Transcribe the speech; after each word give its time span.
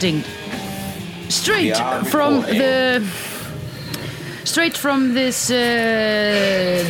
recording 0.00 0.24
straight 1.28 1.76
from 2.10 2.40
the 2.42 3.02
straight 4.44 4.76
from 4.76 5.14
this 5.14 5.50
uh, 5.50 5.54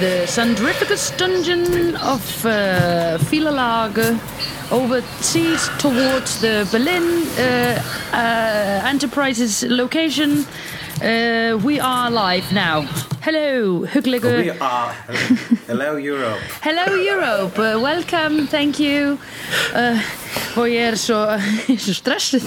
the 0.00 0.27
Sandrificus 0.27 1.16
dungeon 1.16 1.97
of 1.97 2.47
uh, 2.47 3.19
Filalage 3.19 4.19
overseas 4.70 5.69
towards 5.78 6.41
the 6.41 6.69
Berlin 6.70 7.27
uh, 7.36 7.83
uh, 8.12 8.88
Enterprises 8.88 9.64
location. 9.64 10.47
Uh, 11.03 11.58
we 11.64 11.81
are 11.81 12.11
live 12.11 12.53
now. 12.53 12.83
Hello, 13.22 13.86
hugleiku. 13.86 14.36
We 14.38 14.50
are. 14.50 14.92
Hello 15.66 15.97
Europe. 15.97 16.41
Hello 16.62 16.94
Europe, 16.94 17.58
uh, 17.58 17.81
welcome, 17.81 18.47
thank 18.47 18.78
you. 18.78 19.19
Uh, 19.75 19.98
og 20.56 20.69
ég 20.70 20.91
er 20.92 20.97
svo 20.98 21.19
stressuð 22.00 22.47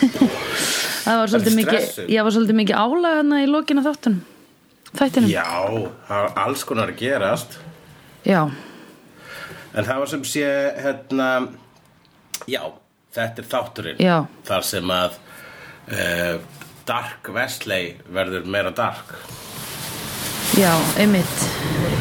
það 0.00 1.20
var 1.20 1.32
svolítið 1.32 1.56
mikið 1.60 2.12
ég 2.12 2.26
var 2.26 2.34
svolítið 2.34 2.58
mikið 2.60 2.80
álag 2.80 3.16
hana 3.20 3.40
í 3.44 3.48
lokina 3.50 3.84
þáttunum 3.84 4.20
þættinum, 4.90 5.30
Já, 5.30 5.46
það 6.08 6.22
var 6.26 6.38
alls 6.44 6.64
konar 6.66 6.90
að 6.90 6.98
gerast. 6.98 7.58
Já, 8.26 8.42
En 9.70 9.86
það 9.86 10.00
var 10.02 10.08
sem 10.10 10.24
sé 10.26 10.46
hérna 10.82 11.26
Já, 12.50 12.62
þetta 13.14 13.42
er 13.44 13.50
þátturinn 13.52 14.00
Já. 14.02 14.16
Þar 14.48 14.66
sem 14.66 14.90
að 14.94 15.18
uh, 15.94 16.40
Dark 16.90 17.30
Wesley 17.30 17.92
verður 18.10 18.48
meira 18.50 18.72
dark. 18.74 19.12
Já, 20.58 20.72
einmitt. 20.98 21.44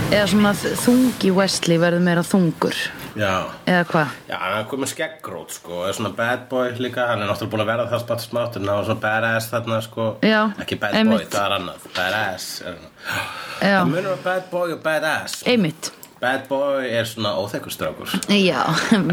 Eða 0.09 0.23
svona 0.31 0.55
þungi 0.57 1.29
Wesley 1.37 1.77
verður 1.77 2.01
meira 2.07 2.23
þungur 2.25 2.79
eða 3.19 3.83
hvað, 3.89 4.15
Já, 4.29 4.35
hann 4.39 4.55
er 4.59 4.65
komið 4.71 4.91
skeggrót 4.93 5.53
sko. 5.55 5.83
Er 5.87 5.95
svona 5.97 6.11
bad 6.15 6.47
boy 6.51 6.71
líka, 6.79 7.05
hann 7.09 7.23
er 7.23 7.29
náttúrulega 7.29 7.51
búin 7.53 7.63
að 7.65 7.69
vera 7.71 7.85
það 7.91 8.03
smátt 8.05 8.25
smátt 8.25 8.57
en 8.59 8.67
hann 8.67 8.79
var 8.79 8.87
svona 8.87 9.03
badass 9.03 9.49
þarna 9.51 9.79
sko. 9.85 10.07
Já, 10.25 10.39
Ekki 10.63 10.79
bad 10.79 10.95
boy, 10.95 10.99
einmitt. 11.01 11.29
það 11.33 11.45
er 11.45 11.55
annað. 11.57 11.87
Badass 11.97 12.49
er 12.61 12.77
já, 12.79 13.77
Það 13.79 13.93
munur 13.93 14.11
að 14.15 14.25
bad 14.29 14.49
boy 14.53 14.75
og 14.75 14.83
badass. 14.85 15.39
Einmitt. 15.49 15.91
Bad 16.19 16.47
boy 16.49 16.89
er 16.89 17.07
svona 17.07 17.35
óþekustrákur 17.39 18.17
já, 18.27 18.63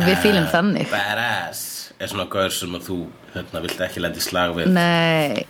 við 0.08 0.16
fýlum 0.24 0.48
þannig. 0.50 0.90
Badass 0.90 1.92
er 2.00 2.10
svona 2.10 2.26
gaur 2.30 2.50
sem 2.52 2.74
að 2.76 2.88
þú 2.90 2.98
hérna, 3.34 3.62
vilt 3.64 3.86
ekki 3.86 4.02
lendi 4.02 4.24
slag 4.24 4.56
við. 4.56 4.72
Nei. 4.74 5.46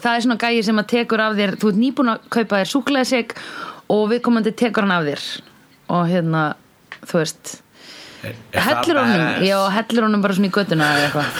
Það 0.00 0.16
er 0.16 0.24
svona 0.24 0.38
gæi 0.40 0.64
sem 0.64 0.80
að 0.80 0.86
tekur 0.94 1.20
af 1.20 1.34
þér 1.36 1.56
Þú 1.60 1.70
ert 1.70 1.80
nýbúin 1.80 2.12
að 2.14 2.28
kaupa 2.32 2.60
þér 2.60 2.70
súkulega 2.70 3.22
og 3.90 4.04
viðkomandi 4.12 4.52
tekur 4.56 4.86
hann 4.86 4.94
af 4.94 5.06
þér. 5.08 5.24
Og 5.90 6.04
hérna, 6.06 6.42
þú 7.06 7.20
veist 7.22 7.58
Er, 8.20 8.34
er 8.52 8.60
hellir 8.66 8.98
honum, 9.00 9.44
já, 9.48 9.56
hellir 9.72 10.04
honum 10.04 10.20
bara 10.20 10.34
svona 10.36 10.50
í 10.50 10.52
göttuna 10.52 10.88
eða 10.92 11.04
eitthvað. 11.06 11.38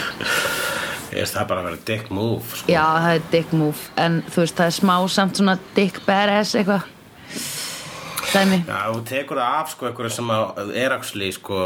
Er 1.11 1.27
það 1.29 1.49
bara 1.51 1.61
að 1.61 1.67
vera 1.69 1.81
dick 1.91 2.07
move 2.15 2.47
sko? 2.57 2.71
Já, 2.73 2.85
það 3.05 3.17
er 3.19 3.27
dick 3.35 3.51
move 3.53 3.83
en 4.01 4.17
þú 4.31 4.41
veist, 4.45 4.57
það 4.57 4.71
er 4.71 4.77
smá 4.79 4.95
samt 5.13 5.41
svona 5.41 5.57
dick 5.77 5.99
badass 6.07 6.55
eitthvað. 6.57 6.87
Dæmi. 8.31 8.61
Já, 8.65 8.79
þú 8.95 9.03
tekur 9.11 9.43
það 9.43 9.59
af 9.59 9.75
sko 9.75 9.91
einhverju 9.91 10.15
sem 10.15 10.33
er 10.85 10.97
actually 10.97 11.29
sko 11.37 11.59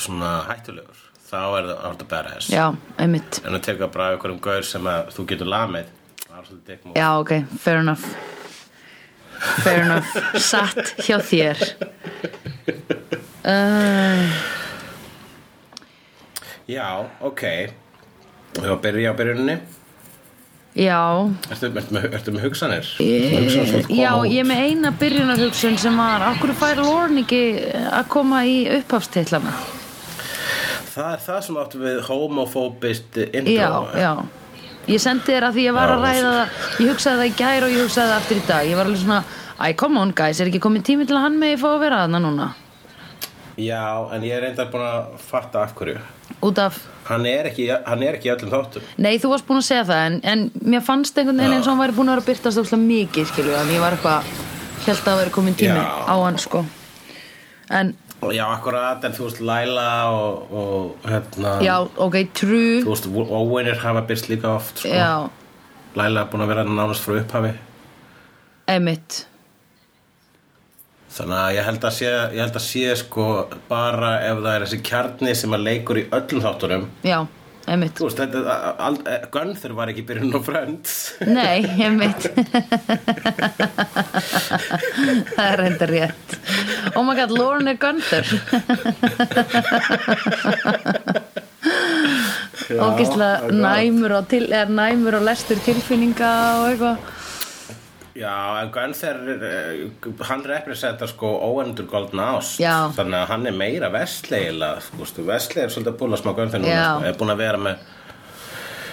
svona 0.00 0.32
hættulegur 0.48 1.04
þá 1.26 1.36
er 1.42 1.68
það 1.68 1.84
orðið 1.90 2.08
badass. 2.14 2.48
Já, 2.54 2.64
einmitt. 3.02 3.42
En 3.44 3.58
þú 3.58 3.62
tekur 3.68 3.92
bara 3.92 4.08
af 4.08 4.16
einhverjum 4.16 4.40
gaur 4.48 4.68
sem 4.70 4.88
að 4.94 5.12
þú 5.18 5.28
getur 5.34 5.52
lamið 5.52 5.92
Það 6.22 6.38
er 6.38 6.48
svolítið 6.48 6.72
dick 6.72 6.88
move. 6.88 6.96
Já, 6.96 7.08
ok, 7.20 7.60
fair 7.60 7.82
enough. 7.84 8.08
Fair 9.60 9.84
enough. 9.84 10.16
Satt 10.40 10.96
hjá 11.04 11.20
þér 11.20 11.66
uh, 13.46 14.36
Já, 16.66 17.06
ok. 17.22 17.42
Við 18.56 18.62
varum 18.64 18.78
að 18.78 18.84
byrja 18.88 19.10
á 19.12 19.18
byrjuninni. 19.18 19.56
Já. 20.76 20.98
Ertu, 21.48 21.68
ertu, 21.70 21.94
með, 21.94 22.06
ertu 22.18 22.32
með 22.34 22.42
hugsanir? 22.44 22.88
Já, 23.88 24.10
út? 24.18 24.26
ég 24.28 24.42
er 24.42 24.48
með 24.48 24.64
eina 24.66 24.90
byrjunarhugsun 25.00 25.78
sem 25.80 25.96
var 25.96 26.24
Akkur 26.26 26.52
fær 26.58 26.82
Lorne 26.82 27.22
ekki 27.22 27.40
að 27.86 28.10
koma 28.12 28.42
í 28.44 28.58
upphafstitlana? 28.82 29.54
Það 30.92 31.14
er 31.14 31.22
það 31.24 31.40
sem 31.46 31.60
áttu 31.62 31.80
við 31.80 32.02
homofóbist 32.10 33.16
intro 33.24 33.54
Já, 33.54 33.70
já. 34.02 34.12
Ég 34.90 35.02
sendi 35.02 35.30
þér 35.30 35.48
að 35.48 35.56
því 35.56 35.64
ég 35.64 35.78
var 35.78 35.94
að 35.94 36.04
Já, 36.04 36.04
ræða 36.10 36.34
það. 36.36 36.60
Ég 36.82 36.92
hugsaði 36.92 37.22
það 37.22 37.30
í 37.30 37.34
gær 37.40 37.66
og 37.68 37.72
ég 37.72 37.82
hugsaði 37.86 38.10
það 38.12 38.20
aftur 38.20 38.36
í 38.36 38.44
dag. 38.50 38.68
Ég 38.68 38.78
var 38.82 38.90
alveg 38.90 39.02
svona, 39.06 39.24
æ, 39.56 39.66
come 39.80 40.04
on 40.04 40.14
guys 40.18 40.42
Er 40.42 40.52
ekki 40.52 40.64
komið 40.68 40.88
tími 40.90 41.08
til 41.08 41.16
að 41.16 41.28
hann 41.30 41.40
megi 41.40 41.62
fá 41.62 41.68
að 41.72 41.82
vera 41.86 42.04
þarna 42.04 42.24
núna 42.26 42.52
Já, 43.56 43.84
en 44.12 44.22
ég 44.26 44.34
er 44.36 44.42
reyndar 44.44 44.68
búin 44.72 44.84
að 44.84 45.16
fatta 45.30 45.62
af 45.64 45.72
hverju. 45.78 45.96
Út 46.44 46.58
af, 46.60 46.76
Hann 47.06 47.22
er 47.30 47.46
ekki, 47.52 47.68
hann 47.86 48.02
er 48.02 48.16
ekki 48.18 48.32
öllum 48.32 48.50
þáttum. 48.50 48.82
Nei 48.98 49.14
þú 49.22 49.28
varst 49.30 49.46
búin 49.46 49.60
að 49.60 49.66
segja 49.68 49.84
það 49.86 50.00
En, 50.08 50.16
en 50.26 50.40
mér 50.72 50.82
fannst 50.82 51.16
einhvern 51.20 51.38
veginn 51.38 51.54
eins 51.54 51.68
og 51.68 51.72
hann 51.76 51.82
væri 51.84 51.94
búin 51.94 52.10
að 52.10 52.16
vera 52.18 52.26
byrtast 52.26 52.58
óslega 52.62 52.82
mikið 52.82 53.28
Skilju, 53.30 53.54
en 53.54 53.70
ég 53.70 53.84
var 53.84 53.94
eitthvað 53.94 54.32
Held 54.86 55.06
að 55.12 55.20
vera 55.22 55.34
komin 55.36 55.54
tími 55.58 55.78
Já. 55.78 55.86
á 56.10 56.14
hann, 56.18 56.40
sko. 56.42 56.64
En, 57.70 57.94
Já, 58.34 58.42
akkurat, 58.48 59.04
en 59.06 59.14
þú 59.14 59.28
veist 59.28 59.40
Laila 59.44 59.86
og, 60.10 60.52
og 60.56 61.06
hérna 61.06 61.54
já, 61.62 61.74
ok, 61.84 62.16
true. 62.34 62.82
Þú 62.82 62.90
veist, 62.90 63.08
óvinir 63.14 63.78
hafa 63.82 64.02
byrst 64.08 64.28
líka 64.32 64.50
oft 64.56 64.82
sko. 64.82 64.90
Já, 64.90 65.28
Laila 65.96 66.24
er 66.26 66.30
búin 66.32 66.42
að 66.44 66.52
vera 66.52 66.64
nánast 66.66 67.04
frá 67.06 67.20
upphafi. 67.20 67.54
Einmitt 68.66 69.22
Þannig 71.16 71.38
að 71.40 71.54
ég 71.56 71.64
held 71.64 71.84
að 71.88 71.94
sé, 71.96 72.08
ég 72.36 72.42
held 72.44 72.56
að 72.60 72.64
sé 72.66 72.92
sko 73.00 73.26
bara 73.70 74.10
ef 74.26 74.42
það 74.42 74.52
er 74.52 74.64
þessi 74.66 74.78
kjarni 74.84 75.32
sem 75.38 75.56
að 75.56 75.62
leikur 75.70 76.00
í 76.02 76.04
öllum 76.12 76.42
þáttunum. 76.44 76.84
Já, 77.08 77.16
einmitt. 77.72 77.96
Þú 77.96 78.08
veist, 78.10 78.20
þetta, 78.20 78.56
al, 78.88 78.98
Gunther 79.32 79.74
var 79.78 79.92
ekki 79.94 80.04
byrjun 80.10 80.36
á 80.36 80.40
Friends. 80.44 80.98
Nei, 81.24 81.64
einmitt. 81.86 82.28
Það 85.32 85.46
er 85.46 85.62
reynda 85.62 85.88
rétt. 85.94 86.36
Oh 86.92 87.04
my 87.08 87.16
god, 87.16 87.32
Lauren 87.32 87.72
er 87.72 87.80
Gunther. 87.80 88.28
Ógislega 92.76 93.48
næmur 93.56 94.18
á, 94.18 94.20
til, 94.28 94.48
næmur 94.68 95.16
á 95.16 95.20
lestur 95.32 95.58
tilfinninga 95.64 96.30
og 96.60 96.72
eitthvað 96.74 97.15
Já, 98.16 98.62
en 98.62 98.70
Gunther, 98.72 99.16
eh, 99.28 100.12
hann 100.24 100.44
representar 100.44 101.08
sko 101.08 101.34
óendur 101.50 101.86
golden 101.90 102.22
ást. 102.24 102.60
Já. 102.60 102.88
Þannig 102.96 103.18
að 103.18 103.28
hann 103.28 103.46
er 103.46 103.52
meira 103.52 103.90
vestleigilega 103.92 104.80
sko, 104.80 105.24
Vestlei 105.26 105.64
er 105.66 105.74
svolítið 105.74 105.92
að 105.92 105.98
búla 106.00 106.20
smá 106.20 106.32
Gunther 106.36 106.62
núna 106.62 106.78
sko, 106.86 107.04
Er 107.10 107.18
búin 107.20 107.34
að 107.34 107.42
vera 107.44 107.60
með 107.60 107.76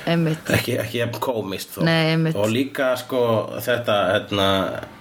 Einmitt. 0.04 0.50
Ekki, 0.52 0.76
ekki 0.84 1.06
komist 1.24 1.78
þó. 1.78 1.86
Nei, 1.88 2.34
og 2.36 2.50
líka 2.52 2.90
sko 3.00 3.22
þetta 3.64 3.96
hérna, 4.12 4.48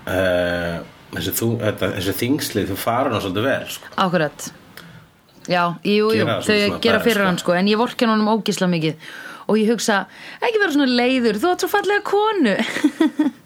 uh, 0.06 0.76
þessi, 1.16 1.34
þessi 1.80 2.14
þingslið 2.20 2.70
þú 2.70 2.78
fara 2.78 3.10
hann 3.10 3.24
svolítið 3.24 3.48
vel 3.48 3.66
sko. 3.74 3.90
Akkurat. 4.06 4.48
Já, 5.50 5.64
jú, 5.82 6.12
jú, 6.14 6.30
þau 6.46 6.78
gera 6.78 7.02
fyrir 7.02 7.19
sko. 7.19 7.26
hann 7.26 7.42
sko 7.42 7.58
En 7.58 7.66
ég 7.66 7.80
vorkin 7.80 8.12
honum 8.12 8.30
ógislega 8.30 8.70
mikið. 8.70 9.12
Og 9.50 9.58
ég 9.58 9.72
hugsa, 9.72 10.04
ekki 10.38 10.60
vera 10.62 10.70
svona 10.70 10.86
leiður 10.86 11.40
Þú 11.42 11.48
átt 11.50 11.64
svo 11.64 11.69
fallega 11.72 12.04
konu 12.06 12.52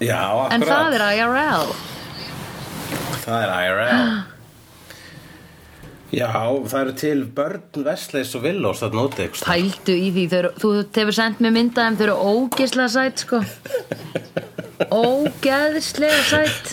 já, 0.00 0.20
akkurat. 0.20 0.52
En 0.54 0.66
það 0.68 0.98
er 0.98 1.06
IRL 1.20 1.72
það 3.20 3.42
er 3.44 3.50
IRL 3.56 4.12
já, 6.10 6.30
það 6.70 6.80
eru 6.80 6.94
til 6.98 7.18
börn 7.36 7.84
Vestleis 7.86 8.32
og 8.34 8.42
Villós 8.46 8.80
þarna 8.82 9.04
úti. 9.06 9.28
Pældu 9.38 9.94
í 9.94 10.08
því, 10.14 10.24
þau 10.30 10.38
eru, 10.40 10.54
þú 10.62 10.72
hefur 10.82 11.16
sendt 11.20 11.44
mér 11.44 11.54
myndaðum, 11.54 11.98
þau 11.98 12.06
eru 12.08 12.16
ógeðslega 12.32 12.90
sætt 12.96 13.26
sko. 13.26 13.42
Ógeðslega 14.90 16.24
sætt 16.24 16.72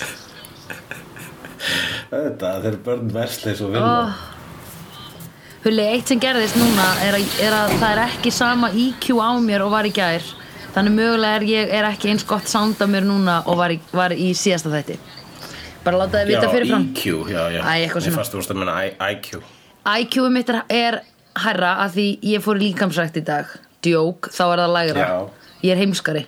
Þetta, 2.08 2.52
þeir 2.64 2.72
eru 2.72 2.81
börn 2.86 3.14
Vestleis 3.14 3.62
og 3.66 3.74
Villós 3.75 4.16
oh. 4.16 4.25
Hulli, 5.66 5.84
eitt 5.84 6.08
sem 6.08 6.19
gerðist 6.22 6.56
núna 6.56 6.86
er 7.04 7.18
að, 7.18 7.25
er 7.44 7.56
að 7.58 7.74
það 7.81 7.90
er 7.90 8.02
ekki 8.06 8.31
sama 8.31 8.69
IQ 8.72 9.10
á 9.19 9.36
mér 9.44 9.66
og 9.66 9.74
var 9.74 9.90
í 9.90 9.92
gær 9.92 10.24
Þannig 10.75 10.94
mögulega 10.98 11.40
er 11.40 11.46
ég 11.48 11.75
er 11.80 11.88
ekki 11.90 12.12
eins 12.12 12.25
gott 12.28 12.50
sound 12.52 12.81
af 12.84 12.90
mér 12.92 13.06
núna 13.08 13.40
og 13.48 13.58
var 13.60 13.74
í, 13.74 13.80
var 13.96 14.14
í 14.14 14.31
síðasta 14.38 14.72
þætti. 14.74 14.98
Bara 15.86 16.02
láta 16.04 16.22
þið 16.22 16.34
vita 16.34 16.50
fyrirfram. 16.52 16.90
IQ, 16.92 17.06
já, 17.31 17.44
já. 17.56 17.62
Æ, 17.64 17.88
fannst 17.96 18.34
þú 18.34 18.42
veist 18.42 18.52
að 18.54 18.60
menna 18.62 18.80
IQ 19.14 19.38
IQ 19.88 20.18
mitt 20.36 20.50
er, 20.52 20.64
er 20.68 21.00
herra 21.46 21.78
að 21.86 21.94
því 21.98 22.08
ég 22.34 22.44
fór 22.44 22.60
líkamsrækt 22.60 23.22
í 23.22 23.24
dag. 23.28 23.54
Djók, 23.86 24.28
þá 24.36 24.44
er 24.48 24.62
það 24.64 24.74
lægra. 24.75 25.06
Já. 25.06 25.54
Ég 25.64 25.74
er 25.74 25.81
heimskari. 25.81 26.25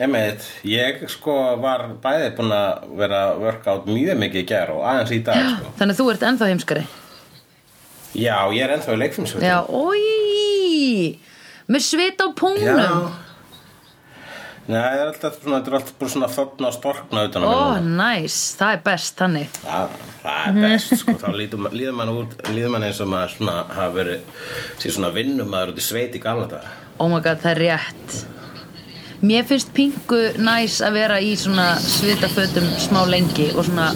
Einmitt, 0.00 0.44
ég 0.64 1.02
sko 1.12 1.34
var 1.60 1.88
bæði 2.00 2.30
búin 2.38 2.54
að 2.56 2.84
vera 2.96 3.18
að 3.30 3.42
worka 3.42 3.74
át 3.76 3.88
mjög 3.90 4.20
mikið 4.22 4.40
í 4.40 4.46
gær 4.48 4.70
og 4.72 4.84
aðeins 4.88 5.12
í 5.12 5.18
dag 5.26 5.40
sko. 5.56 5.72
Þannig 5.80 5.96
að 5.96 6.00
þú 6.00 6.06
ert 6.12 6.26
ennþá 6.30 6.48
heimskari. 6.52 6.84
Já, 8.16 8.36
ég 8.54 8.62
er 8.64 8.72
ennþá 8.76 8.94
í 8.94 9.00
leikfimsveitum 9.02 9.44
Já, 9.46 9.58
oi! 9.68 11.18
Með 11.70 11.84
svit 11.86 12.22
á 12.22 12.26
pungnum 12.34 13.10
Já 14.70 14.74
Nei, 14.76 14.82
það 14.86 15.00
er 15.00 15.08
alltaf 15.10 15.36
svona, 15.42 15.58
þetta 15.58 15.70
er 15.72 15.76
alltaf 15.80 15.94
bara 16.00 16.10
svona 16.14 16.28
þarna 16.30 16.68
og 16.70 16.74
storkna 16.76 17.22
utan 17.26 17.42
á 17.42 17.48
Ó, 17.50 17.54
næs, 18.00 18.36
það 18.60 18.74
er 18.76 18.82
best 18.86 19.16
þannig. 19.18 19.56
Já, 19.66 19.80
það 20.22 20.48
er 20.50 20.58
best, 20.64 20.92
sko, 21.00 21.14
þá 21.22 21.28
líður, 21.40 21.62
ma- 21.64 21.72
líður 21.74 21.96
mann 21.98 22.12
út, 22.14 22.36
líður 22.54 22.74
mann 22.76 22.86
eins 22.86 23.00
og 23.02 23.10
maður 23.10 23.32
svona 23.34 23.56
hafa 23.74 23.90
verið, 23.96 24.20
sér 24.78 24.94
svona 24.96 25.10
vinnumæður 25.16 25.72
út 25.74 25.80
í 25.82 25.86
sveit 25.88 26.14
í 26.14 26.22
gamla 26.22 26.46
dag. 26.52 26.68
Oh 27.00 27.08
my 27.10 27.18
god, 27.24 27.40
það 27.42 27.50
er 27.56 27.62
rétt. 27.64 28.20
Mér 29.26 29.44
finnst 29.50 29.74
pingu 29.76 30.20
næs 30.40 30.78
að 30.86 30.94
vera 30.96 31.18
í 31.20 31.34
svona 31.36 31.66
svitafötum 31.82 32.70
smá 32.80 33.02
lengi 33.10 33.50
og 33.56 33.66
svona, 33.66 33.90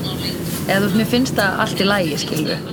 eða 0.67 0.82
þú 0.82 0.88
veist, 0.91 0.99
mér 1.00 1.11
finnst 1.15 1.38
það 1.38 1.62
allt 1.65 1.81
í 1.81 1.87
lagi, 1.88 2.19
skilur 2.20 2.67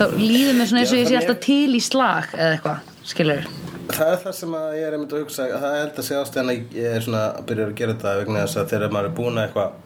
Þá 0.00 0.04
líður 0.16 0.54
mér 0.56 0.66
svona 0.70 0.80
eins 0.82 0.92
og 0.94 0.98
ég 1.02 1.08
sé 1.12 1.18
alltaf 1.20 1.40
til 1.44 1.74
í 1.76 1.80
slag 1.84 2.30
eða 2.32 2.54
eitthvað, 2.56 2.92
skilur 3.12 3.44
Það 3.96 4.10
er 4.14 4.18
það 4.24 4.34
sem 4.38 4.56
ég 4.76 4.86
er 4.86 4.96
einmitt 4.96 5.14
að 5.14 5.22
hugsa, 5.24 5.46
það 5.52 5.74
er 5.74 5.84
held 5.84 6.00
að 6.00 6.06
segja 6.08 6.24
ástæðan 6.24 6.52
að 6.52 6.74
ég 6.78 6.96
er 6.96 7.06
svona 7.06 7.22
að 7.30 7.46
byrja 7.50 7.66
að 7.66 7.76
gera 7.80 7.94
þetta 7.94 8.16
vegna 8.20 8.42
þess 8.44 8.60
að 8.60 8.72
þegar 8.74 8.94
maður 8.94 9.08
er 9.10 9.14
búin 9.20 9.38
að 9.38 9.46
eitthvað 9.48 9.78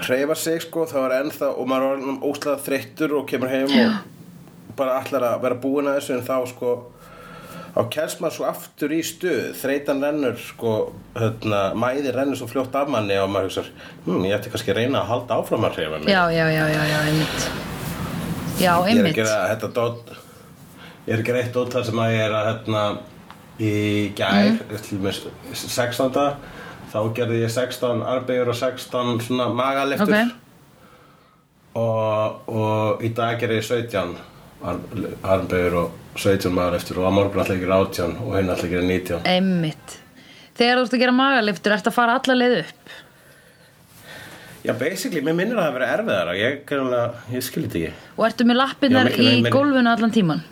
hreyfa 0.00 0.36
sig 0.38 0.62
sko, 0.64 0.86
þá 0.88 0.96
er 1.02 1.16
ennþá 1.18 1.50
og 1.50 1.68
maður 1.68 1.84
er 1.84 1.92
orðinn 1.96 2.22
óslega 2.24 2.64
þreyttur 2.64 3.16
og 3.18 3.28
kemur 3.28 3.52
heim 3.52 3.74
og 3.74 4.72
bara 4.78 4.96
allar 5.00 5.26
að 5.32 5.44
vera 5.44 5.60
búin 5.60 5.90
að 5.90 5.98
þessu 6.00 6.16
en 6.16 6.26
þá 6.26 6.36
sko 6.50 6.72
þá 7.74 7.80
kemst 7.94 8.22
maður 8.22 8.36
svo 8.36 8.46
aftur 8.50 8.94
í 8.94 9.00
stuð. 9.06 9.42
Þreytan 9.60 10.02
rennur 10.02 10.38
sko 10.42 10.74
hérna, 11.18 11.60
mæði 11.78 12.14
rennur 12.16 12.40
svo 12.40 12.48
fljótt 12.50 12.74
af 12.80 12.90
manni 12.90 13.18
og 13.20 13.30
maður 13.30 13.50
hugsa 13.50 13.66
hm, 14.06 14.24
ég 14.26 14.38
ætti 14.38 14.52
kannski 14.54 14.74
að 14.74 14.80
reyna 14.80 15.04
að 15.04 15.12
halda 15.12 15.38
áfram 15.38 15.68
að 15.68 15.78
hreyfa 15.78 16.00
mig. 16.00 16.10
Já, 16.10 16.22
já, 16.34 16.46
já, 16.50 16.64
já, 16.72 16.82
já, 16.90 16.98
einmitt. 17.04 17.46
Já, 18.60 18.72
einmitt. 18.80 19.20
ég 21.06 21.14
er 21.14 21.22
að 21.22 21.28
gera 21.30 21.40
eitt 21.44 21.54
dót 21.54 21.72
þar 21.72 21.86
sem 21.86 22.02
að 22.02 22.12
ég 22.14 22.26
er 22.26 22.34
að 22.36 22.48
hérna 22.50 22.82
í 23.60 23.72
gær 24.16 24.54
mm. 24.56 25.00
með 25.04 25.20
16. 25.52 26.18
þá 26.90 26.98
gerði 27.16 27.42
ég 27.44 27.52
16 27.54 28.04
arbegur 28.14 28.52
og 28.52 28.58
16 28.58 29.24
svona 29.26 29.48
magaliftur 29.54 30.16
Ok. 30.16 30.34
og, 31.80 32.50
og 32.50 33.04
í 33.04 33.12
dag 33.16 33.38
gerði 33.40 33.60
ég 33.60 33.68
17 33.68 34.16
arbegur 35.22 35.78
og 35.84 36.18
17 36.18 36.52
magaliftur 36.56 37.00
og 37.00 37.08
á 37.08 37.12
morgun 37.14 37.44
alltaf 37.44 37.56
ekki 37.56 37.70
18 37.70 38.18
og 38.24 38.34
hinn 38.38 38.50
alltaf 38.50 38.66
ekki 38.68 38.84
19 38.84 39.28
Einmitt 39.30 39.98
Þegar 40.60 40.76
þú 40.76 40.82
ert 40.84 40.94
að 40.94 41.00
gera 41.00 41.12
magaliftur, 41.16 41.72
ert 41.72 41.86
að 41.88 41.94
fara 41.96 42.18
alla 42.18 42.34
leið 42.36 42.58
upp 42.64 42.98
já 44.60 44.74
basically, 44.76 45.22
mér 45.24 45.36
minnir 45.38 45.58
að 45.58 45.66
það 45.66 45.76
vera 45.78 45.92
erfiðara 45.96 46.32
ég, 46.36 46.72
ég 47.32 47.44
skilji 47.44 47.68
þetta 47.70 47.78
ekki 47.80 48.16
og 48.18 48.26
ertu 48.26 48.46
með 48.48 48.58
miklu 49.06 49.24
í 49.24 49.36
meira. 49.40 49.54
gólfinu 49.54 49.92
allan 49.92 50.12
tíman 50.12 50.42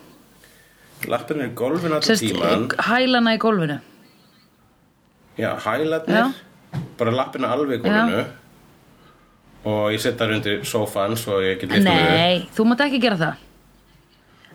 lappinu 1.07 1.45
í 1.47 1.49
gólfinu 1.55 1.95
allan 1.99 2.03
Sest, 2.03 2.23
tíman 2.25 2.69
hælana 2.89 3.35
í 3.37 3.39
gólfinu. 3.39 3.79
Já, 5.39 5.55
hælarnir. 5.65 6.33
Bara 6.99 7.11
lappina 7.15 7.47
alveg 7.55 7.79
í 7.79 7.83
gólfinu. 7.87 8.25
Og 9.69 9.93
ég 9.93 10.01
setja 10.01 10.19
þar 10.25 10.33
undir 10.39 10.57
sófan 10.67 11.17
svo 11.19 11.41
ég 11.45 11.59
get 11.61 11.71
lift 11.71 11.87
upp. 11.87 11.93
Nei, 11.93 12.49
þú 12.57 12.63
mátt 12.71 12.81
ekki 12.89 13.01
gera 13.03 13.17
það. 13.21 13.35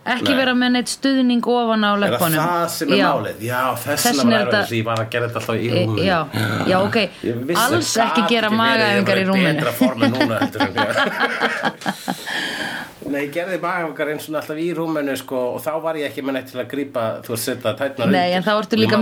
Ekki 0.04 0.34
Nei. 0.34 0.36
vera 0.36 0.52
með 0.52 0.70
neitt 0.76 0.90
stuðning 0.92 1.40
ofan 1.48 1.80
á 1.88 1.96
það 1.96 2.02
löpunum 2.04 2.44
það 2.44 2.68
sem 2.74 2.90
er 2.92 2.98
Já. 3.00 3.08
málið? 3.14 3.38
Já, 3.48 3.62
þess 3.80 4.04
Þess 4.04 4.04
vegna 4.04 4.20
vegna 4.24 4.34
var 4.34 4.36
er 4.36 4.44
erfið 4.44 4.52
þetta- 4.52 4.64
þess 4.64 4.74
að 4.74 4.76
ég 4.76 4.84
var 4.90 4.98
að 5.00 5.08
gera 5.14 5.24
þetta 5.28 5.40
alltaf 5.40 5.56
í 5.56 5.58
E, 5.64 5.66
rúminu. 5.72 6.04
já, 6.04 6.20
já, 6.68 6.78
ok. 6.84 6.98
Alls 7.64 7.92
ekki 8.04 8.22
gera 8.34 8.50
magaæfingar 8.52 9.16
í 9.16 9.24
ég 9.24 9.28
var 9.28 9.32
rúminu 9.32 9.56
betra 9.56 9.72
formi 9.72 10.12
núna 10.12 10.36
Nei, 13.04 13.26
ég 13.26 13.32
gerði 13.36 13.58
magaæfingar 13.62 14.10
eins 14.14 14.26
og 14.30 14.36
alltaf 14.40 14.60
í 14.62 14.68
rúminu 14.78 15.16
sko, 15.20 15.40
og 15.56 15.62
þá 15.64 15.72
var 15.84 15.98
ég 16.00 16.06
ekki 16.10 16.22
með 16.24 16.34
neitt 16.38 16.50
til 16.52 16.60
að 16.62 16.70
grípa 16.72 17.04
þú 17.26 17.32
að 17.36 17.42
setja 17.44 17.74
tætnar 17.80 18.12
Nei, 18.14 18.30
en 18.38 18.46
þá 18.46 18.52
ertu 18.54 18.76
líka 18.80 18.98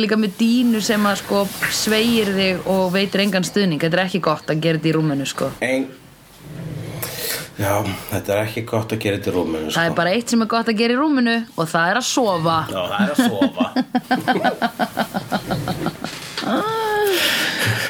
líka 0.00 0.16
með 0.20 0.32
dínu 0.40 0.80
sem 0.84 1.08
að 1.08 1.16
sko 1.22 1.38
sveigir 1.82 2.28
þig 2.36 2.54
og 2.72 2.84
veitir 2.94 3.24
engan 3.26 3.46
stuðning. 3.46 3.80
Þetta 3.82 3.98
er 3.98 4.04
ekki 4.06 4.20
gott 4.24 4.46
að 4.52 4.62
gera 4.64 4.80
þetta 4.80 4.90
í 4.92 4.94
rúminu 4.96 5.26
sko. 5.28 5.46
Ein... 5.64 5.84
Já, 7.60 7.74
þetta 8.08 8.28
er 8.32 8.38
ekki 8.46 8.62
gott 8.70 8.90
að 8.94 9.02
gera 9.04 9.16
þetta 9.18 9.30
í 9.30 9.34
rúminu 9.36 9.66
sko. 9.68 9.76
Það 9.76 9.88
er 9.90 9.94
bara 10.00 10.14
eitt 10.16 10.28
sem 10.32 10.40
er 10.42 10.50
gott 10.54 10.68
að 10.72 10.78
gera 10.80 10.92
í 10.96 11.00
rúminu 11.02 11.36
og 11.52 11.64
það 11.74 11.84
er 11.92 11.96
að 12.00 12.06
sofa. 12.08 12.58
Já, 12.72 12.80
það 12.94 13.00
er 13.02 13.10
að 13.12 13.18
sofa. 13.28 13.64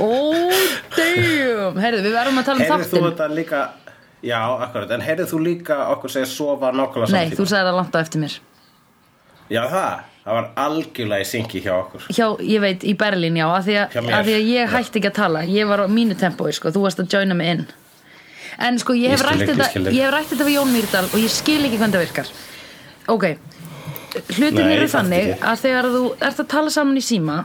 Oh 0.02 0.50
damn. 0.96 1.76
Herðu, 1.78 2.00
við 2.02 2.14
verðum 2.16 2.40
að 2.40 2.46
tala 2.48 2.56
um 2.56 2.62
Heyrðu 2.64 2.76
þú 2.82 2.90
þáttin 2.90 3.06
þetta 3.06 3.26
líka 3.36 3.60
Já, 4.22 4.38
akkurat, 4.62 4.90
en 4.94 5.02
heyrðu 5.02 5.26
þú 5.32 5.38
líka 5.42 5.76
okkur 5.96 6.12
segja 6.14 6.30
sofa 6.30 6.70
Nei, 6.70 6.84
samtíma 6.86 7.36
þú 7.38 7.46
sagði 7.50 7.66
það 7.66 7.76
langt 7.80 7.96
á 7.98 8.00
eftir 8.04 8.22
mér. 8.22 8.34
Já, 9.50 9.62
það, 9.66 10.02
það 10.22 10.36
var 10.38 10.50
algjörlega 10.62 11.24
í 11.24 11.26
syngi 11.26 11.62
hjá 11.64 11.72
okkur. 11.74 12.04
Hjá, 12.14 12.26
ég 12.46 12.62
veit, 12.62 12.84
í 12.86 12.94
Berlín, 12.98 13.38
já 13.40 13.46
af 13.50 13.66
því, 13.66 13.78
því 13.98 14.36
að 14.36 14.50
ég 14.52 14.70
hætti 14.76 15.00
ekki 15.00 15.10
að 15.10 15.16
tala. 15.16 15.42
Ég 15.50 15.66
var 15.68 15.82
á 15.82 15.86
mínu 15.90 16.14
tempói, 16.20 16.52
sko, 16.54 16.70
þú 16.70 16.84
varst 16.86 17.02
að 17.02 17.16
joina 17.16 17.34
mig 17.34 17.50
inn. 17.56 17.64
En 18.62 18.78
sko, 18.78 18.94
ég 18.94 19.16
hef, 19.16 19.24
rætt 19.26 19.42
þetta, 19.50 20.44
við 20.46 20.54
Jón 20.54 20.70
Mýrdal 20.70 21.08
og 21.08 21.18
ég 21.18 21.32
skil 21.32 21.58
ekki 21.66 21.80
hvernig 21.80 21.98
það 21.98 22.04
virkar. 22.06 22.30
Ok. 23.10 23.26
Hlutin 24.36 24.60
Nei, 24.60 24.76
eru 24.76 24.86
þannig 24.92 25.32
ekki. 25.32 25.42
að 25.50 25.60
þegar 25.64 25.90
þú 25.96 26.04
ert 26.28 26.40
að 26.44 26.48
tala 26.52 26.72
saman 26.76 27.00
í 27.00 27.02
síma 27.02 27.40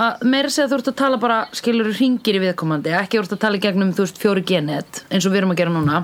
að 0.00 0.24
meira 0.30 0.52
segja 0.52 0.68
að 0.68 0.74
þú 0.74 0.78
ert 0.78 0.90
að 0.92 0.98
tala 1.00 1.20
bara 1.20 1.38
skilur 1.56 1.90
ringir 1.96 2.36
í 2.36 2.42
viðkomandi, 2.44 2.92
ekki 3.00 3.18
ert 3.18 3.34
að 3.34 3.40
tala 3.42 3.60
gegnum 3.60 3.94
þú 3.96 4.04
veist 4.04 4.20
fjóri 4.20 4.44
genet, 4.46 5.02
eins 5.08 5.26
og 5.26 5.32
við 5.32 5.42
erum 5.42 5.54
að 5.56 5.62
gera 5.62 5.72
núna 5.74 6.02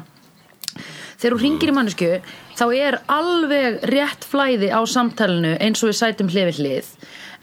þegar 1.17 1.37
þú 1.37 1.43
ringir 1.43 1.73
í 1.73 1.77
mannesku 1.77 2.13
þá 2.57 2.65
er 2.77 2.99
alveg 3.13 3.83
rétt 3.93 4.25
flæði 4.29 4.71
á 4.73 4.81
samtalinu 4.89 5.57
eins 5.61 5.83
og 5.83 5.93
við 5.93 6.01
sætum 6.01 6.33
hlið 6.33 6.51
við 6.51 6.63
hlið. 6.63 6.89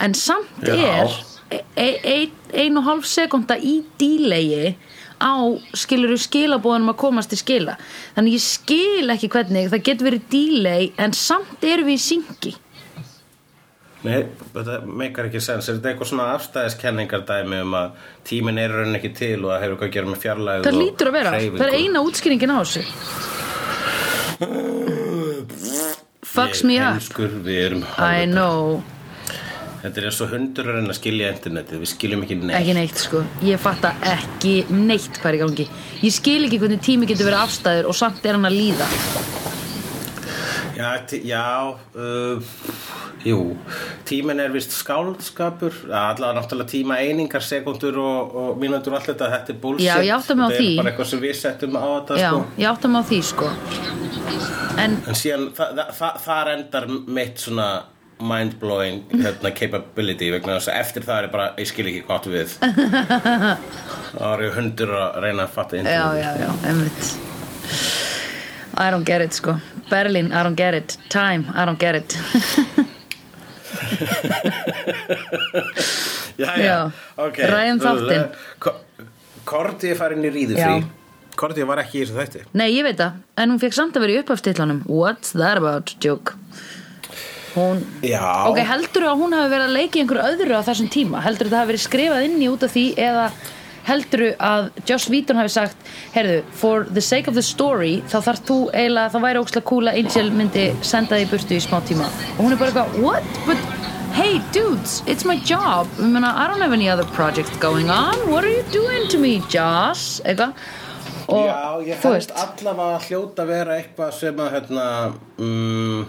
En 0.04 0.18
samt 0.18 0.66
Já. 0.66 0.74
er 0.74 1.64
e 1.78 1.90
e 2.04 2.18
ein 2.64 2.78
og 2.78 2.88
hálf 2.88 3.06
sekunda 3.10 3.58
í 3.58 3.82
dílegi 4.00 4.76
á 5.22 5.34
skiluru 5.78 6.18
skilabóðunum 6.20 6.94
að 6.94 7.00
komast 7.06 7.32
til 7.32 7.40
skila. 7.40 7.78
Þannig 8.18 8.38
ég 8.38 8.44
skil 8.44 9.14
ekki 9.14 9.32
hvernig 9.32 9.72
það 9.72 9.88
getur 9.88 10.10
verið 10.10 10.28
dílegi 10.34 10.92
en 10.98 11.16
samt 11.18 11.64
erum 11.64 11.90
við 11.90 12.00
í 12.00 12.04
syngi. 12.04 12.56
Nei, 14.04 14.26
þetta 14.52 14.82
meikar 14.84 15.30
ekki 15.30 15.40
sens 15.44 15.70
Er 15.70 15.78
þetta 15.78 15.94
eitthvað 15.94 16.10
svona 16.10 16.26
afstæðiskenningar 16.36 17.24
dæmi 17.28 17.62
um 17.64 17.78
að 17.80 18.02
tíminn 18.28 18.60
er 18.60 18.74
raun 18.76 18.98
ekki 18.98 19.14
til 19.16 19.38
og 19.46 19.54
það 19.54 19.62
hefur 19.64 19.76
eitthvað 19.78 19.88
að 19.88 19.94
gera 19.96 20.10
með 20.10 20.20
fjarlæð 20.26 20.68
það 20.68 20.80
lítur 20.82 21.12
að 21.12 21.16
vera, 21.18 21.32
það 21.46 21.64
er 21.70 21.78
eina 21.80 22.04
útskýringin 22.04 22.52
á 22.52 22.58
þessu 22.60 22.84
fucks 26.34 26.64
me 26.64 26.80
up. 26.80 26.98
Heimskur, 26.98 27.32
við 27.46 27.62
erum 27.68 27.86
I 27.98 28.26
know. 28.30 28.82
Þetta 29.84 30.00
er 30.00 30.06
eins 30.08 30.20
og 30.24 30.30
hundur 30.32 30.70
að 30.72 30.78
reyna 30.78 30.94
að 30.94 31.00
skilja 31.02 31.32
internetið. 31.34 31.82
Við 31.84 31.90
skiljum 31.92 32.22
ekki 32.24 32.38
neitt. 32.40 32.56
Ekki 32.62 32.76
neitt 32.78 33.02
sko, 33.04 33.24
ég 33.44 33.60
fatta 33.60 33.92
ekki 34.14 34.54
neitt 34.72 35.20
hvað 35.20 35.30
er 35.34 35.38
í 35.38 35.42
gangi. 35.44 35.66
Ég 36.06 36.16
skil 36.16 36.42
ekki 36.48 36.62
hvernig 36.62 36.84
tími 36.86 37.10
getur 37.10 37.28
verið 37.28 37.44
afstæður 37.44 37.90
og 37.92 37.98
samt 38.00 38.24
er 38.24 38.40
hann 38.40 38.48
að 38.48 38.60
líða 38.62 38.88
Já, 40.84 40.92
já 41.24 41.44
uh, 41.96 42.54
Jú. 43.24 43.40
Tíminn 44.08 44.42
er 44.44 44.52
vist 44.52 44.74
skáldskapur. 44.76 45.72
Allavega 45.88 46.34
náttúrulega 46.42 46.68
tíma 46.74 46.98
einingar, 47.00 47.44
sekundur 47.46 47.98
og, 48.04 48.36
og 48.36 48.58
mínútur 48.60 48.92
og 48.92 49.00
allt 49.00 49.12
þetta 49.14 49.30
Þetta 49.38 49.54
er 49.56 49.62
bullshit. 49.64 49.88
Já, 49.88 49.96
ég 50.04 50.12
átta 50.18 50.36
mig 50.36 50.44
á 50.44 50.50
því. 50.58 50.68
er 50.74 50.82
bara 50.82 50.92
eitthvað 50.92 51.10
sem 51.14 51.24
við 51.24 51.38
settum 51.40 51.78
á 51.80 51.86
þetta 51.88 52.20
já, 52.20 52.28
sko. 52.30 52.44
ég 52.60 52.68
átta 52.74 52.92
mig 52.92 53.00
á 53.00 53.04
því 53.14 53.22
sko. 53.32 53.50
En 54.84 55.00
En 55.08 55.18
síðan, 55.18 55.48
þa 55.56 55.70
þa 55.80 55.88
þa 56.02 56.12
þar 56.28 56.54
endar 56.58 56.88
mitt 57.20 57.44
svona 57.48 57.70
mind-blowing 58.24 59.02
hérna, 59.12 59.52
capability 59.58 60.30
vegna 60.32 60.58
þess 60.60 60.70
að 60.72 60.80
eftir 60.84 61.04
það 61.08 61.18
er 61.18 61.26
ég 61.28 61.32
bara, 61.34 61.48
ég 61.60 61.68
skil 61.72 61.88
ekki 61.92 62.04
gott 62.08 62.28
við. 62.32 62.54
Þá 64.14 64.26
er 64.30 64.44
ég 64.48 64.58
hundur 64.60 64.94
að 65.00 65.22
reyna 65.26 65.48
að 65.48 65.54
fatta 65.58 65.80
já, 65.80 65.84
internet. 65.84 66.24
já, 66.24 66.32
já, 66.44 66.50
einmitt 66.70 68.03
I 68.76 68.90
don't 68.92 69.06
get 69.06 69.22
it 69.22 69.34
sko. 69.34 69.60
Berlin, 69.90 70.32
I 70.32 70.44
don't 70.44 70.56
get 70.56 70.74
it. 70.74 70.98
Time, 71.10 71.46
I 71.54 71.66
don't 71.66 71.80
get 71.80 71.96
it. 71.96 72.18
Já, 76.38 76.52
Já. 76.58 76.80
ok. 77.18 77.38
Ræðum 77.50 77.80
þáttinn. 77.84 78.26
Korti 79.46 79.92
er 79.94 79.98
farin 80.00 80.24
í 80.26 80.32
ríðu 80.34 80.58
Já. 80.58 80.70
frí 80.72 80.84
Korti 81.38 81.66
var 81.66 81.82
ekki 81.82 82.00
í 82.00 82.04
þessu 82.06 82.16
þætti. 82.20 82.42
Nei, 82.58 82.68
ég 82.76 82.86
veit 82.86 82.98
það, 83.00 83.16
en 83.42 83.52
hún 83.54 83.60
fekk 83.62 83.76
samt 83.78 83.98
að 83.98 84.04
vera 84.06 84.14
í 84.14 84.20
upphafstillanum 84.22 84.84
What's 84.88 85.34
that 85.34 85.58
about, 85.58 85.94
joke. 86.04 86.36
Hún 87.56 87.82
Já, 88.06 88.22
Ok, 88.50 88.60
heldur 88.66 89.08
að 89.10 89.20
hún 89.22 89.34
hafi 89.38 89.50
verið 89.54 89.68
að 89.68 89.76
leika 89.78 90.00
í 90.00 90.04
einhverju 90.04 90.28
öðru 90.30 90.58
á 90.58 90.62
þessum 90.70 90.90
tíma? 90.94 91.22
Heldur 91.26 91.50
það 91.52 91.60
hafi 91.62 91.72
verið 91.74 91.84
skrifað 91.88 92.28
inn 92.30 92.38
í 92.42 92.50
út 92.54 92.66
af 92.66 92.74
því 92.74 92.86
eða 92.98 93.26
heldur 93.88 94.26
að 94.40 94.70
Joss 94.88 95.10
Whedon 95.12 95.40
hafi 95.42 95.54
sagt 95.54 95.94
heyrðu, 96.16 96.42
for 96.56 96.88
the 96.90 97.02
sake 97.04 97.28
of 97.28 97.36
the 97.38 97.44
story 97.46 98.02
þá 98.12 98.20
þarf 98.30 98.44
þú 98.48 98.60
eiginlega, 98.72 99.14
það 99.14 99.26
væri 99.28 99.64
cool 99.64 99.88
að 99.92 100.00
Angel 100.02 100.30
myndi 100.32 100.68
senda 100.82 101.20
í 101.20 101.26
burtu 101.30 101.58
í 101.58 101.64
smá 101.64 101.82
tíma. 101.88 102.08
Og 102.38 102.46
hún 102.46 102.56
er 102.56 102.62
bara 102.62 102.72
eitthvað, 102.72 103.02
what? 103.04 103.24
But 103.48 103.58
hey 104.14 104.40
dudes, 104.52 105.02
it's 105.08 105.26
my 105.26 105.38
job. 105.38 105.88
I, 106.00 106.08
meina, 106.08 106.34
I 106.36 106.48
don't 106.48 106.62
have 106.62 106.74
any 106.74 106.90
other 106.90 107.06
project 107.16 107.60
going 107.60 107.90
on. 107.90 108.16
What 108.32 108.44
are 108.44 108.52
you 108.52 108.64
doing 108.72 109.08
to 109.10 109.18
me, 109.18 109.40
Joss? 109.50 110.22
Eitthvað. 110.26 110.54
Og 111.28 111.48
Já, 111.48 111.88
ég 111.88 112.02
held 112.04 112.34
allavega 112.36 112.98
að 112.98 113.06
hljóta 113.08 113.46
vera 113.48 113.78
eitthvað 113.80 114.12
sem 114.18 114.40
að 114.44 114.50
hérna, 114.58 114.88
mm, 115.40 116.02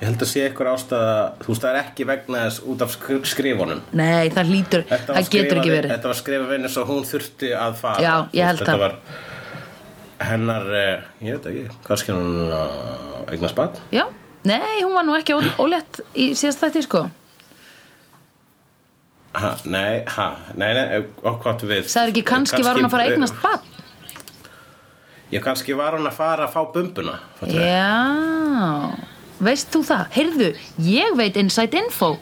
Ég 0.00 0.08
held 0.08 0.22
að 0.24 0.28
sé 0.28 0.40
eitthvað 0.48 0.70
ástæða 0.74 1.12
Þú 1.44 1.48
veist, 1.52 1.62
það 1.62 1.68
er 1.70 1.78
ekki 1.84 2.06
vegna 2.08 2.40
þess 2.48 2.64
út 2.72 2.82
af 2.84 2.90
skri- 2.96 3.20
skrifunum. 3.30 3.80
Nei, 3.92 4.28
það 4.34 4.50
lítur, 4.50 4.82
það 4.90 5.28
getur 5.30 5.60
ekki 5.60 5.70
verið. 5.74 5.92
Þetta 5.94 6.10
var 6.10 6.18
skrifað 6.18 6.50
vinni 6.50 6.68
svo 6.72 6.84
hún 6.88 7.06
þurfti 7.08 7.52
að 7.56 7.76
fara. 7.80 8.02
Já, 8.02 8.14
ég 8.34 8.44
held 8.50 8.64
það. 8.66 8.98
hennar, 10.24 10.66
eh, 10.74 11.02
ég 11.22 11.38
veit 11.38 11.46
ekki 11.50 11.64
kannski 11.84 12.12
hún 12.14 12.52
eignast 13.28 13.54
barn 13.58 13.74
Já, 13.92 14.04
nei, 14.44 14.82
hún 14.82 14.94
var 14.94 15.04
nú 15.04 15.14
ekki 15.18 15.34
ólétt 15.58 16.00
í 16.14 16.30
síðast 16.38 16.62
þætti 16.62 16.82
sko. 16.86 17.10
Ha, 19.34 19.56
Nei, 19.66 20.04
ha, 20.06 20.26
nei, 20.54 20.70
nei, 20.74 21.00
hvað 21.24 21.48
áttu 21.50 21.66
við? 21.66 21.88
Sagði 21.90 22.12
ekki 22.14 22.22
kannski 22.28 22.62
var 22.62 22.76
hún 22.78 22.86
að 22.86 22.90
fara 22.94 23.04
að 23.08 23.14
eignast 23.16 23.40
barn 23.42 23.60
Já, 25.32 25.40
kannski 25.42 25.74
var 25.76 25.96
hún 25.98 26.06
að 26.06 26.14
fara 26.14 26.46
að 26.46 26.52
fá 26.54 26.62
bumbuna? 26.72 27.16
Já, 27.50 28.94
veist 29.44 29.70
þú 29.74 29.84
það? 29.88 30.04
Heyrðu, 30.16 30.50
ég 30.88 31.16
veit 31.18 31.38
inside 31.40 31.78
info 31.78 32.14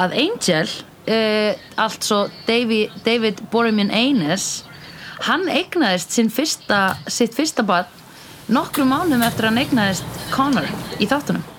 að 0.00 0.16
Angel, 0.24 0.68
uh, 1.06 1.66
altså 1.80 2.24
David, 2.48 2.94
David 3.06 3.42
Boromir 3.52 3.92
Eines, 3.94 4.64
hann 5.28 5.46
eignaðist 5.48 6.18
fyrsta, 6.34 6.96
sitt 7.06 7.36
fyrsta 7.36 7.64
barn 7.66 7.90
nokkrum 8.52 8.90
mánum 8.92 9.24
eftir 9.24 9.46
að 9.46 9.52
hann 9.52 9.64
eignaðist 9.64 10.22
Connor 10.34 10.68
í 11.00 11.08
þáttunum. 11.08 11.53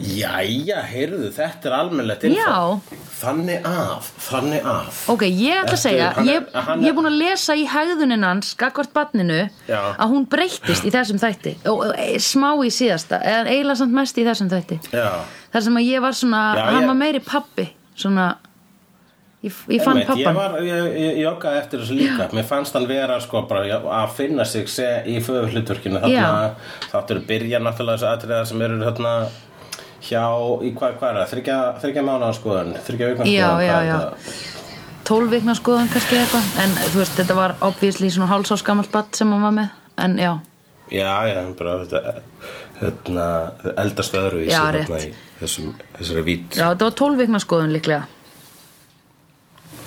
Jæja, 0.00 0.80
heyrðu, 0.90 1.30
þetta 1.34 1.68
er 1.70 1.74
almennlegt 1.80 2.24
info. 2.28 2.38
Já. 2.40 3.00
Þannig 3.16 3.62
að, 3.64 4.08
þannig 4.26 4.66
að 4.68 4.98
Ok, 5.14 5.22
ég 5.24 5.62
ætla 5.62 5.72
að 5.76 5.80
segja, 5.82 6.08
hann 6.18 6.28
er- 6.28 6.34
ég, 6.34 6.48
hann 6.52 6.78
er- 6.78 6.84
ég 6.84 6.88
er 6.90 6.96
búin 6.98 7.08
að 7.08 7.18
lesa 7.18 7.54
í 7.56 7.66
hægðunin 7.66 8.24
hans, 8.24 8.54
gagvart 8.60 8.92
barninu, 8.92 9.48
Já. 9.68 9.80
að 9.96 10.10
hún 10.12 10.26
breyttist 10.28 10.84
í 10.84 10.90
þessum 10.92 11.18
þætti. 11.22 11.54
Og, 11.66 11.86
og 11.86 11.94
e, 11.96 12.18
smá 12.18 12.50
í 12.60 12.68
síðasta, 12.68 13.22
eða 13.24 13.46
eiginlega 13.48 13.76
samt 13.80 13.92
mest 13.92 14.18
í 14.18 14.24
þessum 14.26 14.50
þætti. 14.52 14.80
Já, 14.92 15.08
þar 15.52 15.62
sem 15.62 15.74
að 15.80 15.88
ég 15.88 16.00
var 16.04 16.12
svona, 16.12 16.42
Já, 16.56 16.64
hann 16.70 16.82
ég- 16.82 16.86
var 16.92 16.94
meiri 17.00 17.20
pappi 17.24 17.68
svona 17.96 18.36
ég, 19.42 19.52
ég 19.68 19.82
fann 19.82 19.96
Einmitt, 19.96 20.08
ég, 20.18 20.24
pappan 20.26 20.34
var, 20.34 20.60
ég, 20.60 20.92
ég 21.00 21.18
joggaði 21.24 21.58
eftir 21.62 21.80
þessu 21.80 21.96
líka. 21.96 22.28
Mér 22.34 22.44
fannst 22.44 22.72
hann 22.74 22.86
vera 22.86 23.18
sko 23.20 23.42
bara 23.48 23.64
já, 23.64 23.80
að 23.80 24.12
finna 24.12 24.44
sig 24.44 24.68
se, 24.68 25.02
í 25.06 25.16
föðu 25.24 25.48
hlutverkinu 25.54 26.00
þarna, 26.02 26.54
þáttur 26.92 27.20
byrja 27.26 27.60
náttúrulega 27.64 27.96
þessu 27.96 28.12
atriðar 28.12 28.46
sem 28.46 28.60
eru 28.62 28.78
þarna 28.84 29.28
hjá, 30.02 30.22
í 30.62 30.72
hvað, 30.76 30.96
hvað 31.00 31.08
er 31.10 31.16
það, 31.20 31.30
þryggja, 31.32 31.56
þryggja 31.82 32.04
mánaðar 32.06 32.36
skoðun, 32.38 32.74
þryggja 32.86 33.08
vikna 33.12 33.26
Já, 33.30 33.48
já, 33.64 33.76
já. 33.86 33.96
tólf 35.06 35.30
vikna 35.30 35.54
skoðan 35.58 35.88
kannski 35.92 36.18
eitthvað. 36.20 36.50
En 36.64 36.76
þú 36.92 37.00
veist, 37.02 37.16
þetta 37.20 37.34
var 37.38 37.54
obviously 37.60 38.10
svona 38.10 38.30
hálsás 38.32 38.62
gammalt 38.66 38.92
batt 38.92 39.16
sem 39.16 39.30
hann 39.32 39.42
var 39.46 39.56
með. 39.62 39.68
En 40.04 40.18
já, 40.20 40.34
Já, 40.86 41.10
já, 41.26 41.40
bara 41.58 41.78
þetta 41.82 42.00
hérna, 42.78 43.24
eldast 43.82 44.14
öðruvísi 44.14 44.52
Já, 44.54 44.60
rétt. 44.70 44.90
í 45.08 45.14
þessum, 45.40 45.72
þessari 45.96 46.22
vít. 46.28 46.54
Já, 46.54 46.68
þetta 46.68 46.84
var 46.90 46.94
tólf 47.00 47.18
vikna 47.18 47.40
skoðan 47.42 47.72
líklega. 47.74 48.06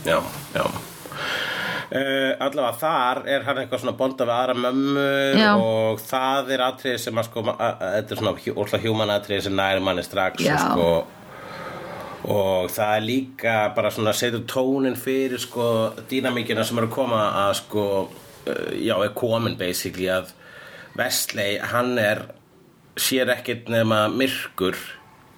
Já, 0.07 0.17
já 0.55 0.63
Uh, 1.89 2.35
allavega 2.45 2.75
þar 2.77 3.19
er 3.33 3.45
hann 3.47 3.57
eitthvað 3.63 3.79
svona 3.81 3.95
bonda 3.97 4.25
við 4.29 4.35
aðra 4.35 4.53
mömmu 4.61 5.05
Já. 5.41 5.47
og 5.57 6.01
það 6.05 6.51
er 6.53 6.61
atriði 6.67 6.99
sem 7.01 7.17
að 7.17 7.25
sko 7.25 7.41
að- 7.47 7.63
að- 7.65 7.79
þetta 7.95 8.13
er 8.13 8.19
svona 8.19 8.33
óslega 8.63 8.83
human 8.83 9.09
atriði 9.15 9.41
sem 9.47 9.55
næri 9.57 9.81
manni 9.81 10.03
strax 10.05 10.43
og 10.45 10.59
sko 10.67 10.89
og 12.29 12.69
það 12.75 12.93
er 12.97 13.05
líka 13.07 13.55
bara 13.75 13.89
svona 13.95 14.13
setur 14.13 14.43
tónin 14.51 14.97
fyrir 14.99 15.39
sko 15.41 15.65
dýnamíkina 16.11 16.63
sem 16.67 16.77
eru 16.77 16.89
að 16.91 16.93
koma 16.99 17.21
að 17.47 17.53
sko 17.63 17.85
uh, 18.05 18.71
já, 18.77 18.93
er 19.07 19.13
komin 19.17 19.57
basically 19.57 20.09
að 20.13 20.29
Vestley, 20.99 21.57
hann 21.71 21.97
er 22.01 22.25
sér 22.99 23.29
ekkert 23.33 23.69
nema 23.71 24.07
myrkur 24.11 24.75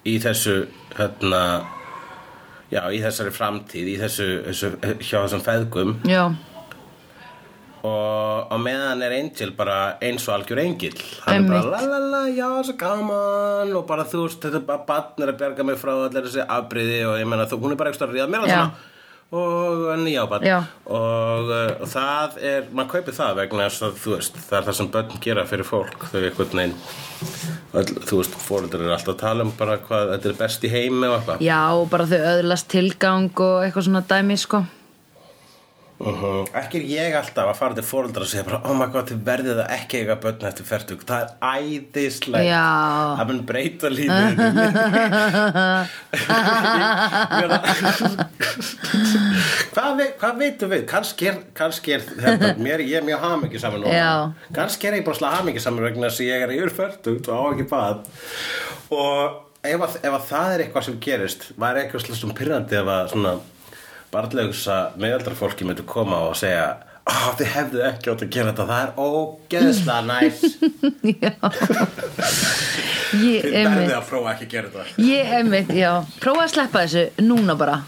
í 0.09 0.17
þessu 0.23 0.65
hérna 0.97 1.41
já, 2.71 2.81
í 2.91 3.01
þessari 3.03 3.33
framtíð 3.35 3.91
í 3.93 3.97
þessu, 4.01 4.29
þessu 4.47 4.71
hjá 5.03 5.17
þessum 5.25 5.43
feðgum 5.45 5.95
já, 6.07 6.23
og 7.81 8.51
á 8.53 8.55
meðan 8.61 9.01
er 9.01 9.15
Angel 9.17 9.51
bara 9.57 9.77
eins 10.05 10.27
og 10.29 10.35
algjör 10.37 10.61
engil 10.61 10.93
hann 11.25 11.33
er 11.33 11.39
Einmitt. 11.39 11.55
bara 11.55 11.81
la 11.81 11.81
la 11.89 11.99
la, 12.13 12.21
já, 12.29 12.47
svo 12.67 12.75
gaman 12.77 13.73
og 13.79 13.87
bara 13.89 14.05
þú 14.05 14.27
veist, 14.27 14.41
þetta 14.43 14.61
er 14.61 14.67
bara 14.67 14.85
barn 14.87 15.25
er 15.25 15.33
að 15.33 15.39
bjarga 15.41 15.65
mig 15.65 15.79
frá 15.81 15.93
allir 15.97 16.27
þessi 16.27 16.45
afbriði 16.45 16.99
og 17.09 17.19
ég 17.21 17.29
meina 17.31 17.47
þú, 17.49 17.61
hún 17.63 17.73
er 17.73 17.79
bara 17.81 17.93
ekki 17.93 18.05
að 18.05 18.13
ríða 18.15 18.29
mér 18.29 18.45
Já. 18.51 18.59
að 18.61 18.87
og 19.31 19.85
en 19.93 20.07
já, 20.11 20.25
barn. 20.27 20.43
Já. 20.43 20.57
og 20.91 21.51
uh, 21.51 21.85
það 21.87 22.37
er, 22.43 22.65
maður 22.71 22.89
kaupir 22.97 23.15
það 23.15 23.37
vegna 23.39 23.69
þess 23.69 23.85
að 23.87 24.01
veist, 24.03 24.41
það 24.49 24.57
er 24.59 24.67
það 24.67 24.77
sem 24.79 24.91
börn 24.95 25.23
gera 25.23 25.45
fyrir 25.47 25.67
fólk, 25.67 26.03
þau 26.11 26.19
veginn 26.19 26.75
öll, 27.79 27.95
þú 28.09 28.19
veist, 28.19 28.35
fóreldur 28.43 28.83
eru 28.83 28.95
alltaf 28.97 29.15
að 29.15 29.23
tala 29.23 29.47
um 29.47 29.55
bara 29.55 29.79
hvað, 29.85 30.13
þetta 30.17 30.31
er 30.33 30.37
best 30.41 30.67
í 30.67 30.73
heimi 30.73 31.07
og 31.07 31.17
eitthvað. 31.19 31.47
Já, 31.47 31.61
og 31.77 31.87
bara 31.93 32.09
þau 32.11 32.19
öðlast 32.35 32.71
tilgang 32.73 33.31
og 33.31 33.63
eitthvað 33.63 33.87
svona 33.87 34.05
dæmi 34.11 34.39
sko 34.41 34.65
Uh 36.01 36.47
Ekki 36.57 36.79
er 36.79 36.85
ég 36.89 37.13
alltaf 37.19 37.45
að 37.51 37.57
fara 37.59 37.75
til 37.77 37.83
fóreldra 37.85 38.23
og 38.25 38.29
segja 38.31 38.45
bara 38.47 38.59
Oh 38.65 38.73
my 38.77 38.87
god, 38.93 39.05
þið 39.11 39.19
verðið 39.27 39.57
að 39.61 39.73
ekki 39.75 39.95
eiga 40.01 40.15
börn 40.23 40.45
eftir 40.49 40.65
fertug 40.65 41.01
Það 41.07 41.21
er 41.21 41.27
æðislegt 41.61 42.47
Já. 42.47 42.65
Það 43.19 43.27
mun 43.31 43.41
breyta 43.51 43.87
lífið 43.93 44.31
Hvað, 49.71 50.01
hvað 50.21 50.33
veitum 50.41 50.69
við? 50.73 50.81
Kannski 50.89 51.23
er, 51.31 51.37
kannski 51.57 51.89
er 51.97 52.01
þetta, 52.09 52.47
mér, 52.61 52.79
ég 52.87 52.95
er 52.99 53.05
mjög 53.07 53.19
hamingi 53.27 53.59
saman 53.61 53.85
Já. 53.91 54.11
Kannski 54.55 54.83
er 54.89 54.93
ég 54.99 55.05
bara 55.07 55.19
slá 55.21 55.29
hamingi 55.37 55.61
saman 55.63 55.85
vegna 55.85 56.05
þess 56.09 56.21
að 56.25 56.29
ég 56.31 56.39
er 56.47 56.51
yfir 56.57 56.73
fertug 56.81 57.17
og 57.29 57.31
á 57.31 57.33
ekki 57.53 57.65
bað 57.71 57.95
Og 58.91 59.19
ef 59.61 59.77
að, 59.85 59.93
ef 60.01 60.13
að 60.17 60.23
það 60.31 60.47
er 60.55 60.59
eitthvað 60.65 60.85
sem 60.87 60.97
gerist 61.05 61.41
var 61.61 61.73
eitthvað 61.79 62.03
slúst 62.07 62.25
um 62.27 62.33
pyrrandi 62.37 62.73
ef 62.79 62.87
að 62.89 63.03
svona 63.13 63.33
barnlegsa 64.11 64.77
meðaldra 64.99 65.35
fólki 65.37 65.67
myndu 65.67 65.85
koma 65.87 66.19
og 66.27 66.35
segja 66.39 66.65
oh, 67.09 67.27
þið 67.39 67.51
hefðu 67.55 67.83
ekki 67.87 68.11
átt 68.11 68.23
að 68.25 68.31
gera 68.35 68.51
þetta 68.51 68.67
það 68.69 68.81
er 68.83 68.91
ógeðslega 69.07 70.01
næs. 70.11 70.41
Já. 71.11 71.33
Ég, 73.21 73.43
þið 73.43 73.67
verðið 73.67 73.97
að 73.97 74.07
prófa 74.07 74.33
ekki 74.35 74.47
að 74.47 74.53
gera 74.55 74.71
þetta. 74.71 75.03
Ég, 75.07 75.35
einmitt, 75.39 75.75
já, 75.75 75.91
prófa 76.23 76.45
að 76.45 76.53
sleppa 76.55 76.85
þessu 76.85 77.27
núna 77.27 77.57
bara. 77.59 77.81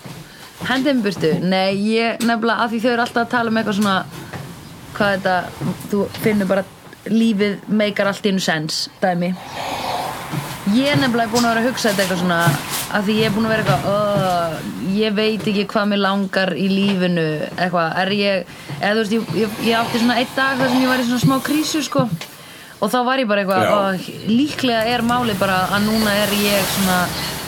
Hendum 0.63 1.01
burtu, 1.03 1.33
nei, 1.43 1.75
ég 1.91 2.23
nefnilega 2.23 2.63
að 2.63 2.73
því 2.73 2.83
þau 2.83 2.91
eru 2.93 3.05
alltaf 3.05 3.25
að 3.25 3.33
tala 3.33 3.51
um 3.51 3.59
eitthvað 3.59 3.79
svona 3.79 3.97
hvað 4.93 5.15
þetta, 5.17 5.35
þú 5.91 6.03
finnur 6.23 6.51
bara 6.53 6.65
lífið 7.11 7.65
meikar 7.67 8.07
allt 8.07 8.29
einu 8.29 8.43
sens 8.43 8.85
dæmi 9.01 9.33
Ég 10.73 10.87
er 10.89 10.97
nefnilega 10.97 11.29
búin 11.33 11.45
að 11.45 11.51
vera 11.53 11.61
að 11.61 11.67
hugsa 11.69 11.91
þetta 11.91 12.03
eitthvað 12.03 12.21
svona 12.23 12.37
að 12.97 13.07
því 13.07 13.15
ég 13.19 13.27
er 13.29 13.33
búin 13.35 13.45
að 13.47 13.51
vera 13.53 13.63
eitthvað 13.63 13.87
uh, 13.93 14.53
ég 14.97 15.15
veit 15.17 15.47
ekki 15.51 15.65
hvað 15.73 15.89
mér 15.91 16.01
langar 16.01 16.51
í 16.57 16.67
lífinu 16.71 17.25
eitthvað, 17.57 17.97
er 18.03 18.13
ég 18.17 18.55
eða 18.79 18.93
þú 18.93 19.01
veist, 19.03 19.13
ég, 19.17 19.35
ég, 19.43 19.57
ég 19.69 19.77
átti 19.81 20.01
svona 20.01 20.17
einn 20.21 20.33
dag 20.37 20.57
þar 20.61 20.71
sem 20.73 20.81
ég 20.83 20.89
var 20.93 21.03
í 21.03 21.07
svona 21.09 21.23
smá 21.25 21.35
krísu 21.45 21.83
sko. 21.85 22.07
Og 22.83 22.91
þá 22.91 22.97
var 23.07 23.21
ég 23.21 23.29
bara 23.29 23.43
eitthvað. 23.43 23.69
"Ó, 23.71 24.27
líklega 24.27 24.81
er 24.95 25.05
máli 25.07 25.37
bara 25.39 25.59
að 25.71 25.85
núna 25.87 26.11
er 26.25 26.33
ég 26.41 26.65
svona 26.73 26.97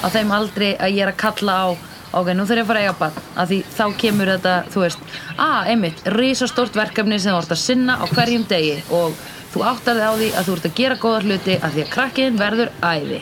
á 0.06 0.08
þeim 0.14 0.32
aldrei 0.32 0.70
að 0.78 0.94
ég 0.96 1.02
er 1.08 1.12
að 1.12 1.18
kalla 1.26 1.54
á 1.60 1.68
ok, 2.16 2.28
nú 2.32 2.46
þarf 2.48 2.62
ég 2.62 2.64
að 2.64 2.68
fara 2.70 2.80
að 2.80 2.86
eiga 2.86 3.00
bann 3.00 3.18
að 3.36 3.50
því 3.50 3.58
þá 3.76 3.86
kemur 4.00 4.30
þetta, 4.36 4.54
þú 4.72 4.84
veist 4.86 5.00
að, 5.36 5.68
einmitt, 5.74 6.04
risastórt 6.16 6.78
verkefni 6.78 7.20
sem 7.20 7.34
þú 7.34 7.42
ert 7.42 7.52
að 7.58 7.64
sinna 7.66 7.98
á 8.00 8.06
hverjum 8.08 8.46
degi 8.48 8.78
og 8.96 9.18
þú 9.56 9.64
áttar 9.72 9.96
þig 9.96 10.06
á 10.06 10.14
því 10.20 10.30
að 10.36 10.48
þú 10.48 10.56
ert 10.56 10.68
að 10.68 10.78
gera 10.82 11.00
góða 11.00 11.22
hluti 11.24 11.56
að 11.56 11.76
því 11.76 11.84
að 11.86 11.94
krakkiðin 11.96 12.40
verður 12.42 12.72
æði. 12.84 13.22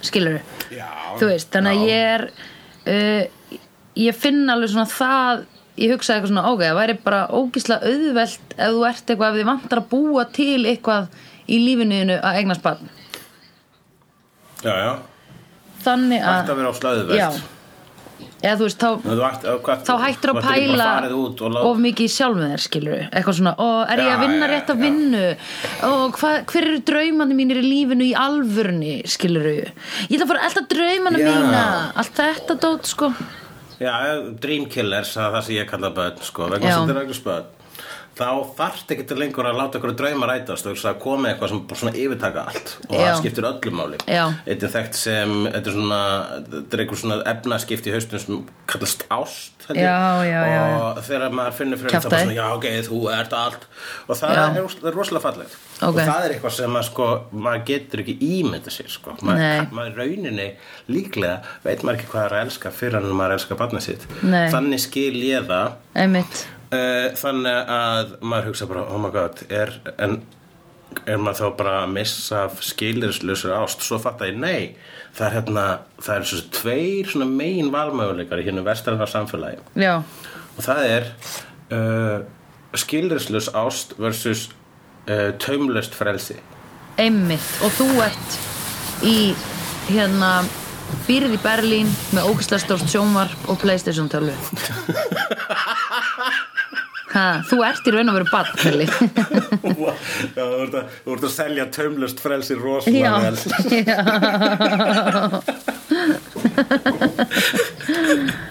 Skilur 0.00 0.40
þú 1.20 1.30
veist, 1.30 1.50
þannig 1.54 1.76
að 1.76 1.88
ég 1.90 2.10
er 2.10 2.24
uh, 2.90 3.56
ég 4.00 4.16
finn 4.18 4.42
alveg 4.50 4.72
svona 4.72 4.90
það 4.90 5.44
ég 5.80 5.94
hugsaði 5.94 6.18
eitthvað 6.18 6.32
svona, 6.32 6.46
ok, 6.50 6.64
það 6.64 6.80
væri 6.80 6.96
bara 7.04 7.20
ógislega 7.32 7.92
auðvelt 7.92 8.56
ef 8.56 8.74
þú 8.74 8.82
ert 8.90 9.12
eitthvað 9.12 9.30
ef 9.30 9.38
þið 9.38 9.48
vantar 9.50 9.82
að 9.82 9.88
búa 9.92 10.26
til 10.34 10.58
eitthvað 10.64 11.22
í 11.50 11.60
lífinuðinu 11.64 12.18
að 12.20 12.40
eignast 12.40 12.64
barn. 12.64 12.90
Já, 14.60 14.74
já, 14.76 14.92
þannig 15.86 16.26
að, 16.28 16.52
slöðuvert 16.76 17.16
já 17.16 17.30
eða 18.40 18.54
þú 18.60 18.66
veist, 18.66 18.80
þá, 18.80 19.84
þá 19.86 19.92
hættir 20.04 20.32
að 20.32 20.40
pæla 20.46 20.88
of 21.62 21.80
mikið 21.82 22.12
sjálfum 22.14 22.54
þér 22.54 22.64
skilur 22.64 23.02
eitthvað 23.08 23.38
svona, 23.40 23.54
ó, 23.60 23.68
er 23.84 24.02
ég 24.04 24.14
að 24.14 24.24
vinna 24.24 24.48
já, 24.48 24.52
rétt 24.54 24.72
að 24.72 24.80
já. 24.80 24.84
vinnu? 24.86 25.26
Ó, 25.84 25.90
hva, 26.16 26.32
hver 26.52 26.68
eru 26.70 26.80
draumandi 26.90 27.38
mínir 27.38 27.60
í 27.60 27.66
lífinu 27.66 28.08
í 28.08 28.14
alvörni, 28.16 28.96
skilur 29.10 29.50
ég 29.50 29.70
ætla 30.08 30.24
að 30.24 30.32
fara 30.32 30.48
alltaf 30.48 30.68
draumana 30.72 31.22
mína. 31.22 31.62
Allt 32.00 32.18
þetta 32.20 32.58
dót, 32.60 32.90
sko. 32.90 33.12
Já, 33.80 33.94
dream 34.42 34.66
killers, 34.68 35.14
það 35.16 35.38
það 35.38 35.46
sem 35.46 35.56
ég 35.56 35.70
kalla 35.70 35.94
börn 35.96 36.20
sko, 36.24 36.50
vegna 36.52 36.74
sem 36.74 36.84
þetta 36.84 36.96
er 36.98 37.02
eignast 37.06 37.24
börn 37.24 37.56
þá 38.20 38.28
þarft 38.58 38.92
ekki 38.94 39.06
til 39.10 39.18
lengur 39.20 39.48
að 39.48 39.58
láta 39.60 39.80
ykkur 39.80 39.94
drauma 39.96 40.28
rætast 40.30 40.68
og 40.68 40.98
koma 41.00 41.30
eitthvað 41.32 41.54
sem 41.54 41.62
svona 41.80 41.94
yfirtaka 41.96 42.44
allt 42.50 42.74
og 42.88 42.96
Já. 42.98 43.04
það 43.06 43.20
skiptir 43.22 43.48
öllu 43.50 43.72
máli. 43.78 44.00
Þetta 44.04 44.68
er 44.68 44.74
þekkt 44.76 44.98
sem, 45.00 45.32
þetta 45.48 45.70
er 45.72 45.78
svona 45.78 46.00
þetta 46.50 46.76
er 46.76 46.84
einhver 46.84 47.00
svona 47.04 47.18
efnaskipti 47.32 47.90
í 47.90 47.96
haustum 47.96 48.22
sem 48.26 48.44
kallast 48.70 49.06
ást. 49.10 49.56
Já, 49.70 50.24
já, 50.26 50.40
já, 50.50 50.62
og 50.82 50.96
þegar 51.06 51.30
maður 51.30 51.52
finnur 51.54 51.78
fyrir 51.78 51.92
það 51.92 51.94
Kjaftaði. 51.94 52.10
bara 52.10 52.22
svona, 52.24 52.34
já 52.34 52.46
ok, 52.56 52.64
þú 52.88 53.00
ert 53.14 53.34
allt 53.38 53.66
og 54.10 54.16
það 54.18 54.32
Já. 54.34 54.40
er, 54.40 54.64
það 54.72 54.88
er 54.90 54.96
rosalega 54.98 55.22
fallegt 55.22 55.54
Ok. 55.80 55.84
og 55.86 55.98
það 56.00 56.24
er 56.24 56.34
eitthvað 56.34 56.54
sem 56.56 56.78
að, 56.80 56.86
sko, 56.88 57.06
maður 57.46 57.62
getur 57.70 58.02
ekki 58.02 58.16
ímynda 58.26 58.72
sér 58.74 58.90
sko. 58.90 59.14
Nei. 59.22 59.30
maður, 59.30 59.70
maður 59.78 60.00
rauninni 60.02 60.48
líklega 60.90 61.36
veit 61.62 61.84
maður 61.86 62.00
ekki 62.00 62.10
hvað 62.10 62.24
er 62.26 62.34
að 62.40 62.44
elska 62.48 62.72
fyrir 62.80 62.98
en 62.98 63.14
maður 63.20 63.36
elskar 63.38 63.60
barnið 63.62 63.86
sitt 63.86 64.08
Nei. 64.26 64.48
þannig 64.50 64.82
skil 64.82 65.14
ég 65.22 65.46
það 65.46 65.70
einmitt 66.02 66.42
uh, 66.74 67.08
þannig 67.18 67.72
að 67.76 68.14
maður 68.22 68.50
hugsa 68.50 68.68
bara 68.70 68.86
oh 68.88 69.00
my 69.02 69.10
god, 69.14 69.42
er, 69.52 69.74
en, 69.98 70.20
er 71.04 71.20
maður 71.20 71.42
þá 71.42 71.58
bara 71.60 71.76
að 71.84 71.94
missa 71.98 72.44
af 72.46 72.62
skilirislausur 72.64 73.54
ást? 73.58 73.84
Svo 73.86 74.00
fatta 74.02 74.28
ég, 74.30 74.38
nei 74.40 74.76
það 75.16 75.26
er 75.26 75.36
hérna, 75.38 75.64
það 76.00 76.16
er 76.16 76.28
svo 76.30 76.42
tveir 76.54 77.10
svona 77.10 77.28
megin 77.30 77.72
valmöguleikar 77.74 78.42
í 78.42 78.46
hérna 78.46 78.64
vestræðar 78.66 79.10
samfélagi. 79.10 79.64
Já, 79.80 79.94
og 80.56 80.62
það 80.66 80.86
er 80.86 81.10
uh, 81.74 82.78
skilirislaus 82.78 83.50
ást 83.56 83.96
versus 83.98 84.48
uh, 85.08 85.30
taumlöst 85.42 85.96
frelsi. 85.98 86.38
Einmitt 87.00 87.52
og 87.64 87.74
þú 87.78 87.88
ert 88.04 88.40
í 89.06 89.32
hérna 89.90 90.40
býrð 91.06 91.36
í 91.36 91.40
Berlín 91.42 91.90
með 92.14 92.30
ógæslega 92.30 92.64
stórt 92.64 92.90
sjónvarp 92.90 93.50
og 93.50 93.60
Playstation 93.62 94.10
12 94.10 94.34
ha, 97.20 97.28
þú 97.50 97.56
ert 97.68 97.84
í 97.86 97.94
raun 97.94 98.10
og 98.12 98.16
veru 98.18 98.28
barn 98.30 98.52
Kelly. 98.60 98.86
Já, 99.80 100.42
þú 100.42 100.60
ert 100.64 100.76
að, 100.80 100.86
að 101.14 101.32
selja 101.34 101.64
taumlöst 101.74 102.18
frelsi 102.22 102.54
rosalega 102.58 103.18
vel. 103.26 103.36
Já, 103.80 103.98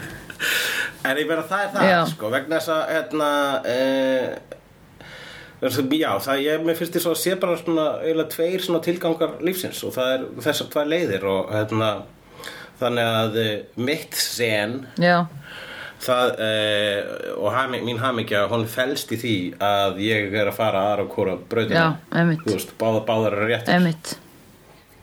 En 1.10 1.18
ég 1.18 1.30
verða 1.30 1.46
það 1.48 1.62
er 1.64 1.70
það, 1.74 2.08
sko, 2.12 2.30
vegna 2.34 2.58
þess 2.60 2.72
að, 2.74 2.82
hérna, 2.94 3.30
e, 3.64 3.76
já, 5.96 6.12
það 6.26 6.42
ég, 6.44 6.66
finnst 6.78 6.96
því 6.96 7.02
að 7.02 7.18
sé 7.22 7.36
bara 7.40 7.56
svona, 7.62 7.86
eiginlega 8.04 8.34
tveir 8.36 8.66
svona 8.66 8.82
tilgangar 8.86 9.32
lífsins 9.46 9.80
og 9.88 9.96
það 9.96 10.10
er 10.14 10.22
þessar 10.46 10.68
tvær 10.76 10.92
leiðir 10.92 11.24
og, 11.32 11.42
hérna, 11.56 11.90
þannig 12.82 13.06
að 13.22 13.40
mitt 13.90 14.20
sen, 14.20 14.76
já, 15.00 15.18
það, 16.00 16.34
e, 16.40 16.52
og 17.38 17.52
hami, 17.54 17.80
mín 17.86 18.00
hamingja, 18.00 18.46
hún 18.52 18.66
felst 18.72 19.12
í 19.12 19.18
því 19.20 19.36
að 19.60 19.98
ég 20.06 20.34
er 20.40 20.48
að 20.52 20.58
fara 20.60 20.84
aðra 20.92 21.06
og 21.08 21.14
hvora 21.16 21.36
brautina. 21.52 21.80
Já, 21.80 22.20
einmitt. 22.22 22.44
Þú 22.46 22.56
veist, 22.56 22.76
báðar, 22.80 23.04
báðar 23.10 23.36
eru 23.40 23.50
réttir, 23.52 23.74
einmitt 23.76 24.14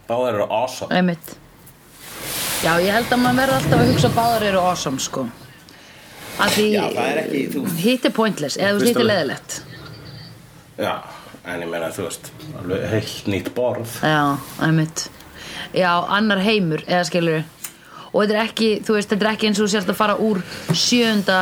báðar 0.08 0.34
eru 0.38 0.46
awesome. 0.54 0.94
einmitt 0.94 1.34
já, 2.62 2.72
ég 2.80 2.92
held 2.94 3.10
að 3.12 3.20
maður 3.24 3.40
verður 3.42 3.56
alltaf 3.58 3.80
að 3.82 3.90
hugsa 3.90 4.08
að 4.08 4.14
báðar 4.20 4.44
eru 4.52 4.60
awesome 4.62 5.02
sko 5.02 5.24
að 6.36 6.54
því 6.56 6.66
Já, 6.70 6.82
það 6.94 7.08
er 7.10 7.18
ekki, 7.24 7.40
þú- 7.56 7.64
hitt 7.82 8.04
er 8.06 8.14
pointless 8.16 8.56
eða 8.60 8.70
þú 8.76 8.78
veist 8.80 8.86
hitt 8.86 8.96
er 8.96 9.02
alveg- 9.02 9.12
leðilegt 9.16 9.56
Já, 10.76 10.94
en 11.46 11.62
ég 11.64 11.70
meina, 11.72 11.88
þú 11.96 12.06
veist, 12.06 12.30
alveg 12.60 12.86
heilt 12.92 13.28
nýtt 13.32 13.50
borð. 13.56 13.98
Já, 14.04 14.38
einmitt 14.62 15.06
Já, 15.74 15.90
annar 16.18 16.38
heimur, 16.44 16.82
eða 16.86 17.04
skilur 17.08 17.44
Og 18.16 18.22
þetta 18.24 18.36
er 18.38 18.42
ekki, 18.46 18.68
þú 18.86 18.96
veist, 18.96 19.10
þetta 19.12 19.26
er 19.26 19.32
ekki 19.34 19.50
eins 19.50 19.60
og 19.60 19.66
þú 19.66 19.72
sérst 19.74 19.90
að 19.92 19.98
fara 19.98 20.16
úr 20.24 20.40
sjöunda 20.72 21.40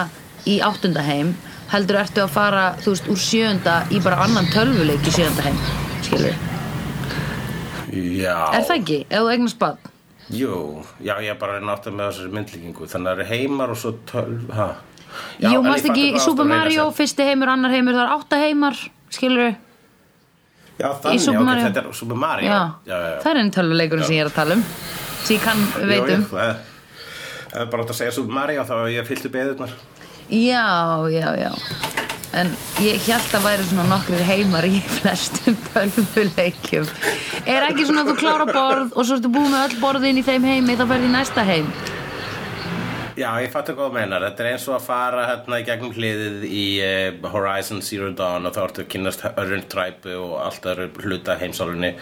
í 0.51 0.59
áttunda 0.67 1.05
heim 1.07 1.35
Heldur 1.71 2.01
ertu 2.03 2.25
að 2.25 2.33
fara, 2.35 2.65
þú 2.83 2.93
veist, 2.97 3.07
úr 3.15 3.21
sjöunda 3.23 3.77
í 3.95 4.03
bara 4.03 4.19
annan 4.27 4.51
tölvuleik 4.53 5.07
í 5.07 5.15
sjöunda 5.15 5.47
heim 5.47 5.61
Skilur 6.03 6.35
Já. 7.95 8.35
Er 8.57 8.65
það 8.67 8.79
ekki, 8.81 8.97
þú 9.07 9.29
eignast 9.31 9.59
bann? 9.61 9.93
Jú, 10.35 10.57
já, 11.05 11.13
ég 11.23 11.35
er 11.35 11.39
bara 11.39 11.61
aftur 11.71 11.93
með 11.95 12.09
þessari 12.09 12.33
myndlíkingu. 12.35 12.89
Þannig 12.91 13.11
að 13.11 13.13
það 13.13 13.21
eru 13.21 13.27
heimar 13.29 13.73
og 13.75 13.79
svo 13.79 13.93
tölv 14.09 14.49
ha. 14.57 14.69
Já, 15.39 15.51
Jú, 15.53 15.61
mást 15.63 15.87
ekki 15.87 16.09
í 16.09 16.23
Super 16.23 16.49
Mario, 16.49 16.89
fyrsti 16.97 17.27
heimur, 17.29 17.53
annar 17.53 17.71
heimur, 17.75 17.95
það 17.95 18.07
er 18.07 18.15
átta 18.17 18.41
heimar 18.41 18.81
Skilur 19.15 19.53
Já, 20.75 20.89
þannig, 21.05 21.29
ok, 21.31 21.51
þetta 21.61 21.83
er 21.85 21.91
Super 21.95 22.19
Mario. 22.19 22.51
Já, 22.51 22.61
já, 22.89 22.97
já, 22.99 23.17
það 23.23 23.31
er 23.31 23.41
einn 23.45 23.53
tölvuleikur 23.55 24.03
sem 24.03 24.17
ég 24.17 24.25
er 24.25 24.33
að 24.33 24.39
tala 24.41 24.57
um 24.59 24.65
Sem 25.25 25.37
ég 25.39 25.43
kann 25.45 25.61
veit 25.89 26.05
Jú, 26.05 26.15
um. 26.19 26.23
jú, 26.23 26.31
það 26.37 26.49
er- 26.53 27.67
bara 27.71 27.83
átt 27.85 27.93
að 27.95 27.99
segja 28.03 28.13
Super 28.17 28.35
Mario 28.35 28.65
þá 28.69 28.75
ég 28.93 29.07
fyllt 29.09 29.27
upp 29.31 29.37
eðurnar 29.43 29.75
Já, 30.33 30.65
já, 31.13 31.29
já. 31.37 31.51
En 32.35 32.49
ég 32.83 33.03
held 33.07 33.35
að 33.37 33.45
væri 33.45 33.67
svona 33.69 33.85
nokkrir 33.93 34.23
heimar 34.27 34.65
í 34.67 34.81
flestum 34.97 35.55
tölvuleikjum. 35.69 36.89
Er 37.47 37.67
ekki 37.69 37.85
svona 37.87 38.03
að 38.03 38.09
þú 38.11 38.15
klára 38.23 38.47
borð 38.49 38.97
og 38.97 39.05
svo 39.07 39.19
ertu 39.21 39.31
búið 39.31 39.53
með 39.53 39.67
öll 39.69 39.77
borðin 39.85 40.19
í 40.19 40.25
þeim 40.27 40.47
heimi 40.49 40.75
þá 40.81 40.87
ferði 40.91 41.11
í 41.11 41.13
næsta 41.13 41.45
heim? 41.47 41.69
Já, 43.15 43.29
ég 43.45 43.53
fattu 43.55 43.77
hvað 43.77 43.93
þú 43.93 43.95
meinar. 44.01 44.25
Þetta 44.27 44.43
er 44.43 44.49
eins 44.57 44.65
og 44.67 44.75
að 44.81 44.87
fara 44.89 45.27
hérna 45.29 45.61
í 45.63 45.67
gegnum 45.69 45.93
hliðið 45.95 46.47
í 46.51 46.65
uh, 46.83 47.29
Horizon 47.31 47.85
Zero 47.87 48.09
Dawn 48.19 48.49
og 48.51 48.57
þá 48.57 48.63
ertu 48.65 48.83
að 48.83 48.91
kynast 48.97 49.23
öðrun 49.31 49.69
træpu 49.71 50.17
og 50.19 50.33
allt 50.49 50.67
öðru 50.73 50.89
hluta 51.05 51.37
heimsálunni 51.39 51.93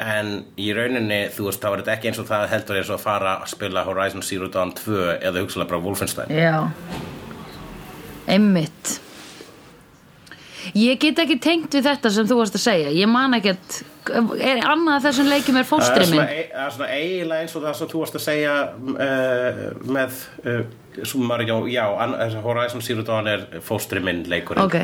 en 0.00 0.30
í 0.60 0.70
rauninni, 0.76 1.20
þú 1.34 1.48
veist, 1.50 1.60
þá 1.62 1.68
er 1.74 1.82
þetta 1.82 1.94
ekki 1.96 2.10
eins 2.10 2.20
og 2.22 2.28
það 2.30 2.48
heldur 2.54 2.78
eins 2.80 2.90
og 2.90 2.96
að 2.98 3.04
fara 3.04 3.34
að 3.42 3.50
spila 3.52 3.84
Horizon 3.88 4.22
Zero 4.26 4.48
Dawn 4.52 4.72
2 4.78 4.98
eða 5.20 5.42
hugsalega 5.44 5.70
bara 5.74 5.82
Wolfenstein. 5.84 6.32
Já. 6.32 6.70
Einmitt. 8.30 8.98
Ég 10.76 10.98
get 11.00 11.18
ekki 11.22 11.38
tengt 11.42 11.72
við 11.74 11.86
þetta 11.88 12.10
sem 12.14 12.26
þú 12.28 12.36
varst 12.42 12.56
að 12.58 12.62
segja. 12.66 12.90
Ég 12.94 13.08
man 13.10 13.34
ekkert 13.38 13.80
Er 14.10 14.62
annað 14.64 15.04
þessum 15.04 15.26
leikjum 15.28 15.58
er 15.60 15.66
fóstri 15.68 16.06
svona, 16.08 16.22
minn? 16.24 16.30
ei- 16.32 16.46
það 16.50 16.62
er 16.64 16.70
svona 16.74 16.86
eiginlega 16.96 17.44
eins 17.44 17.52
og 17.58 17.62
það 17.66 17.74
sem 17.78 17.88
þú 17.90 17.98
varst 18.00 18.16
að 18.16 18.22
segja 18.24 18.54
uh, 19.04 19.58
með 19.92 20.16
uh, 20.40 20.62
Super 21.04 21.26
Mario, 21.28 21.58
já, 21.70 21.84
þessi 22.16 22.40
Horizon 22.46 22.82
Zero 22.86 23.04
Dawn 23.06 23.28
er 23.30 23.44
fóstri 23.62 24.00
minn 24.02 24.24
leikurinn. 24.32 24.64
Ok 24.64 24.78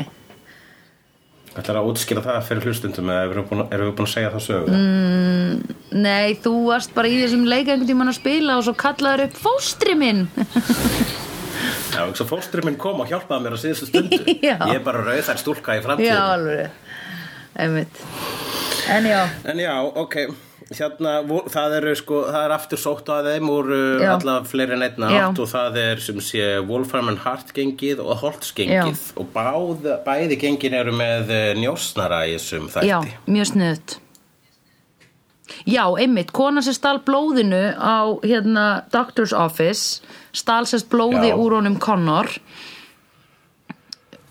Ætlar 1.57 1.79
að 1.79 1.87
útskýra 1.89 2.21
það 2.21 2.39
fyrir 2.45 2.67
hlustundum 2.67 3.07
eða 3.09 3.23
erum 3.31 3.47
við 3.49 3.61
erum 3.73 3.87
við 3.89 3.93
búin 3.97 4.07
að 4.07 4.11
segja 4.13 4.31
það 4.35 4.43
sögu? 4.45 4.73
Mm. 4.77 5.77
Nei, 6.03 6.35
þú 6.43 6.53
varst 6.67 6.93
bara 6.93 7.09
í 7.09 7.17
þessum 7.23 7.47
leik 7.49 7.65
einhvern 7.71 7.89
tímann 7.89 8.11
að 8.11 8.19
spila 8.19 8.57
og 8.59 8.65
svo 8.67 8.75
kallaður 8.77 9.25
upp 9.25 9.39
fóstri 9.41 9.95
minn 9.97 10.25
Já, 11.95 12.01
svo 12.13 12.27
fóstri 12.29 12.61
minn 12.65 12.77
kom 12.77 13.01
og 13.01 13.09
hjálpaði 13.09 13.47
mér 13.47 13.57
á 13.57 13.59
síðustu 13.63 13.89
stundu 13.89 14.19
Já. 14.47 14.57
Ég 14.69 14.75
er 14.77 14.83
bara 14.85 15.01
rauð 15.01 15.23
þær 15.31 15.41
stúlka 15.41 15.77
í 15.77 15.81
Já, 15.81 15.85
framtíðin 15.87 16.25
alveg 16.35 16.67
Einmitt 17.57 18.03
En 18.93 19.09
já, 19.09 19.23
En 19.49 19.63
já, 19.65 19.73
ok 19.81 20.21
Hérna, 20.67 21.11
það 21.47 21.73
eru 21.77 21.91
sko, 21.95 22.17
það 22.27 22.41
er 22.43 22.53
aftur 22.57 22.79
sótt 22.81 23.07
að 23.13 23.29
þeim 23.31 23.51
úr 23.53 23.69
uh, 23.71 24.01
Já. 24.03 24.09
alla 24.17 24.33
fleiri 24.43 24.73
en 24.75 24.83
einna 24.83 25.11
átt 25.15 25.39
og 25.39 25.47
það 25.47 25.77
er 25.79 26.01
sem 26.03 26.17
sé 26.19 26.41
Wolfram 26.67 27.07
and 27.13 27.21
Hart 27.23 27.53
gengið 27.55 28.01
og 28.03 28.17
Holtz 28.19 28.49
gengið. 28.57 28.99
Já. 28.99 29.13
og 29.21 29.29
báð, 29.31 29.87
bæði 30.03 30.39
gengin 30.41 30.75
eru 30.75 30.91
með 30.91 31.31
uh, 31.31 31.45
njósnara 31.61 32.25
í 32.27 32.35
þessum 32.35 32.67
þætti. 32.73 32.89
Já, 32.91 32.99
mjög 33.31 33.49
sniðut 33.53 33.95
Já, 35.67 35.85
einmitt, 36.03 36.33
kona 36.35 36.59
sem 36.63 36.75
stál 36.75 36.99
blóðinu 37.07 37.61
á 37.79 38.11
hérna 38.27 38.65
Doctor's 38.91 39.31
Office 39.31 40.01
stál 40.35 40.67
sérst 40.67 40.89
blóði 40.91 41.31
Já. 41.31 41.37
úr 41.39 41.55
honum 41.61 41.77
Connor. 41.79 42.27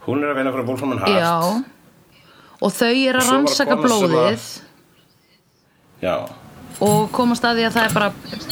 Hún 0.04 0.20
er 0.22 0.34
að 0.34 0.38
vinna 0.42 0.52
fyrir 0.52 0.68
Wolfram 0.68 0.92
and 0.92 1.00
Hart. 1.00 1.16
Já. 1.16 1.32
Og 2.60 2.72
þau 2.72 2.92
eru 2.92 3.18
Og 3.18 3.24
að 3.24 3.32
rannsaka 3.32 3.72
sem 3.72 3.78
að- 3.80 3.86
blóðið 3.88 4.46
Já, 6.02 6.16
og 6.84 7.06
komast 7.16 7.44
að 7.48 7.56
því 7.60 7.64
að 7.68 7.76
það 7.76 7.86
er 7.88 7.94
bara 7.94 8.10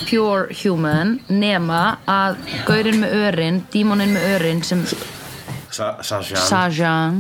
pure 0.09 0.55
human 0.63 1.11
nema 1.29 1.81
að 2.09 2.39
gaurinn 2.69 3.01
með 3.03 3.13
örin, 3.27 3.59
dímoninn 3.73 4.15
með 4.17 4.31
örin 4.39 4.63
sem 4.65 4.85
Sa 5.75 5.89
Sajan. 6.07 6.39
Sajan 6.39 7.17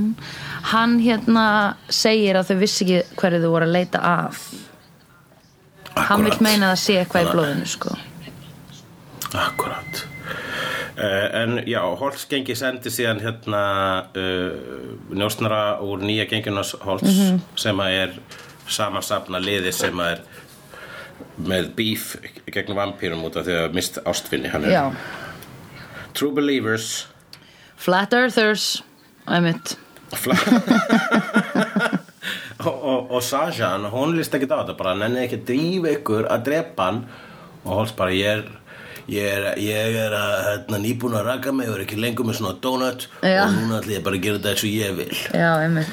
hann 0.70 0.92
hérna 1.02 1.46
segir 1.92 2.37
að 2.38 2.52
þau 2.52 2.58
vissi 2.62 2.84
ekki 2.87 3.00
hverju 3.20 3.40
þau 3.42 3.50
voru 3.50 3.66
að 3.66 3.72
leita 3.74 4.00
að. 4.06 4.38
Hann 6.08 6.24
vil 6.24 6.37
meina 6.42 6.70
að 6.72 6.80
sé 6.84 6.96
eitthvað 7.02 7.26
í 7.26 7.32
blóðinu 7.34 7.66
sko. 7.68 7.96
Akkurat. 9.34 10.04
Uh, 10.94 11.42
En 11.42 11.56
já, 11.66 11.80
Holtz 11.98 12.22
gengi 12.30 12.54
sendi 12.56 12.90
síðan 12.94 13.18
hérna 13.24 13.62
uh, 14.14 14.94
njósnara 15.10 15.80
úr 15.82 16.04
nýja 16.06 16.28
gengjunars 16.30 16.76
Holtz 16.87 17.10
Mhm. 17.10 17.40
sem 17.58 17.76
að 17.82 17.96
er 18.04 18.12
samansafna 18.68 19.38
liði 19.42 19.72
sem 19.74 20.00
er 20.05 20.18
með 21.44 21.68
bíf 21.77 22.14
gegn 22.55 22.74
vampýrum 22.77 23.24
út 23.27 23.37
af 23.40 23.44
því 23.46 23.55
að 23.61 23.74
mist 23.77 23.98
ástfinni 24.07 24.48
hann 24.53 24.64
er 24.68 24.72
já, 24.74 24.85
True 26.14 26.33
Believers. 26.35 27.07
Flat 27.77 28.12
Earthers 28.14 28.83
einmitt. 29.27 29.74
Fla- 30.14 30.38
og, 32.66 32.74
og, 32.74 33.11
og 33.11 33.22
Sajan, 33.27 33.85
hún 33.90 34.14
líst 34.14 34.35
ekki 34.38 34.46
á 34.46 34.62
þetta 34.62 34.77
bara 34.79 34.94
nenni 34.98 35.24
ekki 35.24 35.38
að 35.40 35.46
drífa 35.50 35.88
ykkur 35.98 36.24
að 36.31 36.44
drepa 36.50 36.83
hann. 36.90 37.00
Og 37.64 37.72
Holtz 37.81 37.94
bara 37.98 38.12
ég 38.14 38.29
er 38.31 38.42
ég 39.11 39.27
er, 39.27 39.42
ég 39.61 39.96
er 40.00 40.12
að 40.16 40.35
hérna, 40.46 40.79
nýbúin 40.81 41.16
að 41.18 41.27
raka 41.29 41.50
mig 41.53 41.68
og 41.68 41.74
er 41.77 41.83
ekki 41.85 41.98
lengur 42.00 42.24
með 42.29 42.38
svona 42.38 42.55
donut 42.64 43.00
Já. 43.20 43.42
og 43.44 43.50
núna 43.59 43.81
ætla 43.83 43.92
ég 43.98 44.05
bara 44.07 44.16
að 44.16 44.22
gera 44.24 44.38
þetta 44.38 44.50
eins 44.55 44.64
og 44.64 44.70
ég 44.79 44.90
vil. 45.00 45.16
Já, 45.35 45.50
einmitt 45.66 45.92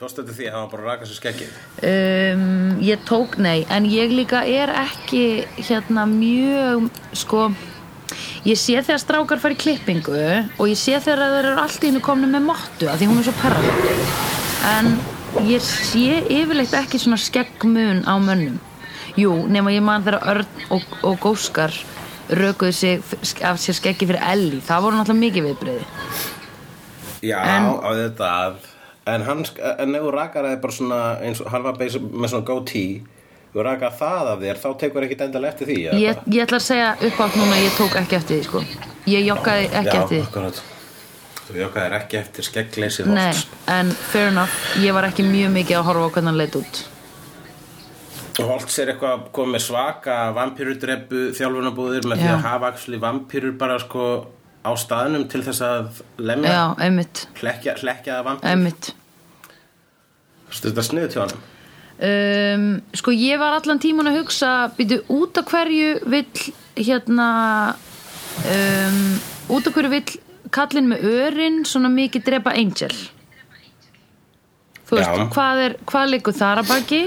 Þetta 0.00 0.32
því 0.32 0.46
að 0.48 0.54
hafa 0.56 0.70
bara 0.72 0.82
að 0.82 0.88
raka 0.88 1.08
sér 1.08 1.18
skeggið? 1.18 1.56
Um, 1.84 2.78
Ég 2.80 3.02
tók 3.08 3.34
nei 3.36 3.66
En 3.68 3.84
ég 3.84 4.12
líka 4.14 4.40
er 4.48 4.72
ekki 4.80 5.24
Hérna 5.60 6.06
mjög 6.08 6.86
Sko 7.20 7.50
Ég 8.48 8.56
sé 8.56 8.78
þegar 8.80 9.02
strákar 9.02 9.42
fara 9.42 9.54
í 9.54 9.60
klippingu 9.60 10.16
Og 10.56 10.64
ég 10.70 10.78
sé 10.80 10.96
þegar 11.04 11.20
þeir 11.36 11.50
eru 11.52 11.60
allt 11.66 11.84
í 11.84 11.90
hennu 11.90 12.00
komni 12.04 12.30
með 12.32 12.46
mottu 12.48 12.88
af 12.88 12.96
Því 13.02 13.10
hún 13.10 13.20
er 13.20 13.28
svo 13.28 13.36
perrandi 13.42 13.92
En 14.70 14.90
ég 15.46 15.62
sé 15.62 16.24
yfirleitt 16.26 16.72
ekki 16.74 16.98
svona 16.98 17.16
skeggmun 17.20 18.00
á 18.02 18.18
mönnum. 18.18 18.56
Jú, 19.20 19.30
nema 19.52 19.70
ég 19.70 19.84
man 19.84 20.02
þegar 20.02 20.26
Örn 20.32 20.64
og, 20.74 20.96
og 21.06 21.20
Góskar 21.22 21.76
Rökuðu 22.30 22.72
sig 22.74 23.14
af 23.46 23.60
sér 23.62 23.76
skeggi 23.78 24.08
fyrir 24.08 24.24
Elli 24.32 24.58
Það 24.64 24.84
voru 24.88 24.98
náttúrulega 24.98 25.24
mikið 25.26 25.48
viðbreyði 25.50 25.86
Já, 27.30 27.38
En- 27.44 27.70
á 27.78 27.90
þetta 28.00 28.32
að 28.40 28.58
En 29.10 29.22
hann, 29.26 29.44
sk- 29.48 29.62
en 29.84 29.94
ef 29.98 30.02
þú 30.04 30.10
rakar 30.14 30.44
það 30.48 30.60
bara 30.64 30.76
svona 30.76 31.00
eins 31.26 31.40
og 31.44 31.48
hann 31.52 31.62
var 31.66 31.78
basic, 31.80 32.02
með 32.02 32.32
svona 32.34 32.46
goatee 32.50 33.00
þú 33.54 33.64
rakar 33.66 33.94
það 33.98 34.28
af 34.34 34.42
þér, 34.44 34.60
þá 34.62 34.68
tekur 34.84 35.06
ekkit 35.06 35.24
endalega 35.26 35.52
eftir 35.54 35.66
því 35.70 35.78
ég, 36.00 36.20
ég 36.30 36.44
ætla 36.44 36.60
að 36.60 36.66
segja 36.66 36.90
upp 37.08 37.22
átt 37.26 37.38
núna 37.40 37.56
Ég 37.64 37.72
tók 37.78 37.96
ekki 37.98 38.18
eftir 38.20 38.36
því 38.38 38.44
sko. 38.46 38.60
Ég 39.10 39.24
joggaði 39.26 39.64
ekki 39.70 39.96
Já, 39.96 40.02
eftir 40.04 40.22
því. 40.22 40.60
Þú 41.50 41.56
jokkaðir 41.64 41.94
ekki 41.98 42.18
eftir 42.20 42.46
skeggleysi 42.46 43.06
Nei, 43.10 43.32
en 43.74 43.90
fair 44.12 44.28
enough 44.30 44.54
Ég 44.84 44.94
var 44.94 45.08
ekki 45.08 45.24
mjög 45.26 45.50
mikið 45.56 45.80
að 45.80 45.88
horfa 45.88 46.06
á 46.06 46.10
hvernig 46.14 46.30
hann 46.30 46.38
leit 46.38 46.58
út. 46.60 46.82
Holtz 48.40 48.76
er 48.80 48.92
eitthvað 48.92 49.24
komið 49.34 49.56
með 49.56 49.64
svaka 49.66 50.18
vampýrudrepu 50.36 51.24
þjálfunabúðir 51.36 52.06
með 52.08 52.22
því 52.22 52.28
Já. 52.30 52.34
að 52.36 52.44
hafa 52.46 52.68
actually 52.70 53.00
vampýrur 53.02 53.56
bara 53.60 53.80
sko 53.82 54.04
á 54.64 54.70
staðnum 54.78 55.26
til 55.32 55.42
þess 55.44 55.60
að 55.66 55.98
lemja, 56.22 56.52
Já, 56.54 56.62
einmitt, 56.86 57.24
hlekja, 57.42 57.74
hlekja 57.82 58.20
vampýrur 58.24 58.52
einmitt 58.54 58.92
Þetta 60.50 60.84
sniðu 60.86 61.10
til 61.14 61.22
honum 61.22 61.44
um, 62.10 62.66
Sko 62.98 63.14
ég 63.14 63.38
var 63.40 63.58
allan 63.58 63.80
tíman 63.82 64.10
að 64.10 64.20
hugsa 64.22 64.50
Býtu 64.78 65.00
út 65.14 65.38
af 65.40 65.48
hverju 65.52 65.92
vill 66.10 66.50
Hérna 66.80 67.28
um, 68.44 69.00
Út 69.54 69.70
af 69.70 69.76
hverju 69.76 69.92
vill 69.94 70.18
Kallinn 70.50 70.90
með 70.90 71.04
örin 71.06 71.60
svona 71.68 71.90
mikið 71.92 72.24
drepa 72.26 72.54
Angel 72.58 72.94
Þú 74.90 74.98
veist, 74.98 75.10
Já. 75.14 75.26
hvað 75.30 75.64
er 75.68 75.76
Hvað 75.86 76.08
liggur 76.16 76.34
þar 76.34 76.62
að 76.64 76.72
baki 76.72 77.02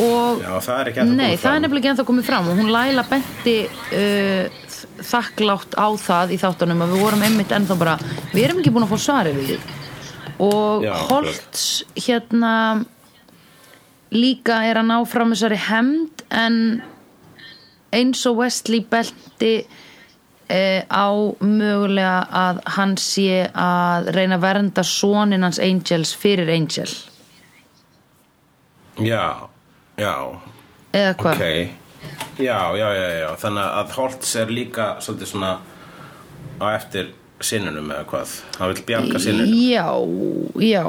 Og 0.00 0.40
Já, 0.44 0.52
það 0.64 0.76
er 0.82 0.90
ekki 0.90 1.00
ennþá 1.02 1.16
Nei, 1.16 1.24
komið 1.24 1.30
það 1.30 1.34
er 1.34 1.42
fram. 1.46 1.62
nefnilega 1.64 1.92
ennþá 1.94 2.04
komið 2.10 2.28
fram 2.28 2.50
og 2.52 2.60
hún 2.60 2.70
Laila 2.72 3.02
benti 3.08 3.56
uh, 3.66 4.60
þakklátt 5.10 5.74
á 5.76 5.86
það 6.00 6.32
í 6.36 6.38
þáttunum 6.40 6.84
að 6.84 6.92
við 6.94 7.02
vorum 7.04 7.24
einmitt 7.26 7.52
ennþá 7.56 7.76
bara 7.80 7.96
við 8.32 8.44
erum 8.46 8.60
ekki 8.62 8.72
búin 8.72 8.86
að 8.86 8.92
fá 8.94 9.00
svari 9.02 9.32
við 9.36 9.50
því 9.50 9.58
og 10.40 10.84
Já, 10.84 10.94
Holtz 11.10 11.84
hérna 11.96 12.84
líka 14.10 14.62
er 14.66 14.80
að 14.80 14.88
ná 14.90 14.96
fram 15.06 15.34
þessari 15.34 15.58
hemd 15.68 16.24
en 16.34 16.56
eins 17.94 18.22
og 18.26 18.40
Wesley 18.40 18.82
belti 18.90 19.52
uh, 19.60 20.82
á 20.86 21.08
mögulega 21.44 22.16
að 22.42 22.62
hann 22.76 22.96
sé 23.00 23.44
að 23.50 24.10
reyna 24.16 24.38
að 24.38 24.46
vernda 24.46 24.86
sonin 24.86 25.46
hans 25.46 25.60
Angels 25.62 26.14
fyrir 26.16 26.50
Angel. 26.54 26.90
Já, 29.00 29.48
já, 29.96 30.14
eða 30.92 31.14
hvað? 31.20 31.36
Ok. 31.36 31.76
Já, 32.40 32.72
já, 32.72 32.88
já, 32.96 33.08
já, 33.20 33.28
þannig 33.36 33.66
að 33.80 33.96
Holtz 33.98 34.36
er 34.40 34.52
líka 34.52 34.86
svolítið 35.04 35.28
svona 35.34 35.50
á 36.60 36.66
eftir 36.72 37.10
sinnunum 37.40 37.90
eða 37.94 38.04
hvað? 38.10 38.34
Hann 38.58 38.72
vil 38.74 38.82
bjarga 38.88 39.18
sinnunum? 39.18 39.54
Já, 39.70 39.86
já. 40.60 40.84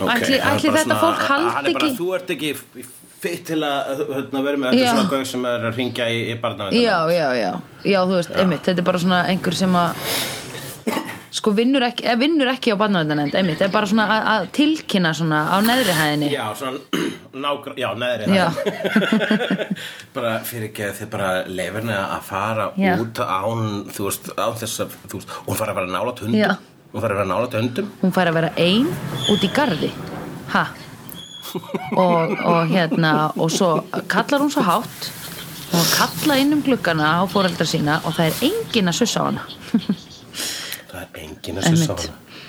Okay. 0.00 0.16
ætli- 0.22 0.40
ætli 0.40 0.70
þetta 0.76 0.96
fólk 1.00 1.22
haldi 1.28 1.50
hann 1.54 1.66
er 1.66 1.72
bara, 1.74 1.86
ekki- 1.88 1.98
Þú 1.98 2.14
ert 2.14 2.30
ekki 2.30 2.50
fitt 3.20 3.44
til 3.50 3.58
að 3.66 3.98
hérna, 4.14 4.42
vera 4.46 4.56
með 4.56 4.78
Já. 4.78 4.92
svona 4.94 5.08
gauð 5.10 5.26
sem 5.26 5.44
er 5.44 5.64
að 5.68 5.76
ringja 5.76 6.06
í, 6.08 6.20
í 6.32 6.34
barnavendan 6.40 6.82
Já, 6.82 6.98
já, 7.10 7.28
já, 7.36 7.50
já, 7.84 7.98
þú 8.06 8.14
veist, 8.16 8.30
einmitt 8.36 8.62
Þetta 8.64 8.78
er 8.78 8.86
bara 8.86 8.98
svona 9.02 9.18
einhver 9.28 9.54
sem 9.54 9.72
að 9.72 9.94
sko 11.30 11.52
vinnur 11.54 11.84
ekki, 11.86 12.06
vinnur 12.18 12.48
ekki 12.50 12.72
á 12.74 12.76
barnaverndanend 12.80 13.34
einmitt, 13.38 13.60
er 13.62 13.70
bara 13.70 13.86
svona 13.86 14.06
að, 14.34 14.48
tilkynna 14.56 15.12
svona 15.14 15.44
á 15.54 15.56
neðri 15.62 15.94
hæðinni 15.94 16.30
Já, 16.32 16.46
svona 16.58 16.80
nágra, 17.44 17.74
já, 17.78 17.88
neðri 17.94 18.34
Já. 18.34 18.48
hæð. 18.50 19.30
bara 20.16 20.32
fyrir 20.46 20.66
ekki 20.70 20.88
að 20.88 20.96
þið 20.98 21.10
bara 21.12 21.30
leifirni 21.46 21.94
að 22.00 22.26
fara 22.26 22.66
Já. 22.80 22.92
út 23.04 23.22
án, 23.22 23.62
þú 23.94 24.08
veist, 24.08 24.30
án 24.34 24.58
þess 24.64 24.82
að 24.86 24.98
þú 25.06 25.20
veist, 25.20 25.36
hún 25.46 25.60
fara 25.62 25.74
að 25.76 25.80
vera 25.82 25.94
nálat 25.94 26.24
hundum 26.26 26.40
Já. 26.42 26.50
hún 26.90 27.04
fara 27.04 27.14
að 27.14 27.22
vera 27.22 27.30
nálat 27.30 27.56
hundum 27.60 27.92
hún 28.02 28.16
fær 28.18 28.32
að 28.32 28.38
vera 28.40 28.52
ein 28.66 28.90
út 29.30 29.46
í 29.46 29.52
garði 29.60 29.92
ha 30.56 30.66
og, 31.98 32.34
og 32.46 32.70
hérna 32.74 33.14
og 33.38 33.50
svo 33.54 33.72
kallar 34.10 34.42
hún 34.42 34.50
svo 34.54 34.66
hátt 34.66 35.10
og 35.70 35.86
kalla 35.94 36.36
inn 36.42 36.56
um 36.58 36.62
gluggana 36.66 37.22
á 37.22 37.30
fóreldra 37.30 37.66
sína 37.70 38.00
og 38.02 38.16
það 38.18 38.32
er 38.32 38.46
engin 38.50 38.90
að 38.90 38.98
sussa 39.04 39.22
á 39.22 39.24
hana 39.30 39.46
það 40.90 41.02
er 41.02 41.22
enginn 41.24 41.60
að 41.60 41.70
Einmitt. 41.70 41.88
hana 41.88 42.48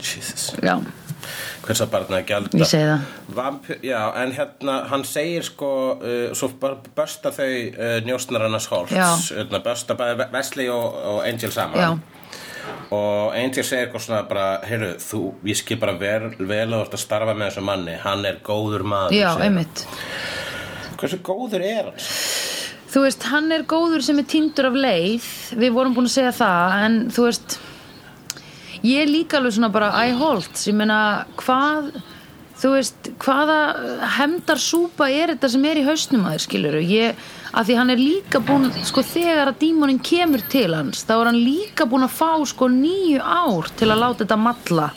Jesus 0.00 0.46
já, 0.64 0.74
hvers 1.66 1.82
að 1.84 1.90
barna 1.92 2.20
að 2.20 2.28
gjalda 2.30 2.60
Ég 2.60 2.68
segi 2.70 2.86
það. 2.88 3.02
Vampir, 3.36 3.80
já, 3.84 3.98
en 4.22 4.32
hérna 4.36 4.76
hann 4.90 5.04
segir 5.08 5.44
sko 5.44 5.72
uh, 5.98 6.30
svo 6.36 6.48
börsta 6.96 7.32
þau 7.36 7.50
uh, 7.74 7.98
Holtz 8.70 8.94
Já. 8.94 9.08
hérna, 9.36 9.60
börsta 9.64 9.96
bæði 9.98 10.30
Wesley 10.32 10.70
og, 10.72 10.96
og 11.12 11.20
Angel 11.28 11.52
saman 11.52 11.80
Já. 11.84 11.90
og 12.96 13.36
Angel 13.36 13.64
segir 13.66 13.86
eitthvað 13.86 14.06
svona 14.06 14.22
bara 14.30 14.48
heyrðu, 14.64 14.92
þú, 15.04 15.22
ég 15.52 15.60
skil 15.60 15.80
bara 15.82 15.96
vel, 16.00 16.30
vel 16.38 16.66
að 16.70 16.76
þú 16.78 16.82
ert 16.86 16.98
að 16.98 17.04
starfa 17.04 17.36
með 17.36 17.50
þessu 17.50 17.66
manni, 17.68 17.98
hann 18.06 18.28
er 18.30 18.40
góður 18.46 18.86
maður 18.94 19.18
já, 19.18 19.28
hann. 19.34 19.48
einmitt 19.50 19.84
hversu 21.00 21.20
góður 21.24 21.64
er 21.64 21.90
hann? 21.92 22.08
Þú 22.90 23.04
veist, 23.04 23.26
hann 23.30 23.52
er 23.54 23.66
góður 23.70 24.02
sem 24.02 24.18
er 24.18 24.26
týndur 24.26 24.70
af 24.70 24.78
leið. 24.78 25.26
Við 25.60 25.74
vorum 25.76 25.92
búin 25.94 26.08
að 26.08 26.16
segja 26.16 26.32
það 26.34 26.78
En 26.86 26.96
þú 27.14 27.26
veist 27.28 27.58
Ég 28.80 29.02
er 29.04 29.10
líka 29.10 29.38
alveg 29.38 29.54
svona 29.54 29.68
bara 29.72 29.92
I 30.08 30.14
hold. 30.16 30.48
Ég 30.66 30.74
meina, 30.74 31.26
hvað 31.38 31.92
Þú 32.60 32.70
veist, 32.74 33.06
hvaða 33.22 33.58
hemdar 34.18 34.58
súpa 34.60 35.06
er 35.08 35.30
þetta 35.32 35.48
sem 35.48 35.62
er 35.64 35.78
í 35.80 35.84
hausnum 35.86 36.26
að 36.28 36.34
þér 36.34 36.42
skilur 36.44 36.74
ég, 36.84 37.20
að 37.56 37.70
því 37.70 37.76
hann 37.78 37.92
er 37.94 38.02
líka 38.02 38.40
búin 38.44 38.66
sko 38.84 39.04
þegar 39.06 39.48
að 39.48 39.62
dímonin 39.62 40.00
kemur 40.04 40.44
til 40.52 40.66
hans 40.74 41.06
þá 41.08 41.14
er 41.14 41.30
hann 41.30 41.40
líka 41.40 41.86
búin 41.88 42.04
að 42.04 42.18
fá 42.18 42.34
sko 42.50 42.68
nýju 42.68 43.22
ár 43.24 43.70
til 43.80 43.88
að 43.88 44.02
láta 44.02 44.26
þetta 44.26 44.38
matla 44.44 44.90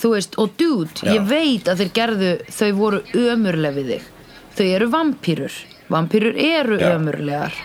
þú 0.00 0.14
veist, 0.14 0.38
og 0.40 0.54
dude, 0.56 1.04
Já. 1.04 1.12
ég 1.18 1.28
veit 1.28 1.68
að 1.68 1.82
þeir 1.82 1.92
gerðu 2.00 2.32
þau 2.48 2.70
voru 2.78 3.02
ömurleg 3.26 3.76
við 3.76 3.92
þig. 3.92 4.08
Þau 4.56 4.66
eru 4.70 4.88
vampýrur 4.94 5.58
vampýrur 5.90 6.38
eru 6.38 6.78
Já. 6.80 6.94
ömurlegar. 6.96 7.56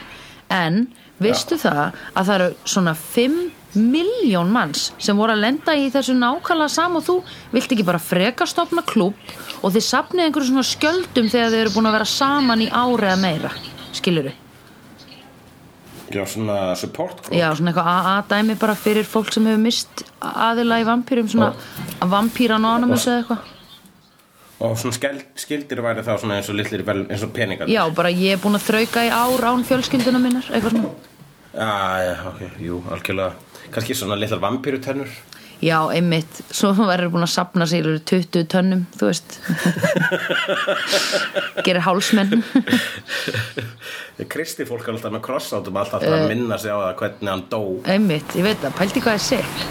En 0.49 0.87
veistu 1.21 1.57
það 1.59 1.95
að 2.13 2.25
það 2.27 2.35
eru 2.35 2.49
svona 2.67 2.95
5 2.95 3.37
miljón 3.75 4.51
manns 4.55 4.89
sem 5.03 5.17
voru 5.19 5.35
að 5.35 5.43
lenda 5.43 5.75
í 5.75 5.89
þessu 5.91 6.15
nákvæmlega 6.15 6.71
sam 6.71 6.95
og 6.99 7.03
þú 7.07 7.15
vilt 7.51 7.73
ekki 7.75 7.87
bara 7.87 7.99
freka 7.99 8.47
stopna 8.47 8.83
klubb 8.87 9.35
og 9.61 9.73
þið 9.75 9.85
sapnið 9.89 10.27
einhverju 10.27 10.51
svona 10.51 10.67
skjöldum 10.69 11.29
þegar 11.31 11.51
þið 11.51 11.63
eru 11.63 11.75
búin 11.75 11.89
að 11.89 11.97
vera 11.97 12.09
saman 12.09 12.63
í 12.63 12.69
ári 12.71 13.09
eða 13.09 13.19
meira 13.19 13.51
skilur 13.95 14.31
já, 16.11 16.23
svona 16.25 16.75
support 16.79 17.25
group. 17.25 17.35
Já, 17.35 17.49
svona 17.55 17.73
eitthvað 17.73 17.91
AA-dæmi 17.95 18.55
bara 18.61 18.77
fyrir 18.79 19.07
fólk 19.09 19.33
sem 19.35 19.47
hefur 19.49 19.63
mist 19.65 20.05
aðila 20.21 20.79
í 20.79 20.87
vampýrum 20.87 21.29
svona 21.31 21.51
vampýra 22.15 22.59
anonymous 22.59 23.07
eða 23.09 23.23
eitthvað 23.23 23.51
og 24.63 24.77
svona 24.79 24.95
skeld, 24.95 25.23
skildir 25.39 25.81
væri 25.83 26.03
þá 26.05 26.13
svona 26.21 26.39
eins 26.39 26.49
og 26.51 26.55
litlir 26.59 26.85
vel, 26.87 27.03
eins 27.11 27.23
og 27.25 27.33
peningar 27.35 27.71
Já, 27.71 27.83
bara 27.95 28.11
ég 28.13 28.37
er 28.37 28.41
búin 28.41 28.55
að 28.55 28.69
þrauka 28.69 29.03
í 29.03 29.11
ár 29.11 29.47
án 29.51 29.65
fjölskylduna 29.67 30.21
minnar, 30.23 30.47
eitthvað 30.51 30.77
svona. 30.77 30.91
Já, 31.55 31.71
já, 32.03 32.13
ok, 32.31 32.43
jú, 32.63 32.81
algjörlega. 32.91 33.63
Kannski 33.73 33.97
svona 33.97 34.19
litlar 34.19 34.43
vampýrutennur 34.43 35.11
Já, 35.63 35.77
einmitt, 35.95 36.41
svo 36.51 36.73
verður 36.75 37.13
búin 37.13 37.25
að 37.25 37.31
sapna 37.31 37.65
sig 37.69 37.79
í 37.79 37.93
20 38.11 38.43
tönnum, 38.51 38.83
þú 38.99 39.07
veist. 39.07 39.37
Gerir 41.65 41.81
hálsmenn. 41.85 42.43
Kristi 44.33 44.67
fólk 44.67 44.89
er 44.89 44.97
alltaf 44.97 45.15
með 45.15 45.23
krossátum 45.25 45.79
alltaf 45.79 46.03
að 46.03 46.27
minna 46.31 46.59
sig 46.59 46.75
á 46.75 46.77
það 46.83 46.95
hvernig 47.01 47.31
hann 47.31 47.45
dó. 47.51 47.61
Einmitt, 47.87 48.35
ég 48.35 48.49
veit 48.49 48.59
það, 48.59 48.75
pælti 48.81 49.05
hvað 49.07 49.17
er 49.17 49.27
sick. 49.31 49.61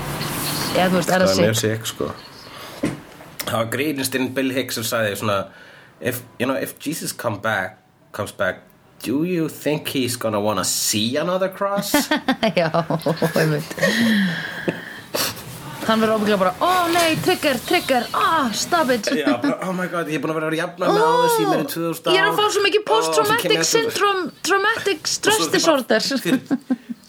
Eða 0.75 0.89
þú 0.89 1.03
veist, 1.03 1.13
er 1.13 1.27
það 1.27 1.29
það 1.29 1.37
er 1.37 1.45
mjög 1.45 1.61
sikk 1.61 1.93
sko 1.93 2.15
það 3.45 3.57
var 3.61 3.71
grínistinn 3.73 4.31
Bill 4.37 4.53
Hicks 4.57 4.79
sem 4.79 4.87
sagði 4.89 5.17
svona 5.21 5.39
if, 6.01 6.23
you 6.39 6.47
know, 6.47 6.57
if 6.57 6.79
Jesus 6.79 7.13
come 7.13 7.39
back, 7.41 7.79
comes 8.13 8.33
back 8.33 8.63
do 9.05 9.25
you 9.25 9.49
think 9.49 9.89
he's 9.89 10.17
gonna 10.17 10.41
wanna 10.41 10.65
see 10.65 11.17
another 11.17 11.49
cross? 11.49 11.93
Já, 12.57 12.71
einmitt. 13.37 13.75
Hann 15.85 16.01
verður 16.01 16.15
ábygglega 16.17 16.39
bara, 16.41 16.53
ó 16.65 16.89
nei, 16.89 17.11
trigger, 17.21 17.59
trigger, 17.69 18.07
ah, 18.17 18.49
stop 18.57 18.89
it. 18.95 19.11
Já, 19.13 19.35
bara, 19.43 19.59
oh 19.69 19.75
my 19.77 19.85
god, 19.93 20.09
ég 20.09 20.17
er 20.17 20.23
búin 20.25 20.33
að 20.33 20.39
vera 20.41 20.49
að 20.49 20.57
jafna 20.63 20.89
með 20.89 21.05
á 21.05 21.13
þessu 21.21 21.43
í 21.43 21.49
meira 21.51 21.61
en 21.67 21.69
2000 21.75 22.09
ár. 22.09 22.15
Ég 22.17 22.23
er 22.23 22.31
að 22.31 22.39
fá 22.39 22.47
svo 22.55 22.63
mikið 22.65 22.81
kem 22.81 22.89
post-traumatic 22.89 23.53
ég 23.53 23.61
aftur- 23.61 23.73
syndrome 23.75 24.25
Traumatic 24.49 25.11
stress 25.13 25.45
Og 25.45 25.53
disorder 25.53 26.07
þeir 26.09 26.41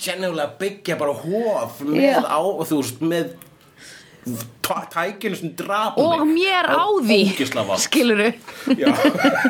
genulega 0.06 0.50
byggja 0.60 0.98
bara 1.00 1.16
hóf 1.16 1.80
með 1.88 2.28
á, 2.28 2.40
þú 2.68 2.82
veist, 2.82 3.00
með 3.16 3.32
tækinu 4.66 5.38
sem 5.38 5.52
drapa 5.58 6.02
Og 6.02 6.24
mér 6.26 6.66
á 6.66 6.86
því 7.06 7.20
Já. 8.74 8.90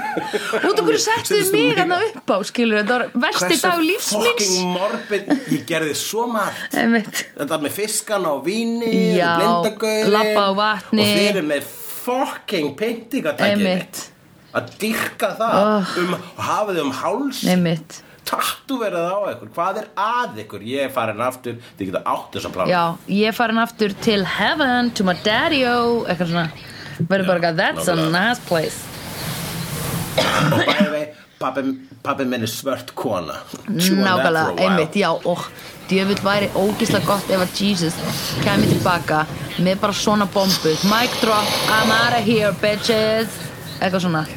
Út 0.68 0.80
af 0.80 0.84
hverju 0.84 1.00
settu 1.00 1.32
Settist 1.32 1.54
þú 1.54 1.56
mig 1.56 1.70
mig? 1.70 1.78
hann 1.80 1.94
upp 1.96 2.34
á 2.36 2.38
Skilurðu, 2.50 2.82
þetta 2.84 2.98
var 2.98 3.06
versti 3.28 3.60
dag 3.62 3.80
lífs 3.86 4.10
míns. 4.20 4.50
fucking 4.50 4.74
morbid 4.74 5.32
Ég 5.56 5.64
gerði 5.70 5.96
svo 6.00 6.26
margt. 6.32 6.76
Þetta 7.40 7.62
með 7.64 7.76
fiskan 7.78 8.28
á 8.28 8.34
víni 8.44 8.92
vatni. 10.60 11.06
Og 11.06 11.14
þeir 11.16 11.30
eru 11.32 11.46
með 11.54 11.72
fucking 12.06 12.74
pyntingatækið 12.80 13.54
Einmitt. 13.54 14.04
Að 14.56 14.76
dyrka 14.80 15.32
það 15.40 15.56
um, 16.04 16.14
Og 16.16 16.44
hafa 16.50 16.76
þau 16.76 16.84
um 16.86 16.94
háls 17.02 17.42
Verið 18.26 19.06
á 19.06 19.18
ykkur? 19.32 19.50
Hvað 19.56 19.76
er 19.82 19.88
að 20.02 20.30
ykkur? 20.44 20.62
Ég 20.66 20.80
er 20.88 20.92
farin 20.94 21.22
aftur 21.22 21.56
Þið 21.78 21.86
geta 21.92 22.02
átt 22.10 22.30
þess 22.34 22.48
að 22.50 22.54
plana. 22.56 22.70
Já, 22.72 22.84
ég 23.14 23.26
er 23.30 23.36
farin 23.38 23.62
aftur 23.62 23.92
til 24.06 24.22
heaven 24.36 24.84
To 24.98 25.02
my 25.08 25.16
daddy-o 25.26 25.76
Eitthvað 26.10 26.30
svona. 26.34 26.50
Verður 26.96 27.28
bara 27.30 27.38
eitthvað, 27.40 27.58
that's 27.60 27.88
a 27.92 27.94
nice 28.10 28.42
place. 28.48 28.80
Og 30.16 30.24
bæði 30.56 30.90
vei 30.94 31.06
Pappi, 31.36 32.24
minn 32.26 32.44
er 32.46 32.50
svört 32.50 32.94
kona. 32.96 33.36
Nákvæmlega, 33.68 34.56
einmitt, 34.64 34.96
já 34.96 35.12
Og 35.12 35.40
djöfull 35.90 36.22
væri 36.26 36.48
ógislega 36.58 37.06
gott 37.06 37.30
ef 37.30 37.42
að 37.44 37.52
Jesus 37.60 37.96
kemi 38.46 38.68
tilbaka 38.72 39.26
með 39.60 39.80
bara 39.84 39.94
svona 39.94 40.26
bombu. 40.32 40.72
Mic 40.90 41.12
drop, 41.22 41.46
I'm 41.70 41.92
out 41.94 42.14
of 42.18 42.24
here, 42.26 42.54
bitches. 42.64 43.28
Eitthvað 43.82 44.02
svona 44.08 44.24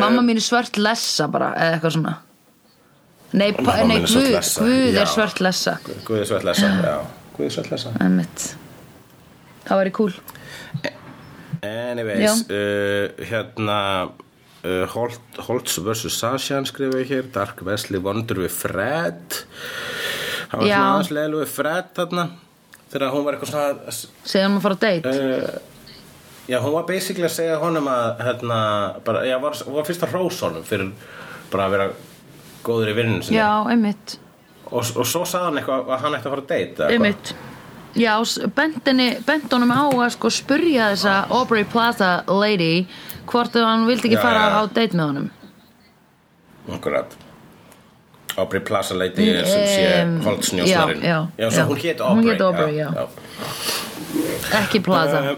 Mamma 0.00 0.24
mín 0.26 0.40
er 0.40 0.44
svört 0.44 0.80
lessa 0.80 1.28
bara, 1.32 1.52
eða 1.58 1.78
eitthvað 1.78 1.96
svona. 1.96 2.16
Nei, 3.30 3.50
pa, 3.54 3.76
nei 3.84 4.00
mín 4.00 4.06
er 4.06 4.10
svört 4.10 4.26
Guð, 4.26 4.32
lessa, 4.34 4.64
Guð 4.64 5.02
er 5.02 5.12
svört 5.12 5.44
lessa. 5.44 5.76
Svört 6.64 6.88
Já, 6.88 6.96
Guði 7.36 7.52
svört 7.54 7.70
lesa 7.74 7.94
Einmitt. 8.00 8.48
Það 9.68 9.82
væri 9.82 9.94
cool. 10.00 10.16
Anyways, 11.60 12.44
uh, 12.48 13.24
hérna 13.28 13.78
uh, 14.08 14.84
Holt, 14.94 15.40
Holtz 15.46 15.76
vs. 15.84 16.12
Sashan 16.16 16.68
skrifa 16.68 17.02
ég 17.02 17.12
hér. 17.12 17.32
Dark 17.34 17.60
Wesley 17.66 18.00
vondur 18.02 18.42
við 18.46 18.54
Fred. 18.54 19.40
Það 20.50 20.62
var 20.64 20.70
svona 21.06 21.20
leilu 21.20 21.42
við 21.44 21.52
Fred 21.52 21.92
þarna 21.98 22.30
þegar 22.90 23.12
hún 23.14 23.26
var 23.26 23.36
eitthvað 23.36 23.52
svona 23.52 23.92
Segðum 24.26 24.56
að 24.58 24.64
fara 24.64 24.76
á 24.76 24.82
date? 24.82 25.12
Uh, 25.14 25.69
Já, 26.50 26.58
hún 26.64 26.74
var 26.74 26.86
basically 26.88 27.26
að 27.28 27.34
segja 27.36 27.58
honum 27.62 27.86
að 27.92 28.24
hérna, 28.26 28.56
bara, 29.06 29.20
já, 29.28 29.36
var, 29.42 29.54
hún 29.66 29.76
var 29.76 29.86
fyrst 29.86 30.02
að 30.06 30.14
hrós 30.16 30.40
honum 30.46 30.64
fyrir 30.66 30.88
bara 31.52 31.68
að 31.68 31.76
vera 31.76 31.86
góður 32.66 32.90
í 32.90 32.96
vinninu 32.96 33.22
sinni. 33.26 33.38
Já, 33.38 33.50
einmitt. 33.70 34.16
Og, 34.70 34.82
og 34.82 35.06
svo 35.06 35.22
sagði 35.26 35.46
hann 35.46 35.60
eitthvað 35.60 35.92
að 35.94 36.02
hann 36.04 36.16
ætti 36.18 36.28
að 36.28 36.34
fara 36.34 36.44
að 36.44 36.50
deyta. 36.50 36.88
Einmitt. 36.94 37.32
Já, 37.98 38.12
bent, 38.54 39.52
honum 39.52 39.72
á 39.74 39.82
að 39.90 40.12
sko 40.14 40.30
spurja 40.30 40.90
þessa 40.92 41.14
Aubrey 41.34 41.64
Plaza 41.66 42.10
lady 42.30 42.84
hvort 43.30 43.56
að 43.58 43.66
hann 43.66 43.86
vildi 43.88 44.10
ekki 44.10 44.18
Já, 44.18 44.22
fara 44.22 44.44
já. 44.46 44.58
á 44.58 44.62
date 44.78 44.98
með 44.98 45.06
honum. 45.10 45.30
Akkurat. 46.70 47.16
Aubrey 48.38 48.62
Plaza 48.62 48.94
Lady 48.94 49.26
er 49.34 49.46
sem 49.46 49.64
sé 49.66 49.86
Em, 50.00 50.12
Holtz-njósnarinn 50.22 51.02
já, 51.02 51.16
já, 51.36 51.48
já. 51.50 51.64
hún 51.66 51.76
hét 51.82 51.98
Hún 52.00 52.18
Aubrey 52.22 52.30
hét 52.30 52.40
Aubrey, 52.46 52.78
ekki 54.62 54.80
Plaza. 54.86 55.22
Eh, 55.32 55.36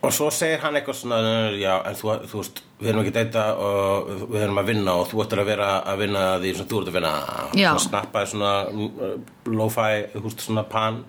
Og 0.00 0.12
svo 0.16 0.30
segir 0.32 0.62
hann 0.62 0.78
eitthvað 0.78 0.96
svona 0.96 1.18
Já, 1.60 1.74
en 1.84 1.96
þú, 1.98 2.12
þú 2.30 2.38
veist, 2.40 2.62
við 2.80 2.88
erum 2.92 3.02
ekki 3.02 3.12
deyta 3.18 3.42
og 3.60 4.08
við 4.30 4.44
erum 4.46 4.60
að 4.62 4.70
vinna 4.72 4.94
og 4.96 5.10
þú 5.10 5.20
ættir 5.26 5.42
að 5.42 5.50
vera 5.52 5.68
að 5.92 6.00
vinna 6.04 6.22
því 6.40 6.54
sem 6.56 6.68
þú 6.70 6.80
ert 6.80 6.88
að 6.92 6.96
vinna. 6.96 7.12
Svo 7.58 7.82
snappaði 7.84 8.30
svona 8.32 8.52
uh, 8.70 9.12
lo-fi, 9.52 10.00
þú 10.14 10.24
veist, 10.24 10.44
svona 10.46 10.64
pan 10.70 11.02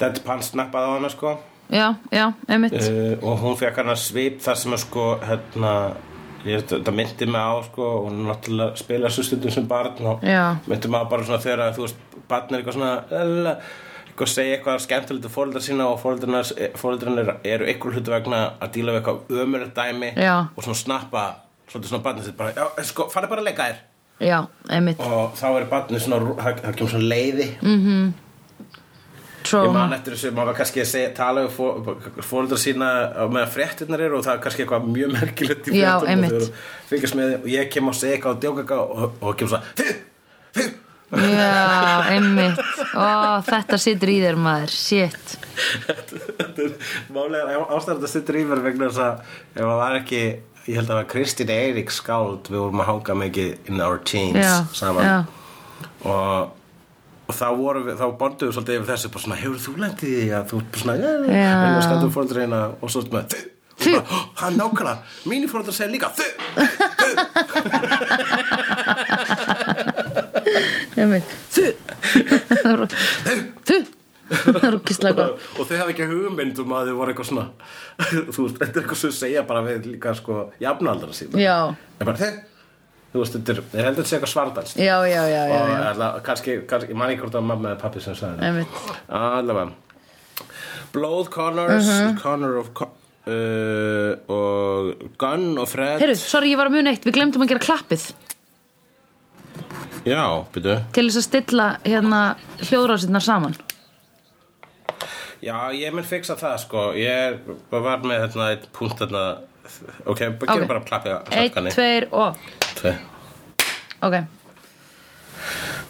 Deadpan 0.00 0.42
snappaði 0.42 0.90
á 0.90 0.92
hana, 0.96 1.12
sko. 1.14 1.36
Já, 1.70 1.86
já, 2.10 2.24
einmitt. 2.50 2.74
Uh, 2.82 3.14
og 3.22 3.44
hún 3.44 3.58
fekk 3.60 3.78
hann 3.78 3.92
að 3.94 4.00
svip 4.02 4.40
þar 4.42 4.58
sem 4.58 4.74
að 4.74 4.82
sko 4.88 5.04
hérna 5.22 5.74
ég, 6.48 6.64
þetta 6.66 6.94
myndi 6.96 7.28
mig 7.30 7.46
á 7.46 7.54
sko 7.68 7.86
og 7.92 8.08
hún 8.08 8.24
náttúrulega 8.26 8.80
spila 8.80 9.12
svo 9.12 9.22
stundum 9.26 9.54
sem 9.54 9.68
barn 9.70 10.10
og 10.16 10.24
myndi 10.66 10.90
mig 10.90 10.98
á 10.98 11.10
bara 11.12 11.26
svona 11.28 11.42
þegar 11.44 11.62
að 11.68 11.78
þú 11.78 11.86
veist 11.86 12.18
barn 12.30 12.50
er 12.50 12.62
eitthvað 12.64 12.78
svona 12.80 13.54
eitthvað 14.20 14.32
segja 14.34 14.56
eitthvað 14.56 14.80
skemmtilegt 14.84 15.24
til 15.24 15.32
fóreldrar 15.32 15.64
sína 15.64 15.86
og 15.88 16.00
fóreldrarnir 16.02 17.30
eru 17.48 17.68
ykkur 17.72 17.94
hlutu 17.96 18.12
vegna 18.12 18.40
að 18.60 18.72
díla 18.76 18.94
við 18.94 19.00
eitthvað 19.00 19.44
ömurlegt 19.44 19.76
dæmi 19.78 20.10
Já. 20.16 20.34
og 20.56 20.64
svona 20.66 20.80
snappa 20.80 21.22
svolítið 21.70 21.92
svona 21.92 22.04
barnið 22.04 22.26
sitt 22.28 22.36
bara, 22.36 22.52
já, 22.56 22.84
sko, 22.90 23.06
farið 23.12 23.32
bara 23.32 23.44
að 23.44 23.48
leika 23.50 23.68
þér 23.70 23.78
Já, 24.20 24.38
einmitt 24.68 25.00
og 25.00 25.38
þá 25.40 25.46
er 25.54 25.70
barnið 25.70 26.02
svona, 26.04 26.34
það 26.42 26.60
það 26.66 26.74
kemur 26.80 26.92
svona 26.96 27.14
leiði 27.14 27.48
Mm. 27.60 28.10
Ég 29.50 29.72
man 29.72 29.94
eftir 29.96 30.12
þessu, 30.12 30.30
maður 30.36 30.50
var 30.50 30.56
kannski 30.58 30.82
að 30.82 30.88
segja, 30.90 31.12
tala 31.16 31.46
við 31.46 32.24
fóreldrar 32.28 32.60
sína 32.60 32.90
á 33.16 33.24
meðan 33.24 33.48
fréttirnar 33.54 34.02
eru 34.04 34.18
og 34.18 34.26
það 34.26 34.34
er 34.34 34.42
kannski 34.44 34.66
eitthvað 34.66 34.90
mjög 34.92 35.14
merkilegt 35.16 35.70
í 35.72 35.80
einmitt. 35.80 36.52
og 36.92 37.40
og 37.40 37.48
ég 37.48 37.70
kem 37.72 37.88
og 37.88 37.96
segja 37.96 38.18
eitthvað 38.18 38.36
og 38.36 38.42
djóka 38.44 38.60
eitthvað 38.66 38.84
og, 38.84 39.16
og 39.24 39.40
kemur 39.40 39.54
svo 39.54 39.62
þið 39.80 40.68
Já, 41.10 42.06
einmitt. 42.14 42.54
Ó, 42.94 43.42
þetta 43.42 43.74
situr 43.82 44.12
í 44.12 44.20
þér 44.22 44.36
maður. 44.38 44.70
Shit. 44.70 45.32
Þetta 45.88 46.62
er 46.66 46.72
málega 47.14 47.56
ástæður 47.66 47.96
þetta 47.98 48.10
stuttur 48.12 48.36
í 48.38 48.44
mér 48.46 48.60
vegna 48.64 48.86
þess 48.90 49.00
að 49.02 49.14
ef 49.56 49.62
það 49.64 49.78
var 49.82 49.94
ekki, 49.98 50.20
ég 50.70 50.74
held 50.78 50.86
að 50.86 50.90
það 50.92 51.00
var 51.00 51.08
Kristín 51.10 51.50
Eirík 51.56 51.90
skáld, 51.94 52.42
við 52.52 52.60
vorum 52.62 52.82
að 52.84 52.90
hanga 52.92 53.12
mikið 53.24 53.50
in 53.72 53.78
our 53.84 53.98
teens 54.06 54.38
Já, 54.38 54.54
saman. 54.78 55.04
já, 55.04 55.18
og, 56.06 56.40
og 57.26 57.32
þá 57.36 57.48
þá 58.00 58.06
bondum 58.20 58.46
við 58.48 58.54
svolítið 58.56 58.76
yfir 58.80 58.90
þessu 58.94 59.08
bara 59.14 59.22
svona, 59.26 59.40
hefur 59.42 59.60
þú 59.66 59.72
lendið 59.82 60.10
því 60.14 60.28
að 60.38 60.44
þú 60.52 60.56
bara 60.70 60.80
svona, 60.84 60.94
Já. 61.00 61.04
en 61.50 61.74
við 61.74 61.84
skandum 61.88 62.14
fóröldreina 62.16 62.60
og 62.78 62.88
svo 62.94 63.00
með 63.10 63.24
þið, 63.34 63.44
Þið. 63.80 63.94
Bara, 63.96 64.04
"Ó, 64.12 64.14
hann 64.42 64.54
nákvæmlega, 64.60 65.00
mínir 65.32 65.48
fóröldrar 65.48 65.72
segja 65.72 65.88
líka 65.94 66.12
þið, 66.12 66.32
einmitt 66.60 67.80
Þú 73.66 73.80
Það 74.30 74.62
er 74.68 74.74
okkislega 74.76 75.16
gott. 75.18 75.46
Og 75.58 75.66
þau 75.66 75.76
hafa 75.80 75.90
ekki 75.90 76.06
hugmynd 76.06 76.58
um 76.62 76.72
að 76.78 76.90
þau 76.92 76.98
voru 77.00 77.10
eitthvað 77.10 77.28
svona 77.32 77.46
þú 78.36 78.44
veist, 78.44 78.60
þetta 78.60 78.68
er 78.70 78.84
eitthvað 78.84 79.00
sem 79.00 79.10
þau 79.10 79.16
segja 79.18 79.42
bara 79.48 79.62
við 79.66 79.88
líka 79.90 80.12
sko 80.14 80.36
jafnaldra 80.62 81.16
sína. 81.18 81.40
Já, 81.42 81.56
en 81.98 82.06
bara 82.06 82.20
þið, 82.20 82.36
þú 83.10 83.24
veist, 83.24 83.34
þetta 83.40 83.56
er 83.56 83.60
ég 83.80 83.88
held 83.88 83.98
að 83.98 84.06
sé 84.06 84.14
eitthvað 84.20 84.32
svardalst. 84.36 84.78
Já, 84.78 84.94
já, 85.10 85.22
já, 85.26 85.42
já, 85.50 85.58
og 85.58 85.72
já. 85.74 85.80
alla, 85.88 86.12
kannski, 86.28 86.56
kannski, 86.70 86.94
ég 86.94 87.00
man 87.02 87.10
ekki 87.10 87.24
hvort 87.24 87.40
var 87.40 87.46
mamma 87.50 87.72
eða 87.72 87.80
pappi 87.82 88.04
sem 88.06 88.14
sagði 88.20 88.62
það 88.62 89.26
allavega. 89.40 89.74
Blóð 90.94 91.26
Connors 91.34 91.90
Mhm. 91.90 92.16
Connor 92.22 92.56
of 92.62 92.70
Co 92.78 92.86
uh, 92.86 94.14
og 94.30 95.10
Gunn 95.20 95.58
og 95.58 95.66
Fred. 95.74 95.98
Heyrðu, 96.04 96.16
sorry, 96.22 96.54
ég 96.54 96.58
var 96.62 96.70
að 96.70 96.78
muna 96.78 96.94
eitt. 96.94 97.02
Við 97.06 97.18
glemdum 97.18 97.42
að 97.44 97.50
gera 97.56 97.66
klappið 97.66 98.06
já, 100.06 100.24
byrju. 100.54 100.78
Til 100.96 101.06
þess 101.08 101.20
að 101.20 101.26
stilla 101.28 101.68
hérna 101.84 102.22
hljóðrásinnar 102.62 103.24
saman. 103.24 103.56
Já, 105.40 105.56
ég 105.72 105.94
mun 105.96 106.04
fixa 106.04 106.36
það 106.40 106.58
sko. 106.64 106.90
Ég 107.00 107.40
var 107.72 108.02
með 108.04 108.26
hérna 108.26 108.50
eitt 108.54 108.66
punkt 108.76 109.00
hérna. 109.00 109.24
Ok, 110.04 110.26
okay. 110.34 110.66
bara 110.66 110.82
klappið 110.82 111.32
Eitt, 111.38 111.56
tveir 111.70 112.08
og. 112.10 112.36
Tvei. 112.80 112.96
Ok, 114.00 114.16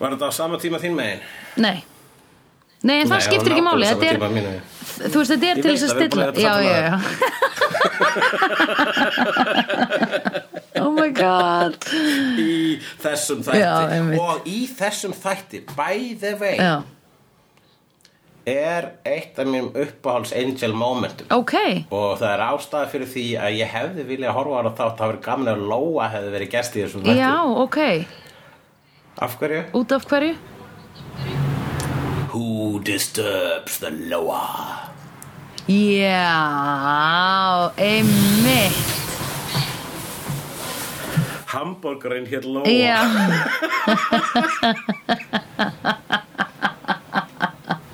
var 0.00 0.14
þetta 0.14 0.30
á 0.32 0.32
sama 0.32 0.56
tíma 0.60 0.78
þín 0.80 0.94
megin? 0.96 1.20
nei. 1.60 1.84
Nei, 2.80 3.02
en 3.02 3.10
það 3.10 3.18
Nei, 3.18 3.24
skiptir 3.26 3.52
ekki 3.52 3.64
máli. 3.66 3.84
Þetta 3.90 4.06
er, 4.08 4.16
þú 5.12 5.18
veist, 5.20 5.32
þetta 5.34 5.44
er 5.44 5.50
Ég 5.50 5.60
til 5.60 5.72
þess 5.74 5.84
að 5.84 5.90
stilla. 6.00 6.24
Já, 6.40 6.52
já, 6.64 6.72
já 6.80 6.94
god. 11.20 11.76
Í 12.40 12.78
þessum 13.02 13.44
þætti. 13.46 13.60
Já, 13.60 13.74
og 14.20 14.48
í 14.48 14.62
þessum 14.78 15.14
þætti 15.16 15.58
by 15.74 15.96
the 16.20 16.32
way 16.40 16.56
Já, 16.60 16.74
er 18.50 18.86
eitt 19.06 19.38
af 19.38 19.46
mínum 19.46 19.70
uppáhalds 19.76 20.32
angel 20.36 20.72
momentum. 20.74 21.26
Ok. 21.30 21.54
Og 21.92 22.18
það 22.20 22.32
er 22.32 22.40
ástæða 22.46 22.88
fyrir 22.92 23.08
því 23.14 23.26
að 23.40 23.50
ég 23.60 23.68
hefði 23.74 24.02
viljað 24.08 24.36
horfa 24.38 24.54
á 24.56 24.58
hana 24.60 24.72
þátt 24.78 24.96
það 25.00 25.08
verið 25.12 25.24
að 25.54 25.60
Lóa 25.72 26.04
hefði 26.14 26.30
verið 26.36 26.48
gest 26.54 26.72
í 26.76 26.78
þessum 26.84 27.02
þætti. 27.04 27.18
Já, 27.20 27.34
ok. 27.64 27.78
Af 29.20 29.32
hverju? 29.40 29.60
Út 29.76 29.90
af 29.92 30.02
hverju? 30.08 30.34
Who 32.30 32.78
disturbs 32.86 33.74
the 33.82 33.90
Lóa? 33.90 34.44
Já, 35.70 37.70
einmitt 37.76 38.99
Hamburgerinn 41.50 42.26
hér 42.30 42.44
lóa. 42.46 42.68
Já. 42.68 43.00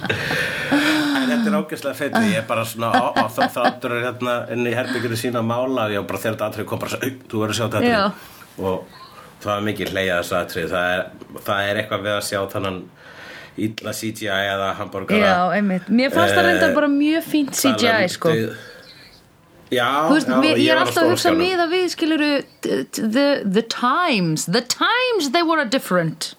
En 0.06 1.30
þetta 1.30 1.50
er 1.50 1.56
ágæslega 1.56 1.94
feit 1.96 2.16
ég 2.28 2.36
er 2.40 2.46
bara 2.48 2.64
svona 2.68 2.88
á, 2.92 2.94
á 3.16 3.24
þá 3.32 3.42
þáttur 3.54 3.92
hérna 4.02 4.34
inn 4.54 4.66
í 4.68 4.74
herbyggjurinn 4.76 5.20
sína 5.20 5.38
að 5.42 5.48
mála 5.50 5.82
og 6.00 6.06
bara 6.08 6.20
þegar 6.22 6.34
þetta 6.36 6.48
atrið 6.50 6.66
kom 6.70 6.80
bara 6.82 7.00
þú 7.00 7.36
verður 7.42 7.54
að 7.54 7.58
sjá 7.58 7.66
þetta 7.66 7.80
atrið 7.80 7.96
og 8.66 8.76
það 9.42 9.52
var 9.52 9.62
mikið 9.70 9.86
hleyjað 9.94 10.18
þessu 10.20 10.36
atrið 10.40 10.66
það 10.74 10.86
er, 10.92 11.02
það 11.48 11.58
er 11.70 11.74
eitthvað 11.82 12.06
við 12.06 12.14
að 12.14 12.26
sjá 12.28 12.40
þannan 12.54 12.78
illa 13.66 13.92
CGI 13.96 14.30
eða 14.30 14.68
hamburgera 14.80 15.32
Já, 15.32 15.36
einmitt, 15.56 15.86
mér 15.88 16.10
fannst 16.14 16.34
það 16.36 16.46
reyndar 16.50 16.70
eh, 16.70 16.76
bara 16.76 16.90
mjög 16.92 17.22
fínt 17.30 17.52
CGI 17.56 18.08
sko. 18.12 18.28
döð 18.36 18.50
Já, 19.74 20.06
veist, 20.12 20.28
já, 20.30 20.38
við, 20.44 20.60
ég 20.62 20.70
er 20.70 20.78
alltaf 20.78 21.02
að 21.02 21.12
hugsa 21.14 21.32
miða 21.34 21.66
við 21.70 21.86
skiluru 21.96 22.30
the, 22.62 23.26
the 23.42 23.64
times. 23.66 24.46
The 24.46 24.62
times 24.62 25.32
they 25.34 25.42
were 25.42 25.64
different. 25.66 26.34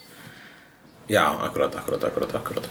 Já, 1.12 1.26
akkurat, 1.44 1.76
akkurat, 1.76 2.04
akkurat, 2.08 2.36
akkurat. 2.36 2.70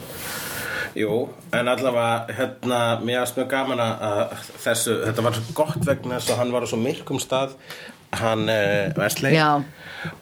Jú, 0.96 1.26
en 1.52 1.68
allavega 1.68 2.32
hérna, 2.32 2.78
mér 3.04 3.20
er 3.20 3.32
mjög 3.36 3.50
gaman 3.52 3.82
að 3.84 4.32
þessu, 4.64 4.94
þetta 5.04 5.24
var 5.26 5.36
svo 5.36 5.56
gott 5.58 5.82
vegna 5.84 6.16
þess 6.16 6.32
að 6.32 6.40
hann 6.40 6.54
var 6.54 6.64
á 6.64 6.68
svo 6.70 6.78
myrkum 6.80 7.20
stað 7.20 7.52
hann 8.16 8.48
uh, 8.48 8.96
Wesley. 8.96 9.34
Já. 9.36 9.60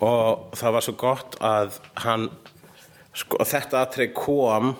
og 0.03 0.57
það 0.59 0.75
var 0.75 0.87
svo 0.87 0.97
gott 0.99 1.38
að 1.44 1.79
hann 2.03 2.27
sko, 3.14 3.38
þetta 3.47 3.85
atrið 3.85 4.12
kom. 4.18 4.75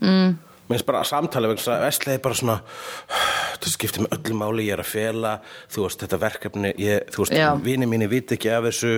Mm. 0.00 0.38
minnst 0.70 0.86
bara 0.86 1.02
samtalið 1.04 1.50
vegna 1.50 1.60
þess 1.64 1.74
að 1.74 1.82
Wesley 1.84 2.20
bara 2.22 2.38
svona 2.38 2.60
þetta 3.60 3.72
skiptir 3.74 4.04
mig 4.06 4.14
öllu 4.16 4.38
máli, 4.40 4.66
ég 4.70 4.78
er 4.78 4.80
að 4.80 4.88
fela 4.88 5.34
þú 5.68 5.84
veist, 5.84 6.00
þetta 6.00 6.20
verkefni, 6.22 6.72
ég, 6.80 7.10
þú 7.12 7.26
veist 7.26 7.66
vini 7.66 7.88
mínu 7.90 8.08
viti 8.08 8.38
ekki 8.38 8.52
af 8.56 8.64
þessu 8.70 8.94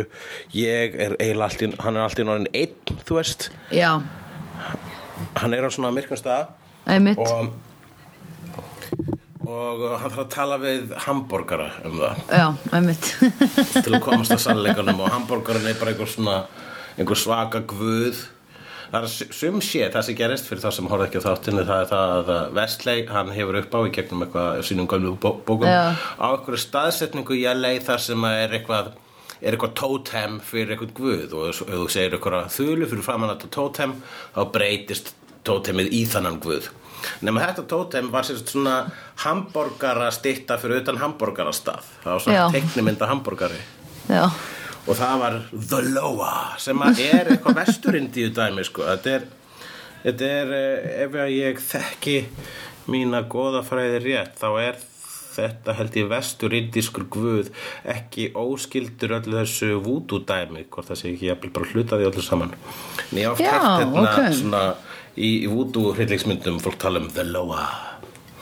ég 0.55 0.95
er 0.95 1.17
eiginlega 1.19 1.49
allt 1.49 1.67
í, 1.67 1.71
hann 1.83 1.99
er 1.99 2.07
allt 2.07 2.23
í 2.23 2.27
norðin 2.29 2.51
einn, 2.63 2.97
þú 3.09 3.19
veist. 3.19 3.51
Já, 3.75 3.91
hann 5.43 5.59
er 5.59 5.67
á 5.67 5.71
svona 5.75 5.93
myrkum 5.97 6.21
stað. 6.21 6.55
Og 6.87 7.53
og 9.53 9.81
hann 9.99 10.13
þarf 10.13 10.21
að 10.23 10.29
tala 10.33 10.57
við 10.63 10.93
hambúrgara 11.05 11.67
um 11.89 11.99
það. 11.99 12.21
Já, 12.31 12.47
til 13.83 13.97
að 13.97 14.05
komast 14.05 14.33
að 14.33 14.45
sannleikanum 14.47 15.03
og 15.03 15.11
hambúrgarin 15.13 15.67
er 15.69 15.81
bara 15.81 15.93
einhver 15.93 16.09
svona 16.09 16.37
einhver 16.97 17.19
svaka 17.19 17.63
guð 17.69 18.23
það 18.93 19.07
er 19.07 19.35
sum 19.39 19.61
sé 19.65 19.87
það 19.93 20.07
sem 20.09 20.19
gerist 20.19 20.49
fyrir 20.51 20.63
það 20.63 20.75
sem 20.79 20.91
horfði 20.93 21.07
ekki 21.09 21.23
á 21.23 21.27
þáttinu 21.29 21.65
það 21.69 21.85
er 21.85 21.89
það 21.93 22.33
að 22.37 22.59
Vestley 22.59 23.07
hann 23.09 23.33
hefur 23.33 23.61
upp 23.63 23.77
á 23.77 23.81
í 23.83 23.95
gegnum 23.97 24.27
eitthvað 24.27 24.61
sínum 24.69 24.91
gömlu 24.91 25.15
bó 25.23 25.31
bókum 25.47 25.69
Já. 25.71 25.97
á 25.97 26.27
einhverju 26.29 26.61
staðsetningu 26.67 27.39
í 27.41 27.47
LA 27.49 27.73
þar 27.87 28.05
sem 28.05 28.29
að 28.29 28.43
er 28.43 28.59
eitthvað 28.61 28.93
er 29.43 29.57
eitthvað 29.57 29.75
tótem 29.81 30.37
fyrir 30.45 30.77
eitthvað 30.77 30.93
guð 31.01 31.35
og 31.39 31.49
ef 31.51 31.65
þú 31.65 31.89
segir 31.91 32.15
eitthvað 32.19 32.53
þulu 32.55 32.91
fyrir 32.93 33.07
framan 33.09 33.33
þetta 33.35 33.51
tótem 33.57 33.97
þá 34.37 34.43
breytist 34.55 35.15
tótemið 35.43 35.89
í 35.91 36.05
þannan 36.07 36.37
guð. 36.39 36.69
Nema 37.27 37.43
þetta 37.43 37.65
tótem 37.67 38.13
var 38.13 38.27
sérst 38.29 38.53
svona 38.53 38.77
hambúrgara 39.25 40.11
stitta 40.15 40.59
fyrir 40.63 40.85
utan 40.85 41.01
hambúrgarastað 41.01 41.89
það 42.05 42.13
var 42.13 42.23
svona 42.27 42.45
teiknimynda 42.55 43.09
hambúrgari 43.11 43.59
Já, 44.07 44.29
og 44.87 44.97
það 44.99 45.21
var 45.23 45.39
The 45.53 45.81
Loa 45.93 46.35
sem 46.61 46.83
er 46.91 47.33
eitthvað 47.35 47.59
vesturindíu 47.61 48.33
dæmi 48.35 48.65
sko. 48.67 48.87
þetta 48.89 49.17
er, 49.19 49.27
þetta 50.07 50.31
er 50.39 50.55
eh, 50.59 50.89
ef 51.05 51.19
ég 51.31 51.61
þekki 51.63 52.17
mína 52.91 53.23
goðafræði 53.31 54.01
rétt 54.03 54.41
þá 54.41 54.49
er 54.63 54.81
þetta 55.33 55.77
held 55.79 55.97
ég 55.97 56.09
vesturindískur 56.11 57.07
guð 57.13 57.53
ekki 57.89 58.31
óskildur 58.37 59.17
öllu 59.21 59.39
þessu 59.41 59.79
vúdú 59.85 60.21
dæmi 60.29 60.67
hvort 60.73 60.91
það 60.91 61.01
sé 61.01 61.13
ekki 61.13 61.31
jafnvel 61.31 61.55
bara 61.55 61.71
hlutaði 61.73 62.09
öllu 62.11 62.25
saman 62.27 62.53
en 62.57 63.23
ég 63.23 63.29
hef 63.29 63.33
oft 63.37 63.45
Já, 63.45 63.53
hægt 63.55 63.85
hérna 63.85 64.03
ok. 64.03 64.37
svona 64.41 64.65
í, 65.15 65.31
í 65.47 65.49
vúdú 65.53 65.93
hryllingsmyndum 65.97 66.61
fólk 66.65 66.79
tala 66.83 67.03
um 67.03 67.09
The 67.13 67.25
Loa 67.31 67.65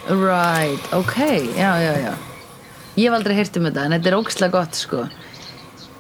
right, 0.09 0.93
ok 0.97 1.17
Já, 1.55 1.73
já, 1.85 1.95
já 2.09 2.13
Ég 2.99 3.07
hef 3.07 3.15
aldrei 3.21 3.37
heyrt 3.39 3.57
um 3.61 3.69
þetta 3.69 3.85
en 3.87 3.95
þetta 3.95 4.11
er 4.11 4.19
ógstlega 4.19 4.57
gott 4.57 4.79
sko 4.81 5.05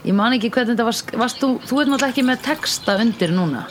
Ég 0.06 0.14
man 0.16 0.32
ekki 0.32 0.48
hvernig 0.54 0.72
þetta 0.74 0.86
var 0.88 0.96
sk- 0.96 1.18
varst 1.20 1.40
þú, 1.42 1.50
þú 1.68 1.80
ert 1.82 1.90
náttúrulega 1.92 2.14
ekki 2.14 2.24
með 2.30 2.42
texta 2.46 2.96
undir 3.02 3.34
núna 3.36 3.66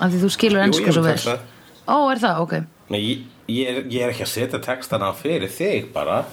af 0.00 0.10
því 0.10 0.20
þú 0.24 0.30
skilur 0.34 0.62
ennsku 0.64 0.92
svo 0.96 1.02
vel. 1.04 1.38
Ó, 1.86 1.96
er 2.10 2.20
það, 2.22 2.40
ok. 2.44 2.54
Nei, 2.90 3.00
ég, 3.04 3.24
ég, 3.46 3.70
er, 3.70 3.80
ég 3.92 4.02
er 4.06 4.12
ekki 4.14 4.24
að 4.26 4.32
setja 4.32 4.60
textana 4.64 5.12
fyrir 5.14 5.50
þig 5.52 5.90
bara. 5.94 6.24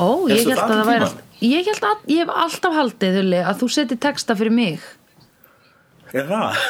Ó, 0.00 0.24
ég 0.30 0.44
held 0.46 0.58
að 0.58 0.74
það 0.78 0.90
væri 0.92 1.12
Ég 1.44 1.66
held 1.68 1.84
að, 1.84 2.04
ég 2.08 2.20
hef 2.22 2.30
alltaf 2.44 2.76
haldið 2.78 3.16
Hulli, 3.18 3.40
að 3.44 3.58
þú 3.60 3.66
setir 3.74 3.98
texta 4.00 4.36
fyrir 4.38 4.54
mig. 4.54 4.84
Er 6.14 6.28
það? 6.30 6.60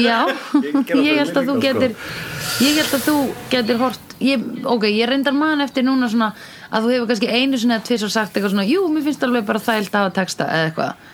Já, 0.00 0.18
Ég 0.64 0.86
það 0.86 1.00
ég 1.08 1.18
held 1.18 1.36
að 1.40 1.48
þú 1.50 1.54
sko. 1.56 1.62
getur 1.64 1.94
Ég 2.62 2.76
held 2.78 2.92
að 2.94 3.06
þú 3.08 3.14
getur 3.50 3.80
hort 3.82 4.12
ég, 4.22 4.44
Ok, 4.70 4.84
ég 4.94 5.08
reyndar 5.10 5.34
man 5.34 5.64
eftir 5.64 5.82
núna 5.84 6.06
svona 6.12 6.28
að 6.70 6.86
þú 6.86 6.92
hefur 6.94 7.08
kannski 7.10 7.30
einu 7.34 7.58
sinni 7.58 7.74
eða 7.74 7.86
tvisar 7.88 8.12
sagt 8.14 8.36
eitthvað 8.38 8.54
svona, 8.54 8.66
jú, 8.70 8.84
mér 8.94 9.04
finnst 9.08 9.26
alveg 9.26 9.48
bara 9.48 9.62
þægilt 9.66 9.90
að 9.98 10.04
hafa 10.06 10.14
texta 10.20 10.46
eða 10.46 10.68
eitthvað 10.70 11.10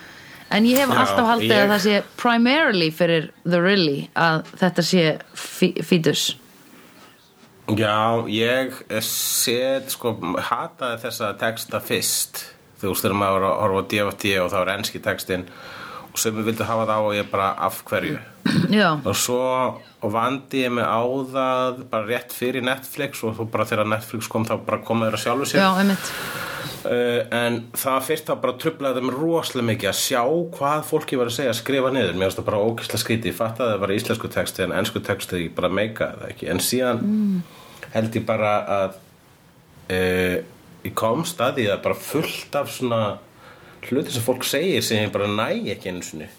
En 0.50 0.64
ég 0.66 0.76
hef 0.82 0.90
Já, 0.90 0.98
alltaf 1.04 1.26
haldið 1.30 1.52
ég- 1.52 1.64
að 1.64 1.72
það 1.74 1.82
sé 1.86 2.02
primarily 2.18 2.90
fyrir 2.90 3.28
the 3.44 3.60
really 3.62 4.08
að 4.16 4.44
þetta 4.58 4.82
sé 4.82 5.04
fí- 5.38 5.76
fítus 5.86 6.24
Já, 7.70 8.26
ég 8.26 8.72
set 9.06 9.92
sko, 9.94 10.16
hataði 10.42 10.96
þessa 11.04 11.28
texta 11.38 11.78
fyrst. 11.80 12.40
Þú 12.80 12.88
veist 12.90 13.04
þegar 13.04 13.18
maður 13.20 13.44
horfa 13.60 13.82
á 13.84 13.88
DFT 13.92 14.32
og 14.42 14.48
það 14.50 14.58
var 14.64 14.72
enski 14.74 15.00
textin 15.04 15.44
og 16.10 16.18
sem 16.18 16.34
við 16.34 16.48
vildu 16.50 16.66
hafa 16.66 16.86
það 16.88 16.98
á 16.98 17.06
og 17.06 17.14
ég 17.14 17.28
bara 17.30 17.50
af 17.68 17.78
hverju? 17.86 18.18
Já, 18.80 18.88
og 19.06 19.14
svo 19.14 19.42
vandi 20.02 20.64
ég 20.64 20.72
mig 20.74 20.82
á 20.88 20.98
það 21.30 21.82
bara 21.92 22.08
rétt 22.10 22.32
fyrir 22.34 22.64
Netflix 22.66 23.22
og 23.22 23.36
svo 23.38 23.46
bara 23.52 23.68
þegar 23.68 23.86
Netflix 23.92 24.26
kom 24.32 24.48
þá 24.48 24.56
bara 24.66 24.82
komaður 24.82 25.20
að 25.20 25.22
sjálfu 25.28 25.46
sér. 25.52 25.60
Já, 25.62 25.70
einmitt 25.78 26.10
Uh, 26.80 27.26
en 27.36 27.58
það 27.76 28.04
fyrst 28.06 28.28
þá 28.30 28.34
bara 28.40 28.56
trublaði 28.56 29.02
mér 29.04 29.16
rosalega 29.20 29.68
mikið 29.68 29.88
að 29.90 29.98
sjá 30.00 30.22
hvað 30.54 30.86
fólki 30.88 31.18
var 31.20 31.28
að 31.28 31.34
segja 31.36 31.52
að 31.52 31.58
skrifa 31.58 31.90
niður, 31.92 32.14
mér 32.16 32.30
finnst 32.30 32.40
það 32.40 32.46
bara 32.46 32.60
ókislega 32.64 33.02
skrítið. 33.02 33.32
Ég 33.32 33.36
fatt 33.36 33.60
að 33.60 33.72
það 33.72 33.82
var 33.82 33.92
íslensku 33.96 34.30
texti 34.32 34.64
en 34.64 34.72
ennsku 34.78 35.02
texti 35.04 35.42
ég 35.42 35.52
bara 35.58 35.72
meika 35.80 36.08
það 36.14 36.30
ekki, 36.30 36.48
en 36.54 36.62
síðan 36.64 37.02
held 37.92 38.16
ég 38.16 38.26
bara 38.28 38.54
að 38.78 38.96
uh, 39.92 40.36
ég 40.86 40.96
kom 40.96 41.26
staði 41.28 41.68
að 41.68 41.82
bara 41.84 42.00
fullt 42.00 42.56
af 42.62 42.72
svona 42.72 43.02
hluti 43.90 44.14
sem 44.14 44.24
fólk 44.24 44.48
segir 44.48 44.84
sem 44.84 45.04
ég 45.04 45.12
bara 45.12 45.28
næ 45.28 45.74
ekki 45.74 45.92
einu 45.92 46.04
sinni. 46.06 46.32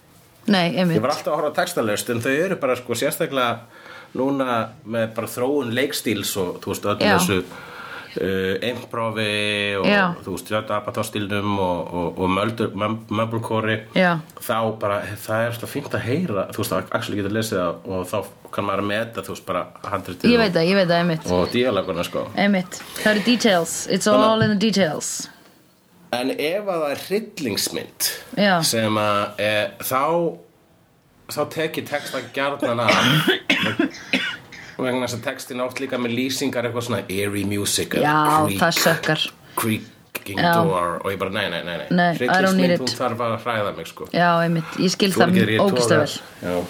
Nei, 0.50 0.74
ég 0.74 0.98
var 1.04 1.14
alltaf 1.14 1.36
að 1.36 1.38
horfa 1.38 1.58
textalöst 1.62 2.10
en 2.10 2.22
þau 2.24 2.32
eru 2.34 2.58
bara 2.62 2.74
sko 2.80 2.98
sérstaklega 2.98 3.60
núna 4.18 4.72
með 4.90 5.12
bara 5.20 5.30
þróun 5.30 5.70
leikstíls 5.76 6.34
og 6.42 6.58
þú 6.64 6.74
veist 6.74 6.88
öllu 6.96 7.06
Já. 7.06 7.20
þessu 7.20 7.44
uh, 8.18 8.70
improvi 8.70 9.28
og 9.80 9.88
Já. 9.88 10.04
þú 10.26 10.36
veist 10.36 10.52
jötu 10.52 10.76
apatóstilnum 10.76 11.56
og, 11.60 11.94
og, 11.94 12.22
og 12.22 12.30
mömbulkóri 13.12 13.78
þá 13.94 14.58
bara 14.82 15.02
það 15.16 15.44
er 15.46 15.52
alltaf 15.54 15.74
fínt 15.76 15.96
að 15.98 16.06
heyra 16.08 16.48
þú 16.52 16.64
veist 16.64 16.76
að 16.78 16.94
Axel 17.00 17.18
getur 17.20 17.36
lesið 17.38 17.62
það 17.62 17.92
og 17.96 18.08
þá 18.12 18.18
kann 18.52 18.68
maður 18.68 18.84
að 18.84 18.90
meta 18.92 19.26
þú 19.26 19.36
veist 19.36 19.46
bara 19.48 19.66
handritið 19.88 20.34
Ég 20.34 20.42
veit 20.42 20.54
það, 20.56 20.70
ég 20.70 20.80
veit 20.82 20.88
það, 20.90 20.98
einmitt. 21.02 21.28
og, 21.32 21.44
díalaguna 21.54 22.04
sko. 22.08 22.26
Einmitt, 22.36 22.82
það 23.02 23.12
eru 23.14 23.26
details. 23.26 23.76
It's 23.88 24.08
all 24.12 24.42
in 24.44 24.52
the 24.56 24.60
details. 24.60 25.12
En 26.12 26.34
ef 26.36 26.68
að 26.68 26.82
það 26.82 26.90
er 26.92 27.04
hryllingsmynd 27.08 28.10
Já. 28.36 28.56
sem 28.68 28.98
að 29.00 29.40
e, 29.40 29.52
þá 29.88 30.02
þá 31.32 31.42
tekið 31.54 31.86
texta 31.88 32.20
gjarnan 32.36 32.82
af 32.84 32.92
vegna 34.88 35.08
þess 35.08 35.18
að 35.20 35.24
textin 35.30 35.62
átt 35.64 35.80
líka 35.84 35.98
með 36.02 36.16
lýsingar 36.18 36.68
eitthvað 36.68 36.86
svona 36.88 37.02
eerie 37.08 37.46
music 37.46 37.96
Já, 38.02 38.16
það 38.60 38.78
sökkar. 38.80 39.26
creaking 39.56 40.40
Já. 40.40 40.54
door 40.64 41.02
og 41.04 41.10
ég 41.12 41.20
bara 41.22 41.34
nei, 41.36 41.50
nei, 41.50 41.62
nei, 41.64 41.78
nei. 41.90 42.14
It. 42.16 42.80
hún 42.82 42.88
þarf 42.88 43.26
að 43.26 43.36
hræða 43.46 43.76
mig 43.78 43.88
sko. 43.92 44.08
Já, 44.14 44.30
einmitt, 44.46 44.78
ég 44.80 44.92
skil 44.94 45.12
það 45.14 45.36
ég 45.42 45.60
ógislega 45.62 46.06
toga- 46.06 46.06
vel. 46.06 46.16
Já. 46.42 46.66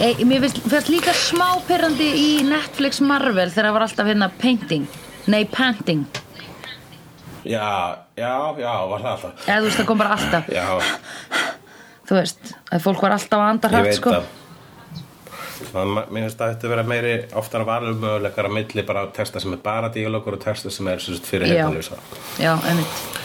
Ei, 0.00 0.14
Mér 0.24 0.40
finnst 0.46 0.88
líka 0.88 1.12
smá 1.12 1.60
pyrrandi 1.66 2.08
í 2.16 2.28
Netflix 2.46 3.00
Marvel 3.04 3.50
þegar 3.50 3.68
það 3.68 3.72
var 3.76 3.82
alltaf 3.88 4.06
hérna 4.06 4.30
painting. 4.40 4.86
Nei, 5.26 5.44
panting. 5.44 6.06
Já, 7.44 7.96
já, 8.16 8.34
já, 8.60 8.72
var 8.88 9.00
það 9.00 9.10
alltaf. 9.14 9.46
Eða 9.48 9.58
þú 9.60 9.64
veist, 9.68 9.78
það 9.80 9.86
kom 9.90 9.98
bara 9.98 10.16
alltaf. 10.16 10.48
Já, 10.52 10.66
Þú 12.10 12.16
veist, 12.18 12.54
að 12.74 12.82
fólk 12.82 13.02
var 13.04 13.12
alltaf 13.14 13.38
að 13.38 13.48
anda 13.52 13.68
ég 13.68 13.74
hrætt 13.76 13.86
veit 13.86 13.98
sko 14.00 14.10
það 15.60 15.80
Það 15.80 16.10
mér 16.10 16.26
finnst 16.26 16.42
að 16.42 16.52
þetta 16.54 16.72
vera 16.74 16.84
meiri 16.86 17.14
oftar 17.40 17.64
valumöguleikar 17.68 18.48
að 18.48 18.56
milli 18.58 18.84
bara 18.88 19.06
texta 19.16 19.42
sem 19.42 19.56
er 19.56 19.64
bara 19.64 19.90
díalogur 19.94 20.36
og 20.38 20.44
texta 20.44 20.72
sem 20.72 20.88
er 20.88 21.00
fyrir 21.00 21.48
Já. 21.48 21.64
heitanlýsa 21.64 21.98
Já, 22.40 22.54
einmitt. 22.68 23.20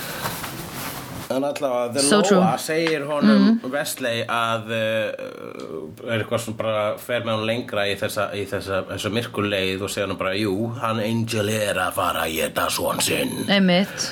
En 1.36 1.43
allavega, 1.43 1.89
The 1.93 2.01
So 2.05 2.19
Loa 2.21 2.53
segir 2.61 3.05
honum 3.09 3.57
Wesley 3.73 4.21
að 4.29 4.69
uh, 4.69 6.05
er 6.05 6.21
eitthvað 6.21 6.43
sem 6.43 6.57
bara 6.57 6.83
fer 7.01 7.25
með 7.25 7.39
hann 7.39 7.47
lengra 7.49 7.88
í 7.89 7.95
þessa, 7.97 8.27
í 8.38 8.43
þessa, 8.49 8.83
þessa 8.91 9.11
myrkuleið 9.15 9.86
og 9.88 9.91
segir 9.91 10.11
hann 10.11 10.19
bara, 10.19 10.36
jú, 10.38 10.53
hann 10.83 11.01
Angel 11.01 11.49
er 11.49 11.81
að 11.81 11.97
fara 11.97 12.27
að 12.27 12.38
geta 12.38 12.67
svon 12.73 13.01
sinn. 13.03 13.33
Einmitt. 13.49 14.11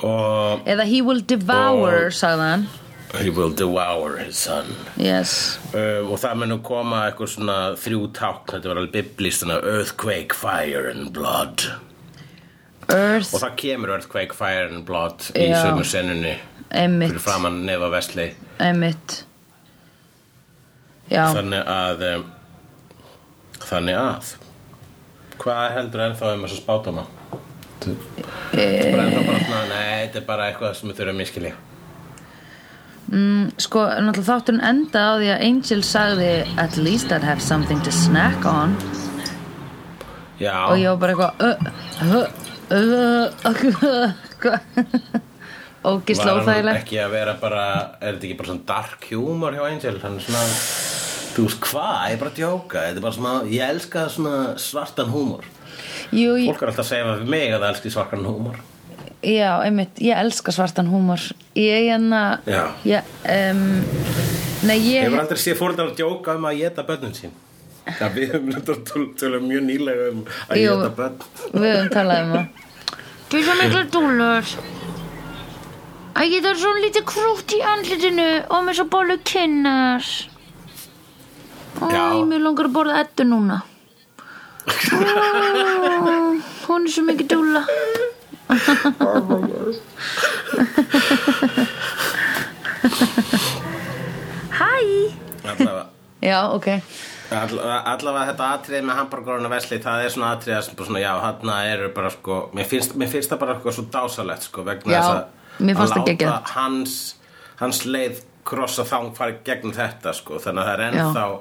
Og 0.00 0.64
Eða 0.64 0.88
he 0.88 1.02
will 1.04 1.20
devour, 1.28 2.08
sagði 2.16 2.48
hann 2.54 2.68
He 3.18 3.30
will 3.30 3.50
devour 3.50 4.16
his 4.18 4.36
son. 4.38 4.66
Yes. 4.96 5.58
Um, 5.74 6.12
og 6.12 6.20
það 6.22 6.36
mun 6.38 6.52
nú 6.54 6.58
koma 6.62 7.00
eitthvað 7.08 7.32
svona 7.32 7.56
þrjú 7.80 8.04
ták 8.14 8.52
þetta 8.54 8.70
var 8.70 8.80
alveg 8.82 8.92
biblist 8.94 9.42
earthquake, 9.50 10.36
fire 10.36 10.92
and 10.92 11.10
blood. 11.16 11.66
Earth, 12.90 13.34
og 13.34 13.42
það 13.42 13.56
kemur 13.58 13.92
earthquake, 13.96 14.34
fire 14.34 14.68
and 14.70 14.84
blood 14.86 15.26
í 15.38 15.50
sennunni 15.86 16.36
Emmitt 16.70 17.12
fyrir 17.12 17.22
framann 17.22 17.60
nefa 17.66 17.90
vesli 17.90 18.28
þannig 21.10 21.64
að 21.66 22.04
um, 22.06 22.26
þannig 23.66 23.98
að. 23.98 24.34
Hvað 25.40 25.64
heldur 25.76 26.04
ennþá 26.04 26.34
um 26.36 26.44
þessa 26.46 26.60
spátama? 26.60 27.06
Þetta 27.80 28.62
er 28.62 28.92
bara 28.92 29.06
ennþá 29.08 29.24
bara 29.26 29.64
nei, 29.70 29.90
þetta 30.04 30.20
er 30.20 30.26
bara 30.28 30.48
eitthvað 30.50 30.76
sem 30.78 30.90
við 30.90 31.00
þurfum 31.00 31.24
að 31.24 31.58
miskilja 33.10 33.60
sko, 33.60 33.82
náttúrulega 34.06 34.26
þátturinn 34.28 34.62
enda 34.62 35.00
á 35.02 35.12
því 35.18 35.28
að 35.34 35.42
Angel 35.48 35.82
sagði 35.82 36.30
At 36.62 36.76
least 36.78 37.10
I'd 37.12 37.26
have 37.26 37.42
something 37.42 37.82
to 37.82 37.90
snack 37.90 38.46
on. 38.46 38.76
Já, 40.40 40.70
Og 40.70 40.78
ég 40.78 40.88
var 40.88 41.00
bara 41.02 41.12
eitthvað 41.12 41.34
uh, 41.44 41.56
uh, 42.06 42.26
uh, 43.44 43.54
uh, 44.46 45.20
Ógisla 45.90 46.34
var 46.36 46.44
hann 46.48 46.68
ekki 46.74 46.98
að 47.00 47.12
vera 47.12 47.34
bara 47.40 47.64
er 48.00 48.14
þetta 48.14 48.26
ekki 48.28 48.38
bara 48.38 48.50
svona 48.52 48.66
dark 48.68 49.06
humor 49.10 49.52
hjá 49.56 49.64
Angel? 49.66 49.96
Hann 50.00 50.16
er 50.16 50.24
svona 50.24 50.44
þú 51.34 51.46
veist 51.46 51.60
hvað, 51.64 51.94
ég 52.10 52.14
er 52.14 52.20
bara 52.20 52.32
að 52.32 52.40
djóka. 52.40 52.82
Þetta 52.86 53.00
er 53.00 53.04
bara 53.04 53.16
svona, 53.16 53.34
ég 53.48 53.74
elska 53.74 54.08
svona 54.12 54.34
svartan 54.60 55.12
húmor 55.12 55.44
Jú, 56.10 56.34
fólk 56.48 56.62
er 56.64 56.72
alltaf 56.72 56.84
að 56.84 56.90
segja 56.90 57.14
við 57.14 57.28
mig 57.30 57.48
að 57.52 57.60
það 57.60 57.70
elski 57.74 57.92
svartan 57.94 58.26
húmor 58.28 58.56
já, 59.22 59.50
einmitt, 59.64 60.00
ég 60.00 60.16
elska 60.16 60.52
svartan 60.52 60.88
húmor. 60.90 61.20
Ég 61.58 61.90
enna 61.94 62.40
Já. 62.46 62.64
ég, 62.84 63.02
um, 63.28 63.62
Nei, 64.62 64.76
ég 64.78 64.94
ég 64.94 65.06
hefur 65.08 65.22
aldrei 65.22 65.40
séð 65.40 65.56
fórhaldar 65.60 65.90
að 65.92 66.00
djóka 66.00 66.34
um 66.36 66.44
að 66.48 66.58
geta 66.60 66.84
börnun 66.88 67.14
sín? 67.16 67.32
Já, 67.88 68.08
við 68.12 68.34
höfum 68.34 69.14
tölum 69.18 69.46
mjög 69.48 69.62
nýlega 69.66 70.10
um 70.12 70.20
að 70.48 70.60
geta 70.60 70.90
börn. 70.98 71.16
Við 71.54 71.70
höfum 71.70 71.90
talað 71.94 72.22
um 72.26 72.34
það. 72.34 72.46
Þú 73.30 73.38
er 73.38 73.44
svo 73.46 73.54
mikla 73.60 73.82
dúlur 73.94 74.52
Æ, 76.10 76.22
ég 76.26 76.42
það 76.42 76.50
er 76.50 76.58
svo 76.58 76.70
lítið 76.74 77.04
krútt 77.06 77.52
í 77.54 77.60
andlitinu 77.62 78.28
og 78.50 78.64
með 78.66 78.80
svo 78.80 78.86
bólu 78.90 79.16
kynnar 79.24 80.02
Já. 81.80 82.02
mér 82.26 82.42
langar 82.42 82.66
að 82.66 82.74
borða 82.74 82.98
ettu 83.04 83.24
núna. 83.24 83.60
Ó, 84.90 86.34
Hún 86.66 86.84
er 86.84 86.92
svo 86.92 87.06
mikið 87.06 87.30
dúla 87.30 87.62
Hæ 94.60 94.74
allavega. 95.50 95.84
Já, 96.22 96.38
ok. 96.52 96.68
Allavega, 97.30 97.76
allavega 97.92 98.24
þetta 98.32 98.46
atriði 98.56 98.80
með 98.88 98.96
hamburgeruna 98.98 99.50
Vesli 99.52 99.78
það 99.82 100.04
er 100.04 100.10
svona 100.14 100.30
sem 100.42 100.74
bara 100.76 100.88
svona 100.88 101.02
já, 101.02 101.12
hann 101.22 101.52
eru 101.70 101.90
bara 101.94 102.10
sko, 102.10 102.40
mér 102.58 102.66
finnst, 102.66 102.96
mér 102.98 103.12
finnst 103.12 103.30
það 103.30 103.42
bara 103.44 103.54
eitthvað 103.54 103.76
svo 103.76 103.84
dásalegt 103.94 104.48
sko, 104.48 104.64
vegna 104.66 104.90
Já, 104.90 104.98
þess 104.98 105.12
að 105.14 105.20
að 105.86 106.24
láta 106.26 106.56
hans, 106.56 106.96
hans 107.60 107.84
leið 107.86 108.24
krossa 108.50 108.82
þang 108.88 109.14
fara 109.14 109.38
gegnum 109.46 109.76
þetta 109.76 110.14
sko, 110.16 110.40
þannig 110.42 110.64
að 110.64 110.68
það 110.70 110.74
er 110.74 110.82
Já. 110.82 110.86
ennþá 111.04 111.24
þú 111.30 111.38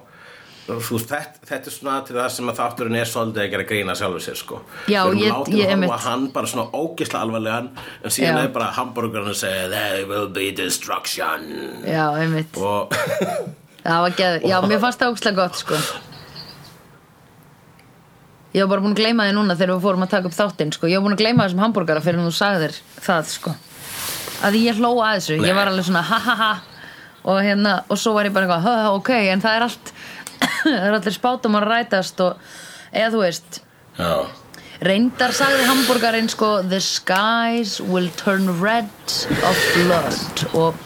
veist, 0.69 1.09
þetta, 1.09 1.41
þetta 1.49 1.71
er 1.71 1.75
svona 1.75 1.95
atriði 1.99 2.19
það 2.21 2.33
sem 2.35 2.49
að 2.51 2.59
þátturinn 2.59 2.97
er 3.01 3.09
svolítið 3.09 3.43
að 3.45 3.49
gera 3.53 3.67
grína 3.71 3.95
sjálfur 3.99 4.25
sér 4.25 4.37
sko 4.39 4.59
Já, 4.91 4.99
ég- 5.09 5.23
ég 5.23 5.65
að 5.65 5.73
einmitt. 5.73 5.89
horfa 5.89 5.97
á 5.97 6.07
hann 6.09 6.27
bara 6.35 6.47
svona 6.47 6.67
ógisla 6.77 7.21
alvarlegan 7.25 7.71
en 8.03 8.09
síðan 8.15 8.37
Já. 8.37 8.43
er 8.43 8.53
bara 8.59 8.69
hamburgerinn 8.77 9.31
að 9.33 9.39
segja 9.41 9.69
there 9.73 10.05
will 10.11 10.27
be 10.29 10.51
destruction 10.51 11.47
Já, 11.87 12.05
einmitt 12.21 12.57
og 12.57 12.93
Það 13.89 14.01
var 14.03 14.11
geð, 14.19 14.41
já, 14.51 14.57
mér 14.67 14.79
fannst 14.83 14.99
það 15.01 15.13
ógslag 15.15 15.35
gott 15.39 15.55
sko 15.63 15.77
Ég 18.53 18.65
var 18.65 18.71
bara 18.71 18.81
búin 18.81 18.95
að 18.95 19.01
gleyma 19.03 19.25
því 19.27 19.33
núna 19.37 19.55
þegar 19.57 19.75
við 19.75 19.83
fórum 19.85 20.03
að 20.05 20.09
taka 20.15 20.29
upp 20.29 20.33
þáttinn 20.33 20.71
sko. 20.73 20.87
Ég 20.89 20.97
var 20.97 21.05
búin 21.05 21.13
að 21.13 21.21
gleyma 21.21 21.45
þessum 21.45 21.59
hambúrgara 21.61 22.01
fyrir 22.01 22.17
en 22.17 22.25
þú 22.25 22.31
sagðir 22.33 22.77
það 23.05 23.27
sko. 23.29 23.51
Að 24.47 24.57
ég 24.57 24.79
hló 24.79 24.89
að 25.05 25.19
þessu, 25.19 25.35
Nei. 25.37 25.45
ég 25.51 25.57
var 25.59 25.69
alveg 25.69 25.85
svona 25.85 26.01
ha 26.07 26.17
ha 26.25 26.35
ha 26.39 26.49
og 27.29 27.41
hérna, 27.45 27.73
og 27.91 27.99
svo 27.99 28.13
var 28.15 28.25
ég 28.25 28.33
bara 28.33 28.47
eitthvað, 28.47 28.63
ha, 28.65 28.73
ha, 28.87 28.91
ok, 28.95 29.09
en 29.35 29.41
það 29.43 29.57
er 29.59 29.65
allt 29.67 29.91
það 30.63 30.85
er 30.89 30.97
allir 30.99 31.15
spátum 31.15 31.57
að 31.59 31.67
rætast 31.69 32.21
og, 32.25 32.51
eða 32.91 33.11
þú 33.15 33.23
veist. 33.23 33.61
Já. 33.99 34.13
Reyndar 34.79 35.33
sagði 35.35 35.65
hambúrgarinn 35.67 36.29
sko 36.31 36.61
the 36.71 36.79
skies 36.79 37.79
will 37.83 38.07
turn 38.15 38.47
red 38.61 39.15
of 39.43 39.57
blood. 39.75 40.45
Og 40.55 40.77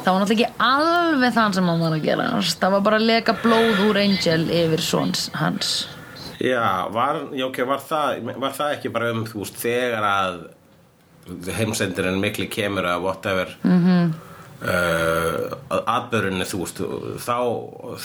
það 0.00 0.08
var 0.08 0.22
náttúrulega 0.22 0.36
ekki 0.36 0.68
alveg 0.68 1.34
það 1.36 1.58
sem 1.58 1.68
hann 1.68 1.84
var 1.84 1.96
að 1.98 2.06
gera. 2.06 2.28
Það 2.40 2.76
var 2.76 2.86
bara 2.88 3.00
að 3.02 3.08
leka 3.10 3.36
blóð 3.42 3.82
úr 3.90 4.00
Angel 4.00 4.46
yfir 4.48 4.84
svons 4.84 5.28
hans. 5.36 5.74
Já, 6.42 6.88
var, 6.90 7.20
já, 7.36 7.44
ok, 7.46 7.60
var 7.68 7.84
það, 7.86 8.32
var 8.40 8.54
það 8.56 8.74
ekki 8.78 8.90
bara 8.96 9.12
um, 9.12 9.22
þú 9.28 9.44
veist, 9.44 9.60
þegar 9.62 10.06
að 10.08 10.40
heimsendirinn 11.54 12.18
mikli 12.22 12.48
kemur 12.50 12.88
að 12.88 13.04
whatever. 13.04 13.52
Mm. 13.62 13.82
-hmm. 13.84 14.12
Uh, 14.62 15.78
atbyrðunni, 15.96 16.46
þú 16.48 16.60
veist, 16.62 16.82
þá, 17.24 17.36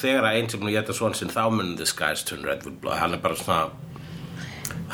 þegar 0.01 0.30
að 0.30 0.39
Angel 0.41 0.72
geta 0.76 0.95
svon 0.97 1.16
sinn, 1.18 1.30
þá 1.34 1.43
mun 1.53 1.76
the 1.80 1.86
skies 1.89 2.24
turn 2.28 2.43
red 2.47 2.66
with 2.66 2.80
blood, 2.82 2.97
hann 3.01 3.14
er 3.18 3.22
bara 3.24 3.36
svona 3.39 3.70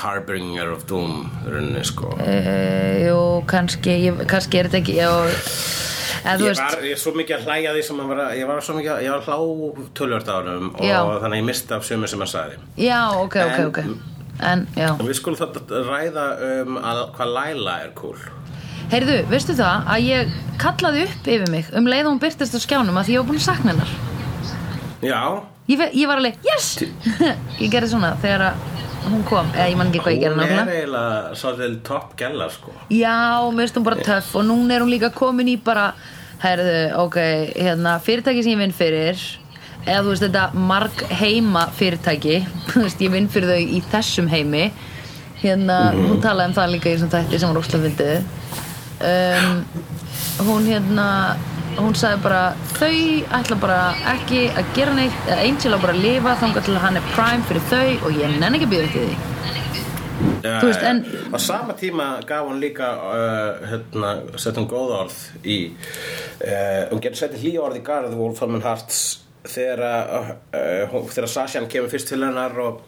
harbinger 0.03 0.72
of 0.74 0.86
doom, 0.89 1.28
rauninni, 1.45 1.84
sko. 1.86 2.14
uh, 2.18 3.05
jú, 3.05 3.18
kannski 3.49 3.97
ég, 4.09 4.24
kannski 4.30 4.59
er 4.64 4.70
þetta 4.72 4.82
ekki 4.84 4.97
já, 4.99 5.11
Ég 6.24 6.39
var, 6.55 6.78
ég 6.86 6.93
er 6.95 6.99
svo 7.01 7.11
mikið 7.18 7.36
að 7.36 7.47
hlæja 7.49 7.72
því 7.76 7.82
sem 7.84 7.97
var 8.07 8.20
að, 8.24 8.30
ég 8.39 8.47
var 8.47 8.61
svo 8.64 8.74
mikið 8.78 8.91
að, 8.93 8.99
ég 9.03 9.11
var 9.11 9.20
að 9.20 9.26
hlá 9.28 9.39
honum 10.38 10.70
og 10.72 10.86
Já. 10.88 10.99
þannig 11.20 11.34
að 11.36 11.41
ég 11.41 11.47
misti 11.49 11.74
af 11.76 11.84
sömu 11.84 12.07
sem 12.07 12.22
hann 12.24 12.32
sagði. 12.32 12.59
já, 12.80 12.99
ok, 13.20 13.36
ok, 13.43 13.57
En- 13.57 13.68
ok 13.68 13.80
en, 14.39 14.61
já 14.80 14.88
Og 14.93 15.03
við 15.09 15.18
skulum 15.20 15.39
þetta 15.41 15.82
ræða 15.89 16.24
um 16.61 16.78
að, 16.80 17.01
hvað 17.18 17.34
Laila 17.36 17.74
er 17.84 17.91
cool. 17.99 18.16
Heyrðu, 18.93 19.17
veistu 19.31 19.55
það 19.57 19.87
að 19.95 20.05
ég 20.07 20.33
kallaði 20.61 21.05
upp 21.07 21.27
yfir 21.35 21.49
mig 21.51 21.71
um 21.75 21.87
leið 21.89 22.05
og 22.07 22.13
hún 22.15 22.21
byrtist 22.23 22.55
á 22.55 22.59
skjánum 22.63 22.99
að 23.01 23.07
því 23.09 23.15
ég 23.17 23.23
var 23.23 23.29
búin 23.31 23.41
að 23.41 23.47
sakna 23.49 23.73
hennar? 23.73 23.93
Já, 25.03 25.21
Ég, 25.71 25.77
ve- 25.79 25.93
ég 25.95 26.07
var 26.11 26.19
alveg, 26.19 26.35
yes! 26.43 26.65
Ég 27.63 27.69
gerði 27.71 27.87
svona 27.93 28.09
þegar 28.19 28.41
að 28.49 28.63
hún 29.05 29.21
kom. 29.27 29.47
Eða 29.55 29.67
ég 29.71 29.77
man 29.79 29.91
ekki 29.93 30.01
hvað 30.03 30.15
ég 30.17 30.23
gerði 30.25 30.35
Hún 30.35 30.43
er 30.43 30.57
náttúrulega 30.57 30.81
eiginlega 30.81 31.37
svolítið 31.39 31.77
topp 31.87 32.09
gæla 32.19 32.47
sko. 32.51 32.73
Já, 32.91 33.13
mér 33.55 33.63
finnst 33.63 33.79
hún 33.79 33.85
bara 33.87 34.03
töff 34.03 34.33
Og 34.39 34.43
núna 34.47 34.75
er 34.75 34.83
hún 34.83 34.91
líka 34.91 35.09
komin 35.15 35.51
í 35.53 35.55
bara 35.63 35.85
Herðu, 36.43 36.75
ok, 37.05 37.17
hérna 37.55 37.95
Fyrirtæki 38.03 38.43
sem 38.43 38.55
ég 38.57 38.59
vinn 38.65 38.75
fyrir 38.75 39.23
Eða 39.85 40.01
þú 40.03 40.11
veist 40.11 40.25
þetta 40.27 40.43
marg 40.71 41.03
heima 41.23 41.63
fyrirtæki 41.79 42.37
Þú 42.73 42.83
veist, 42.83 43.03
ég 43.07 43.15
vinn 43.15 43.31
fyrir 43.31 43.53
þau 43.55 43.75
í 43.79 43.81
þessum 43.95 44.27
heimi. 44.35 44.65
Hérna, 45.43 45.79
hún 45.95 46.19
talaði 46.23 46.51
um 46.51 46.57
það 46.59 46.73
líka 46.75 46.91
í 46.91 46.97
þessum 46.97 47.11
þætti 47.15 47.39
sem 47.39 47.51
var 47.55 47.63
óslega 47.63 47.87
fyndið 47.87 48.62
um, 49.01 49.65
Hún 50.43 50.65
hérna 50.65 51.07
hún 51.77 51.95
sagði 51.97 52.19
bara 52.21 52.41
þau 52.77 52.89
ætla 53.39 53.55
bara 53.61 53.77
ekki 54.13 54.43
að 54.53 54.67
gera 54.77 54.93
neitt 54.97 55.27
eða 55.29 55.39
Angel 55.47 55.73
á 55.73 55.79
bara 55.81 55.93
að 55.95 56.01
lifa 56.05 56.33
þangar 56.41 56.65
til 56.67 56.73
að 56.75 56.83
hann 56.83 56.97
er 56.99 57.07
prime 57.15 57.45
fyrir 57.49 57.63
þau 57.69 58.07
og 58.09 58.17
ég 58.19 58.35
nenni 58.41 58.59
ekki 58.59 58.67
að 58.67 58.73
býða 58.73 58.87
eftir 58.89 59.07
því. 59.07 59.15
Já, 60.43 60.59
Þú 60.61 60.67
veist, 60.69 60.83
en- 60.85 61.05
Á 61.33 61.37
sama 61.41 61.73
tíma 61.79 62.07
gaf 62.29 62.45
hún 62.47 62.59
líka 62.61 62.89
uh, 62.93 63.63
hérna, 63.71 64.11
sett 64.37 64.57
hún 64.59 64.67
góð 64.69 64.93
orð 64.99 65.17
í 65.43 65.57
uh, 65.71 66.89
hún 66.91 67.01
getur 67.03 67.17
sett 67.23 67.37
hlý 67.41 67.55
orð 67.59 67.79
í 67.79 67.83
garð 67.85 68.13
Wolf 68.19 68.41
Holman 68.43 68.61
Hearts 68.65 68.99
þegar 69.43 69.81
uh, 69.83 70.33
uh, 70.53 71.09
þegar 71.09 71.29
Sashan 71.31 71.69
kemur 71.71 71.89
fyrst 71.91 72.11
til 72.13 72.21
hennar 72.23 72.53
og, 72.63 72.83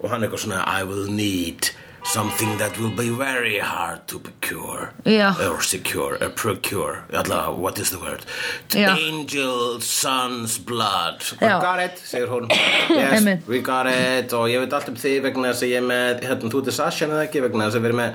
og 0.00 0.10
hann 0.12 0.22
eitthvað 0.26 0.44
svona 0.46 0.62
I 0.78 0.84
will 0.88 1.08
need 1.10 1.72
something 2.04 2.56
that 2.58 2.78
will 2.78 2.90
be 2.90 3.08
very 3.10 3.58
hard 3.58 4.06
to 4.06 4.18
procure 4.18 4.92
Já. 5.04 5.34
or 5.50 5.62
secure, 5.62 6.18
or 6.22 6.28
procure 6.30 7.04
allavega, 7.10 7.56
what 7.56 7.78
is 7.78 7.90
the 7.90 7.98
word 7.98 8.24
Já. 8.68 8.96
angel 8.98 9.80
son's 9.80 10.58
blood 10.58 11.20
Já. 11.40 11.60
got 11.60 11.80
it, 11.80 11.96
segir 11.98 12.28
hún 12.28 12.48
yes, 12.90 13.20
Einmitt. 13.20 13.46
we 13.46 13.60
got 13.60 13.86
it 13.86 14.32
og 14.32 14.48
ég 14.48 14.60
veit 14.60 14.72
allt 14.72 14.88
um 14.88 14.96
því 14.96 15.14
vegna 15.24 15.52
þess 15.52 15.64
að 15.64 15.72
ég 15.72 15.80
er 15.80 15.88
með 15.88 16.24
hérna, 16.28 16.50
þú 16.52 16.62
ert 16.64 16.74
Sasha 16.76 17.06
eða 17.08 17.24
ekki 17.26 17.42
vegna 17.46 17.68
þess 17.70 17.80
að 17.80 17.86
við 17.86 17.90
erum 17.92 18.02
með 18.04 18.14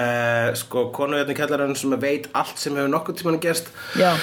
uh, 0.00 0.54
sko 0.62 0.86
konu 0.96 1.20
hérna 1.20 1.34
í 1.34 1.38
kjallarinn 1.38 1.76
sem 1.78 1.96
veit 2.00 2.30
allt 2.32 2.58
sem 2.58 2.76
hefur 2.78 2.92
nokkuð 2.96 3.20
tímann 3.20 3.40
gerst 3.42 3.68
Já. 4.00 4.14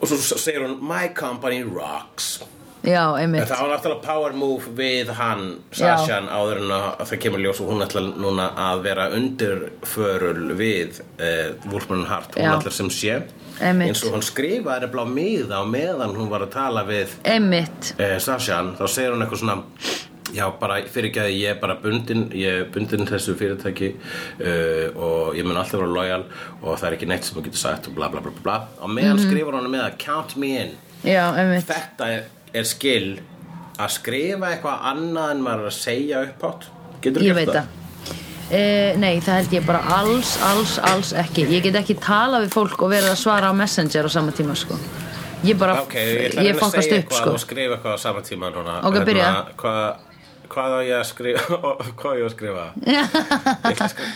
og 0.00 0.08
svo 0.08 0.38
segir 0.40 0.64
hún 0.64 0.78
my 0.80 1.08
company 1.14 1.60
rocks 1.62 2.38
Já, 2.86 3.02
en 3.18 3.20
einmitt 3.24 3.48
það 3.50 3.60
var 3.64 3.70
náttúrulega 3.74 4.04
power 4.06 4.32
move 4.38 4.70
við 4.78 5.08
hann 5.18 5.44
Sashan 5.74 6.28
áður 6.30 6.60
en 6.62 6.70
að 6.76 7.00
það 7.10 7.20
kemur 7.24 7.42
ljós 7.42 7.60
og 7.64 7.72
hún 7.72 7.82
ætla 7.84 8.02
núna 8.06 8.46
að 8.68 8.82
vera 8.86 9.08
undirförul 9.16 10.52
við 10.58 11.00
uh, 11.18 11.70
Wolfman 11.72 12.06
Hart 12.08 12.36
hún 12.38 12.46
Já. 12.46 12.54
ætla 12.58 12.70
sem 12.72 12.90
sé 12.90 13.16
Einmitt. 13.58 13.88
eins 13.90 14.04
og 14.06 14.14
hún 14.14 14.22
skrifaði 14.22 14.86
er 14.86 14.92
blá 14.92 15.02
miða 15.10 15.58
á 15.58 15.64
meðan 15.66 16.14
hún 16.14 16.30
var 16.30 16.46
að 16.46 16.52
tala 16.54 16.84
við 16.86 17.16
eh, 17.26 18.18
Sashan 18.22 18.76
þá 18.78 18.84
segir 18.86 19.12
hún 19.16 19.24
eitthvað 19.26 19.42
svona 19.42 19.62
Já, 20.28 20.44
bara 20.60 20.82
fyrir 20.84 21.08
ekki 21.08 21.20
að 21.22 21.30
ég 21.40 21.54
er 21.54 21.60
bara 21.60 21.74
bundin, 21.80 22.26
ég 22.36 22.58
er 22.60 22.66
bundin 22.72 23.06
þessu 23.08 23.32
fyrirtæki 23.38 23.94
uh, 23.96 24.90
og 25.00 25.38
ég 25.38 25.46
mun 25.48 25.56
alltaf 25.56 25.80
vera 25.80 25.88
lojal 25.88 26.24
og 26.60 26.74
það 26.76 26.84
er 26.90 26.96
ekki 26.98 27.08
neitt 27.08 27.24
sem 27.24 27.38
þú 27.38 27.44
getur 27.46 27.62
sagt 27.62 27.88
og 27.88 27.94
bla 27.96 28.10
bla 28.12 28.20
bla 28.20 28.32
bla. 28.44 28.56
Og 28.84 28.92
meðan 28.92 29.16
Mhm. 29.16 29.24
skrifar 29.24 29.56
hann 29.56 29.70
með 29.72 29.86
að 29.86 29.96
count 30.04 30.36
me 30.36 30.50
in. 30.60 30.74
Já, 31.02 31.32
einmitt 31.32 31.64
Þetta 31.64 32.10
er, 32.12 32.26
er 32.54 32.64
skil 32.68 33.18
að 33.78 33.90
skrifa 33.94 34.52
eitthvað 34.54 34.86
annað 34.92 35.30
en 35.34 35.42
maður 35.44 35.68
að 35.70 35.76
segja 35.78 36.22
upp 36.26 36.44
átt. 36.48 36.68
Getur 37.04 37.22
Ég 37.28 37.34
veit 37.38 37.52
það 37.54 37.74
Uh, 38.48 38.94
nei, 38.96 39.18
það 39.20 39.34
held 39.42 39.50
ég 39.58 39.64
bara 39.68 39.80
alls, 39.92 40.30
alls, 40.40 40.78
alls 40.88 41.10
ekki 41.20 41.42
Ég 41.52 41.66
get 41.66 41.74
ekki 41.82 41.98
tala 42.00 42.38
við 42.40 42.54
fólk 42.54 42.80
og 42.80 42.88
verið 42.94 43.10
að 43.12 43.18
svara 43.20 43.50
á 43.52 43.54
Messenger 43.58 44.08
á 44.08 44.10
sama 44.14 44.32
tíma, 44.32 44.54
sko 44.56 44.78
Ég 45.44 45.58
bara, 45.60 45.74
Ok, 45.82 45.92
ég 46.00 46.32
ég 46.46 46.56
segja 46.56 47.02
upp, 47.02 47.12
sko 47.12 47.34
og 47.36 47.42
skrifa 47.42 47.76
eitthvað 47.76 47.92
á 47.92 48.00
sama 48.00 48.22
tíma 48.24 48.48
núna. 48.54 48.78
Ok, 48.88 48.96
byrja. 49.04 49.26
Hvað, 49.60 50.00
hvað 50.48 50.72
á 50.72 50.80
ég 50.80 50.96
að 50.96 51.04
skrifa? 51.10 51.60
hvað 52.00 52.08
á 52.08 52.16
ég 52.16 52.24
að 52.24 52.32
skrifa? 52.38 52.64
ég 52.88 53.84
skrifa. 53.92 54.08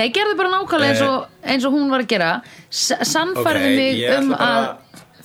Nei, 0.00 0.04
gerðu 0.18 0.34
bara 0.42 0.50
nákvæmlega 0.56 0.90
eins 0.90 1.00
Eh. 1.06 1.14
og, 1.14 1.30
eins 1.54 1.64
og 1.70 1.72
hún 1.78 1.88
var 1.94 2.02
að 2.02 2.10
gera 2.10 2.32
S 2.74 2.90
Sannfærðu 3.06 3.70
Ok, 3.70 3.78
mig 3.78 4.02
um 4.18 4.34
að 4.34 4.66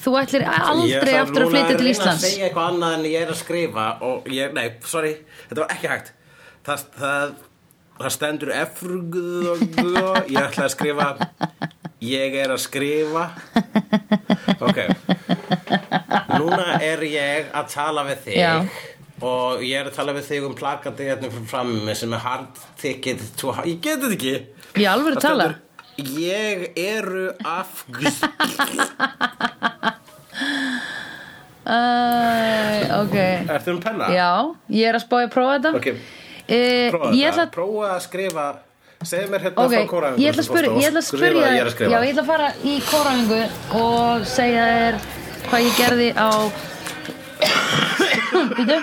þú 0.05 0.11
ætlir 0.21 0.41
Ég 0.45 0.49
aldrei 0.69 1.15
aftur 1.17 1.41
að 1.47 1.51
flytja 1.55 1.75
til 1.79 1.89
Íslands 1.89 2.21
að 2.21 2.25
segja 2.27 2.45
eitthvað 2.49 2.67
annað 2.73 2.91
en 2.99 3.05
ég 3.09 3.19
er 3.25 3.31
að 3.33 3.39
skrifa 3.41 3.85
og 4.05 4.27
ég, 4.29 4.53
nei, 4.55 4.67
sorry, 4.85 5.13
þetta 5.49 5.59
var 5.63 5.73
ekki 5.75 5.89
hægt. 5.91 6.07
Það, 6.65 6.79
það, 6.99 7.27
það 8.01 8.11
stendur 8.17 8.51
efruguð 8.53 9.63
ég 10.29 10.41
ætla 10.43 10.63
að 10.67 10.73
skrifa. 10.75 11.07
Ég 12.05 12.35
er 12.37 12.49
að 12.53 12.61
skrifa. 12.61 13.25
Ok. 14.61 14.79
Núna 16.35 16.75
er 16.83 17.01
ég 17.09 17.49
að 17.55 17.65
tala 17.73 18.03
við 18.09 18.19
þig 18.27 18.37
Já. 18.37 18.51
og 19.25 19.63
ég 19.65 19.75
er 19.79 19.85
að 19.89 19.95
tala 19.97 20.13
við 20.17 20.25
þig 20.29 20.41
um 20.49 20.55
plakandi 20.57 21.03
hérna 21.09 21.27
fyrir 21.33 21.49
frammi 21.49 21.93
sem 21.97 22.13
er 22.17 22.21
hard 22.25 22.53
ticket 22.81 23.19
to, 23.39 23.47
ég 23.65 23.77
get 23.81 23.99
þetta 24.03 24.15
ekki. 24.19 24.35
Í 24.75 24.83
alvöru 24.91 25.15
Það 25.17 25.25
tala. 25.29 25.47
Ég 25.95 26.75
eru 26.75 27.29
af 27.47 27.85
uh, 31.65 33.01
Ok. 33.01 33.15
Ertu 33.49 33.73
um 33.75 33.79
penna? 33.81 34.09
Já, 34.13 34.29
ég 34.69 34.85
er 34.91 34.99
að 34.99 35.03
spá 35.07 35.17
að 35.23 35.31
prófa 35.33 35.57
þetta. 35.57 35.71
Ok, 35.79 35.87
Eh, 36.45 36.91
prófa 36.93 37.09
Ég 37.17 37.25
ætla 37.31 37.45
þetta, 37.47 37.55
prófa 37.55 37.87
að 37.95 38.01
skrifa 38.05 38.43
Segðu 39.05 39.31
mér 39.33 39.41
hérna 39.47 39.63
Ok, 39.65 39.71
frá 39.73 39.87
kóraðingu 39.89 40.21
ég 40.21 40.29
ætla 40.29 40.43
að 40.43 40.49
spyrja, 40.49 40.69
ég 40.77 40.85
ætla 40.91 41.01
að 41.01 41.07
spyrja 41.09 41.41
Ég 41.41 41.65
að 41.65 41.71
Já, 41.81 41.97
ég 41.97 42.11
ætla 42.11 42.21
að 42.21 42.29
fara 42.29 42.49
í 42.61 42.75
kóraðingu 42.85 43.41
og 43.81 44.27
segja 44.29 44.67
þér 44.75 44.95
hvað 45.49 45.65
ég 45.65 45.73
gerði 45.79 46.09
á 46.13 46.29
Býtu 48.55 48.77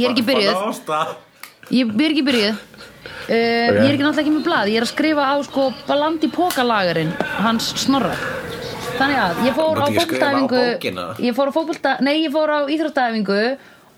Ég 0.00 0.04
er 0.06 0.12
ekki 0.14 0.24
byrjuð. 0.24 0.56
Ég 1.70 1.92
er 1.94 2.10
ekki 2.10 2.24
byrjuð. 2.26 2.60
Uh, 3.30 3.34
Ég 3.34 3.76
er 3.76 3.92
ekki 3.92 4.04
náttúrulega 4.04 4.22
ekki 4.24 4.34
með 4.34 4.44
blað. 4.48 4.70
Ég 4.72 4.80
er 4.80 4.86
að 4.86 4.90
skrifa 4.94 5.22
á 5.30 5.36
sko 5.46 5.68
Balandi 5.86 6.28
pókalagarinn 6.32 7.12
Hans 7.44 7.70
Snorra 7.84 8.16
Þannig 9.00 9.20
að 9.24 9.42
ég 9.46 9.54
fór 9.56 9.80
á 9.80 9.86
á 9.88 10.42
bókina? 10.50 11.04
Ég 11.24 11.36
fór 11.38 11.48
á 11.48 11.52
fótbolta 11.56 11.96
Nei, 12.04 12.14
ég 12.26 12.32
fór 12.34 12.52
á 12.52 12.58
íþróttaæfingu 12.68 13.40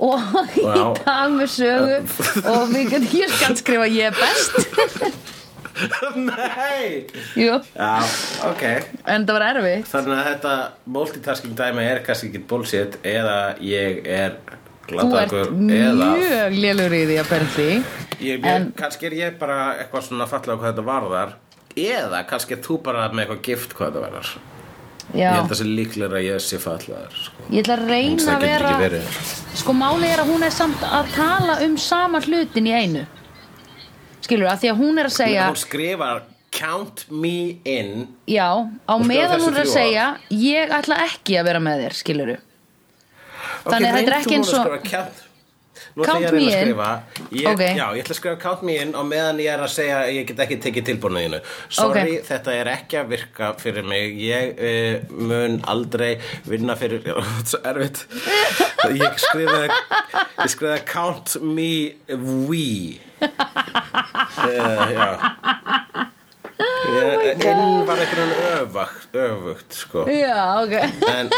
og 0.03 0.38
í 0.59 0.64
Vá. 0.66 0.78
dag 1.03 1.34
með 1.36 1.50
sögu 1.57 1.98
og 2.55 2.72
við 2.72 2.88
getum 2.94 3.18
ég 3.20 3.34
skal 3.36 3.59
skrifa 3.61 3.86
ég 3.90 4.11
er 4.11 4.16
best. 4.18 5.20
Nei! 6.16 7.07
Jú, 7.38 7.55
Já, 7.74 7.92
ok. 8.50 8.64
En 9.09 9.24
það 9.26 9.32
var 9.38 9.44
erfitt. 9.48 9.86
Þannig 9.88 10.18
að 10.18 10.26
þetta 10.28 10.57
multitasking 10.96 11.55
dæmi 11.59 11.86
er 11.88 12.03
kannski 12.07 12.28
ekki 12.30 12.42
bullshit 12.50 12.98
eða 13.09 13.36
ég 13.64 14.03
er 14.07 14.36
Þú 14.82 14.98
ert 14.98 15.30
gladagur 15.30 15.53
eða 15.72 16.09
mjög 16.18 16.57
lélur 16.59 16.94
í 16.98 17.03
því 17.09 17.16
að 17.22 17.28
berði 17.30 17.66
ég, 18.26 18.46
En- 18.53 18.72
kannski 18.76 19.07
er 19.09 19.14
ég 19.16 19.36
bara 19.40 19.59
eitthvað 19.78 20.09
svona 20.09 20.26
fallega 20.28 20.59
hvað 20.59 20.72
þetta 20.72 20.86
varðar 20.88 21.34
eða 21.78 22.24
kannski 22.28 22.57
er 22.59 22.64
þú 22.66 22.80
bara 22.84 23.07
með 23.14 23.22
eitthvað 23.24 23.44
gift 23.46 23.76
hvað 23.78 23.92
þetta 23.92 24.03
varðar 24.09 24.32
Já, 25.12 25.18
Ég 25.18 25.34
held 25.34 25.42
að 25.44 25.50
það 25.53 25.59
sé 25.61 25.64
líklega 25.68 26.16
að 26.18 26.24
ég 26.24 26.42
sé 26.46 26.59
fallegar 26.62 27.16
sko. 27.16 27.46
ég 27.50 27.64
ætla 27.64 27.74
að 27.76 27.88
reyna 27.90 28.36
að 28.36 28.44
vera 28.46 29.00
Sko 29.59 29.72
máli 29.76 30.09
er 30.09 30.22
að 30.22 30.30
hún 30.32 30.44
er 30.46 30.55
samt 30.55 30.84
að 30.86 31.11
tala 31.16 31.57
um 31.66 31.74
sama 31.76 32.20
hlutin 32.24 32.66
í 32.70 32.72
einu. 32.72 33.03
Skilur 34.22 34.48
að 34.53 34.62
því 34.62 34.70
að 34.70 34.78
hún 34.78 35.03
er 35.03 35.11
að 35.11 35.16
segja 35.16 35.48
Hún 35.50 35.59
skrifar 35.61 36.22
count 36.53 37.05
me 37.11 37.59
in. 37.64 38.09
Já, 38.28 38.48
á 38.88 38.94
meðan 39.03 39.40
hún 39.42 39.57
er 39.57 39.66
að 39.66 39.72
segja 39.72 40.07
Ég 40.30 40.72
ætla 40.78 41.00
ekki 41.09 41.36
að 41.40 41.44
vera 41.50 41.61
með 41.64 41.84
þér, 41.84 41.98
skilur 41.98 42.32
Þannig 43.66 43.88
að 43.88 43.98
þetta 43.98 44.11
er 44.12 44.18
ekki 44.20 44.38
eins 44.38 44.55
og- 44.55 45.28
Nú 45.93 46.07
Count 46.09 46.22
ætla 46.24 46.24
ég 46.24 46.28
að 46.28 46.32
reyna 46.32 46.47
me 46.47 46.53
að 46.53 46.62
skrifa. 46.62 46.90
Ég, 47.36 47.47
Ok. 47.53 47.62
Já, 47.76 47.86
ég 47.93 48.01
ætla 48.03 48.14
að 48.14 48.18
skrifa 48.20 48.38
count 48.40 48.62
me 48.64 48.76
in 48.80 48.95
og 48.97 49.05
meðan 49.11 49.40
ég 49.45 49.51
er 49.53 49.61
að 49.66 49.72
segja 49.74 49.99
að 50.01 50.12
ég 50.16 50.26
get 50.30 50.38
ekki 50.47 50.57
tekið 50.64 50.86
tilbúinu 50.88 51.40
Sorry, 51.68 52.05
Ok. 52.16 52.24
þetta 52.30 52.55
er 52.57 52.70
ekki 52.72 52.97
að 53.03 53.11
virka 53.12 53.51
fyrir 53.61 53.84
mig. 53.84 54.16
Ég 54.16 54.57
uh, 54.57 55.12
mun 55.12 55.59
aldrei 55.68 56.14
vinna 56.49 56.76
fyrir 56.80 57.05
Já, 57.05 57.12
þetta 57.20 57.43
er 57.43 57.51
svo 57.53 57.61
erfitt. 57.74 58.07
Ég 59.03 59.20
skrifaði 59.20 59.68
Ég 60.40 60.55
skrifaði 60.55 60.86
count 60.88 61.36
me 61.43 61.70
we. 62.16 63.01
Uh, 63.22 64.88
Já. 64.97 65.09
Ég, 66.93 67.45
inn 67.47 67.84
var 67.86 68.01
einhvern 68.03 68.32
öfugt, 68.53 69.14
öfugt 69.16 69.76
sko. 69.76 70.07
Já, 70.11 70.62
ok. 70.62 70.74
En, 71.11 71.30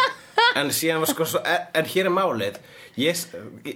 en 0.58 0.70
síðan 0.74 1.02
var 1.04 1.10
sko 1.10 1.26
svo, 1.28 1.42
en 1.44 1.88
hér 1.90 2.08
er 2.10 2.14
málið 2.14 2.58
ég, 2.96 3.22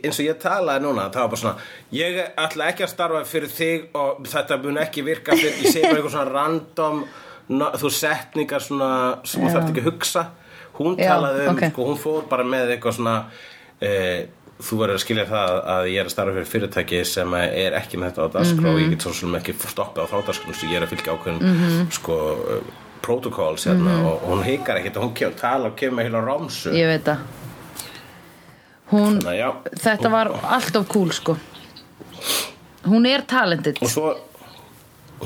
eins 0.04 0.18
og 0.20 0.24
ég 0.26 0.38
talaði 0.42 0.84
núna 0.84 1.08
það 1.10 1.20
var 1.24 1.28
bara 1.32 1.40
svona 1.42 1.56
ég 1.92 2.18
ætla 2.38 2.68
ekki 2.72 2.84
að 2.86 2.92
starfa 2.92 3.24
fyrir 3.26 3.50
þig 3.50 3.88
og 3.98 4.22
þetta 4.30 4.58
mun 4.62 4.78
ekki 4.84 5.02
virka 5.06 5.36
fyrir, 5.36 5.58
ég 5.64 5.72
segi 5.72 5.82
bara 5.88 5.98
eitthvað 5.98 6.14
svona 6.16 6.32
random 6.36 7.04
no, 7.48 7.70
þú 7.80 7.90
setningar 7.98 8.62
svona 8.62 8.90
sem 9.24 9.42
þú 9.42 9.52
þarft 9.54 9.70
ekki 9.72 9.84
að 9.84 9.90
hugsa 9.92 10.26
hún 10.78 10.98
Já, 11.00 11.08
talaði 11.14 11.46
um, 11.48 11.54
ok. 11.56 11.62
sko, 11.72 11.86
hún 11.88 11.98
fór 11.98 12.26
bara 12.30 12.44
með 12.46 12.74
eitthvað 12.76 12.98
svona 13.00 13.14
eh, 13.82 14.26
þú 14.58 14.76
verður 14.80 14.98
að 14.98 15.02
skilja 15.04 15.24
það 15.30 15.52
að 15.74 15.88
ég 15.92 16.00
er 16.02 16.08
að 16.08 16.12
starfa 16.14 16.34
fyrir 16.34 16.50
fyrirtæki 16.52 17.00
sem 17.06 17.34
er 17.38 17.76
ekki 17.78 17.98
með 17.98 18.12
þetta 18.12 18.26
á 18.26 18.34
dagskrá 18.38 18.66
Mhm. 18.68 18.74
og 18.74 18.80
ég 18.82 18.90
get 18.94 19.06
svo 19.06 19.12
sem 19.14 19.34
ekki 19.38 19.54
stoppað 19.62 20.06
á 20.06 20.10
þá 20.10 20.16
dagskrá 20.30 20.54
sem 20.54 20.70
ég 20.70 20.76
er 20.80 20.86
að 20.86 20.92
fylgja 20.94 21.14
ákveðin 21.14 21.90
sko 21.94 22.16
uh, 22.34 22.72
protocols 23.02 23.66
hérna 23.70 23.94
og 24.10 24.24
hún 24.30 24.42
hikar 24.46 24.78
ekkert 24.80 24.96
og 24.98 25.06
hún 25.08 25.34
tala 25.38 25.70
og 25.70 25.76
kemur 25.78 26.02
heila 26.06 26.20
romsu 26.26 26.70
Mhm. 26.70 26.76
Ég 26.78 26.86
veit 26.94 27.04
það 27.06 27.18
Hún, 28.90 29.18
Þannig 29.20 29.42
að 29.44 29.68
þetta 29.84 30.10
var 30.12 30.30
alltaf 30.56 30.86
cool, 30.88 31.10
sko. 31.12 31.36
Hún 32.88 33.04
er 33.06 33.24
talented. 33.28 33.78
Og 33.84 33.90
svo 33.92 34.14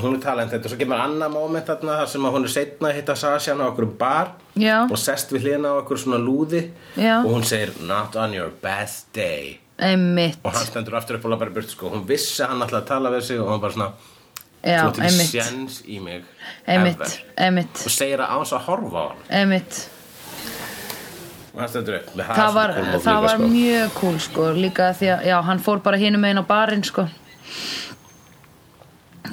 hún 0.01 0.15
er 0.17 0.21
talent 0.23 0.53
og 0.57 0.63
svo 0.71 0.77
kemur 0.79 0.97
annað 0.97 1.33
moment 1.35 1.67
þarna 1.69 1.99
þar 1.99 2.07
sem 2.09 2.23
að 2.25 2.33
hún 2.33 2.47
er 2.47 2.51
setna 2.53 2.89
að 2.89 2.95
hitta 2.97 3.15
Sasha 3.15 3.53
á 3.53 3.61
okkur 3.67 3.85
bar 3.99 4.31
Já, 4.57 4.79
og 4.89 4.97
sest 4.97 5.29
við 5.33 5.45
hlina 5.47 5.69
á 5.69 5.75
okkur 5.83 5.99
svona 6.01 6.17
lúði 6.17 6.63
Já. 6.97 7.19
og 7.21 7.29
hún 7.29 7.45
segir 7.45 7.75
not 7.85 8.15
on 8.17 8.33
your 8.33 8.49
best 8.63 9.11
day. 9.13 9.59
Einmitt. 9.77 10.39
Og 10.43 10.51
hann 10.53 10.65
stendur 10.65 10.97
aftur 10.97 11.19
upp 11.19 11.25
og 11.29 11.35
labbar 11.35 11.51
í 11.51 11.53
burt 11.53 11.69
sko. 11.69 11.89
hún 11.93 12.07
vissi 12.09 12.41
að 12.41 12.55
hann 12.55 12.65
ætlaði 12.65 12.81
að 12.81 12.89
tala 12.89 13.13
við 13.13 13.21
sig 13.29 13.39
og 13.39 13.49
hann 13.53 13.61
bara 13.61 13.73
svona 13.77 13.91
Já, 14.63 14.81
ekki 14.89 15.01
einmitt. 15.05 15.29
sjens 15.29 15.81
í 15.85 15.99
mig 16.01 16.23
Einmitt, 16.65 17.01
ever." 17.01 17.23
einmitt, 17.37 17.85
og 17.85 17.91
segir 17.91 18.17
það 18.17 18.29
án 18.33 18.45
svo 18.49 18.57
að 18.57 18.67
horfa 18.71 18.97
á 18.97 19.07
hann. 19.13 19.23
Einmitt 19.29 19.81
og 19.83 19.83
hann 19.83 19.83
stendur 19.83 19.83
upp 19.83 21.37
með 21.37 21.42
Það 21.53 22.53
var, 22.55 22.71
það 22.97 23.19
var 23.21 23.35
sko. 23.37 23.47
mjög 23.51 23.91
cool, 23.99 24.15
sko. 24.19 24.45
Líka 24.57 24.87
því 24.97 25.09
að, 25.13 25.25
já, 25.29 25.35
hann 25.45 25.59
fór 25.61 25.83
bara 25.85 25.99
hinum 26.01 26.23
megin 26.25 26.41
á 26.41 26.45
barinn, 26.49 26.81
sko. 26.87 27.05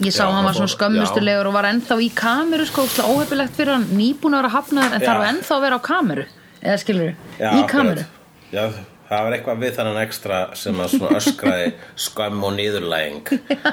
Ég 0.00 0.12
sá 0.12 0.26
Já, 0.26 0.32
hann 0.34 0.44
var 0.44 0.56
svona 0.56 0.72
skömmustulegur 0.74 1.48
og 1.48 1.56
var 1.56 1.70
ennþá 1.70 1.96
í 2.04 2.10
kameru, 2.12 2.66
sko. 2.68 2.84
Óhefilegt 3.08 3.56
fyrir 3.56 3.72
hann, 3.78 3.88
nýbúin 3.96 4.36
að 4.36 4.42
vera 4.44 4.52
hafnaður 4.52 4.98
En 4.98 5.00
Já. 5.00 5.08
þarf 5.08 5.26
ennþá 5.30 5.56
að 5.56 5.64
vera 5.64 5.80
á 5.80 5.82
kameru. 5.88 6.26
Eða 6.60 6.78
skilur 6.84 7.10
Já, 7.40 7.50
í 7.56 7.64
kameru. 7.72 8.04
Já, 8.52 8.64
það 9.10 9.24
var 9.26 9.34
eitthvað 9.36 9.62
við 9.64 9.72
þannig 9.76 9.98
ekstra 10.04 10.36
sem 10.58 10.80
að 10.84 10.92
svona 10.94 11.18
öskraði 11.18 11.66
skömm 11.98 12.44
og 12.46 12.52
niðurlæging. 12.56 13.26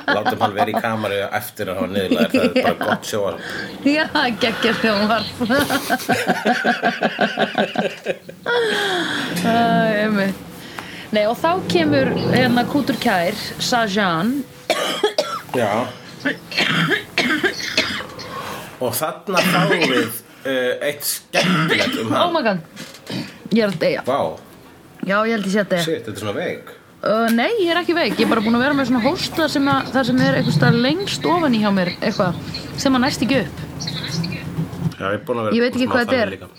Látum 0.10 0.42
hann 0.42 0.56
vera 0.58 0.74
í 0.74 0.82
kamaru 0.82 1.20
eftir 1.40 1.70
að 1.72 1.78
hafa 1.82 1.90
niðurlægir 1.94 2.32
það 2.34 2.44
er 2.48 2.54
bara 2.66 2.78
gott 2.82 3.06
sjóa 3.06 3.32
Já, 3.86 4.06
geggjur 4.42 4.76
hljómar. 4.82 5.24
Æ, 9.46 9.56
einmitt. 10.04 10.44
Nei, 11.14 11.24
og 11.24 11.38
þá 11.40 11.52
kemur 11.72 12.10
hérna 12.34 12.66
Kútur 12.68 12.98
Kær, 13.00 13.38
Sajan. 13.64 14.42
Já. 15.56 15.88
Og 18.84 18.92
þarna 18.98 19.40
fáum 19.48 19.86
við 19.88 20.04
uh, 20.04 20.74
eitt 20.84 21.08
skemmtilegt 21.08 21.96
um 22.02 22.12
Oh 22.12 22.18
hann 22.20 22.36
my 22.36 22.44
god. 22.44 22.60
Ég 23.56 23.64
er 23.64 23.72
að 23.72 23.80
deyja. 23.86 24.04
Vá, 24.10 24.20
Já, 25.06 25.18
ég 25.28 25.34
held 25.36 25.46
ég 25.48 25.70
deyja 25.70 25.84
shit, 25.86 26.04
þetta 26.08 26.16
er 26.16 26.22
svona 26.24 26.36
veik. 26.38 26.74
Uh, 26.98 27.28
Nei, 27.30 27.52
ég 27.62 27.70
er 27.70 27.78
ekki 27.84 27.94
veik, 27.94 28.16
ég 28.18 28.26
er 28.26 28.32
bara 28.32 28.42
búin 28.42 28.58
að 28.58 28.64
vera 28.66 28.74
með 28.80 28.90
svona 28.90 29.04
hósta 29.06 29.46
sem 29.54 29.68
að, 29.70 29.92
það 29.94 30.08
sem 30.10 30.22
er 30.26 30.38
eitthvað 30.40 30.80
lengst 30.88 31.28
ofan 31.30 31.54
í 31.54 31.60
hjá 31.62 31.70
mér 31.76 31.92
eitthvað, 32.00 32.40
sem 32.82 32.98
að 32.98 33.04
næst 33.06 33.26
ekki 33.28 33.38
upp. 33.44 33.62
Já, 34.98 35.06
ég, 35.06 35.20
er 35.20 35.22
búinn 35.28 35.44
að 35.44 35.46
vera 35.46 35.56
Ég 35.60 35.62
veit 35.62 35.78
ekki 35.78 35.88
hvað 35.92 36.02
þetta 36.08 36.18
er. 36.24 36.34
líka. 36.34 36.50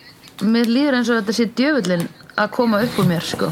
Mér 0.47 0.71
líður 0.71 0.97
eins 1.01 1.11
og 1.11 1.19
þetta 1.19 1.35
sé 1.35 1.49
djöfullin 1.59 2.07
að 2.39 2.51
koma 2.55 2.81
upp 2.87 3.01
úr 3.03 3.09
mér, 3.11 3.27
sko. 3.27 3.51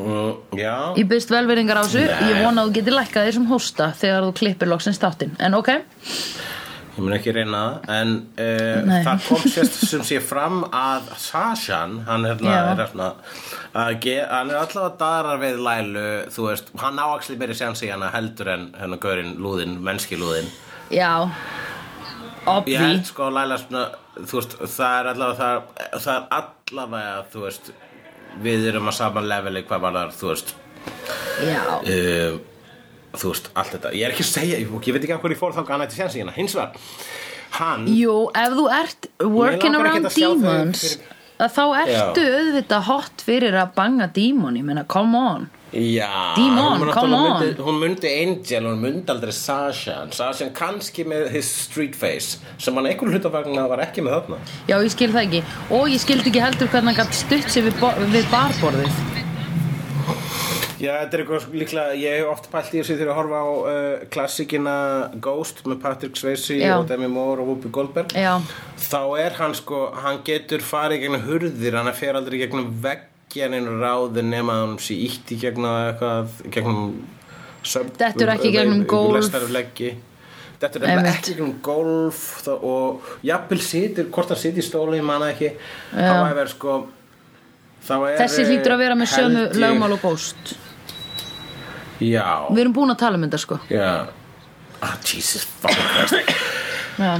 Mm, 0.00 0.58
Já, 0.58 0.74
Ég 0.96 1.06
byrst 1.10 1.30
velveringar 1.30 1.80
á 1.80 1.84
þessu. 1.84 2.02
Ég 2.02 2.38
vona 2.42 2.62
að 2.64 2.70
þú 2.70 2.76
getur 2.78 2.96
lækkað 2.96 3.26
þér 3.26 3.36
sem 3.36 3.48
hósta 3.50 3.88
Þegar 4.00 4.26
þú 4.26 4.30
klippir 4.40 4.70
loksins 4.70 5.00
þáttinn. 5.02 5.34
En 5.44 5.54
ok, 5.58 5.70
ég 6.96 7.00
mun 7.04 7.14
ekki 7.16 7.34
reyna 7.34 7.60
það 7.60 7.94
En 7.96 8.14
uh, 8.40 8.90
það 9.06 9.26
kom 9.28 9.44
sérst 9.54 9.78
sem 9.90 10.04
sé 10.06 10.20
fram 10.24 10.62
að 10.66 11.10
Sashan, 11.20 12.00
hann 12.08 12.26
hérna, 12.28 12.56
er 12.72 12.82
hérna 12.82 13.08
að 13.70 13.92
ge, 14.04 14.16
Hann 14.26 14.50
er 14.50 14.60
allavega 14.60 14.96
darar 15.00 15.40
við 15.42 15.60
Lælu 15.66 16.06
Þú 16.34 16.46
veist, 16.48 16.72
hann 16.82 17.00
á 17.00 17.06
axli 17.12 17.38
meiri 17.40 17.56
séns 17.58 17.84
í 17.86 17.90
hana 17.92 18.10
heldur 18.14 18.52
en 18.54 18.68
hérna 18.78 19.00
gaurinn 19.00 19.36
lúðinn, 19.40 19.78
mennski 19.84 20.18
lúðinn. 20.20 20.50
Já. 20.90 21.28
Ég 22.40 22.48
Obvi 22.50 22.78
held 22.80 23.06
sko 23.06 23.28
að 23.28 23.36
Læla 23.38 23.58
þú 23.60 24.40
veist, 24.40 24.56
það 24.74 24.96
er 24.96 25.10
allavega 25.12 25.38
það, 25.40 26.00
það 26.04 26.14
er 26.14 26.26
allavega, 26.40 27.16
þú 27.32 27.44
veist 27.46 27.72
við 28.44 28.68
erum 28.70 28.90
að 28.90 28.96
sama 28.98 29.22
leveli 29.24 29.64
hvað 29.68 29.84
var 29.84 29.98
þar, 29.98 30.16
þú 30.18 30.32
veist. 30.32 30.54
Já, 31.44 31.62
uh, 31.78 32.40
þú 33.14 33.32
veist, 33.32 33.50
allt 33.54 33.72
þetta. 33.76 33.92
Ég 33.96 34.06
er 34.06 34.14
ekki 34.14 34.26
að 34.26 34.32
segja, 34.34 34.58
ég, 34.60 34.74
ég 34.86 34.94
veit 34.96 35.02
ekki 35.04 35.14
af 35.16 35.22
hverju 35.24 35.38
fór 35.40 35.54
þá 35.56 35.62
hann 35.68 35.86
ætti 35.86 35.98
séns 36.00 36.16
í 36.18 36.22
hérna, 36.22 36.34
hins 36.36 36.54
vegar 36.54 36.76
hann, 37.60 37.86
jú, 37.90 38.18
ef 38.38 38.52
þú 38.54 38.66
ert 38.80 39.08
working 39.26 39.74
around 39.74 40.06
að 40.06 40.14
demons 40.20 40.84
fyrir- 40.84 41.16
að 41.40 41.54
Þá 41.56 41.62
ertu 41.80 42.24
auðvitað 42.36 42.82
hot 42.84 43.22
fyrir 43.24 43.54
að 43.56 43.70
banga 43.74 44.06
dímon 44.12 44.58
Ég 44.60 44.64
meina, 44.68 44.84
come 44.84 45.16
on. 45.16 45.46
Já 45.72 46.34
Demon, 46.34 46.80
hún, 46.82 47.14
on. 47.14 47.40
myndi, 47.40 47.62
hún 47.62 47.78
myndi 47.80 48.10
Angel, 48.26 48.64
hún 48.66 48.80
myndi 48.82 49.08
aldrei 49.12 49.32
Sasha 49.32 50.02
Sasha 50.10 50.50
kannski 50.50 51.04
með 51.06 51.30
his 51.30 51.46
street 51.46 51.94
face 51.96 52.38
sem 52.58 52.74
hann 52.74 52.90
einhver 52.90 53.08
hlutafagna 53.14 53.68
var 53.70 53.78
ekki 53.86 54.02
með 54.02 54.18
þarna. 54.18 54.40
Já, 54.68 54.76
ég 54.82 54.90
skil 54.90 55.12
það 55.14 55.22
ekki. 55.28 55.42
Og 55.78 55.88
ég 55.88 56.02
skildi 56.02 56.28
ekki 56.32 56.42
heldur 56.44 56.68
hvernig 56.74 56.96
hann 56.98 57.06
gætt 57.06 57.14
stutt 57.22 57.50
sig 57.54 57.64
við, 57.64 57.78
við 58.12 58.28
barborðið 58.34 59.00
Já, 60.80 60.94
þetta 61.02 61.16
er 61.18 61.22
eitthvað 61.24 61.56
líklega, 61.60 61.96
ég 62.00 62.14
hef 62.22 62.28
oft 62.32 62.46
pælt 62.52 62.70
í 62.72 62.78
þessu 62.80 62.94
þegar 62.96 63.10
ég 63.10 63.18
horfa 63.18 63.40
á 63.44 63.48
uh, 63.52 64.04
klassikina 64.14 64.74
Ghost 65.20 65.58
með 65.68 65.80
Patrick 65.82 66.16
Swayze 66.16 66.56
Já. 66.56 66.72
og 66.78 66.86
Demi 66.88 67.08
Moore 67.12 67.42
og 67.44 67.50
Whoopi 67.50 67.68
Goldberg. 67.74 68.14
Já, 68.16 68.38
þá 68.80 69.00
er 69.20 69.36
hann 69.42 69.56
sko, 69.58 69.82
hann 70.00 70.22
getur 70.24 70.64
farið 70.64 71.02
gegnum 71.04 71.26
hurðir, 71.26 71.76
hann 71.76 71.92
fer 71.98 72.16
aldrei 72.16 72.38
gegnum 72.46 72.70
veggjan 72.80 73.58
einu 73.58 73.76
ráði 73.82 74.24
nema 74.24 74.56
að 74.56 74.62
hann 74.64 74.78
sé 74.86 74.96
ítt 75.04 75.34
í 75.36 75.38
gegnum 75.42 75.68
eitthvað, 75.90 76.38
gegnum 76.56 76.80
söp, 77.62 77.92
Dettur 78.00 78.32
ekki 78.32 78.54
gegnum 78.56 78.86
gólf. 78.88 79.28
Þetta 80.60 80.80
er 80.84 80.98
ekki 81.08 81.34
gegnum 81.34 81.52
golf 81.64 82.18
þá, 82.44 82.50
og 82.68 83.12
jafnvel 83.24 83.60
situr, 83.64 84.08
hvort 84.12 84.32
hann 84.32 84.40
situr 84.40 84.60
í 84.60 84.66
stóli, 84.66 84.98
manna 85.04 85.30
ekki 85.32 85.52
þá 85.92 86.34
er 86.40 86.50
sko 86.52 86.74
þá 87.84 87.94
er, 88.10 88.18
þessi 88.20 88.44
hlýtur 88.48 88.74
að 88.74 88.82
vera 88.82 88.96
með 89.00 89.08
sömu 89.14 89.38
held 89.44 89.54
ég- 89.54 89.62
lögmál 89.62 89.94
og 89.96 90.02
góst 90.04 90.52
Já, 92.00 92.48
Við 92.50 92.62
erum 92.64 92.74
búin 92.76 92.94
að 92.94 92.98
tala 93.04 93.20
um 93.20 93.26
þetta 93.28 93.40
sko. 93.42 93.60
Já. 93.70 93.90
Ah, 94.80 94.96
Jesus 95.04 95.44
fucking 95.60 95.90
Christ. 95.94 96.34
Já, 97.00 97.12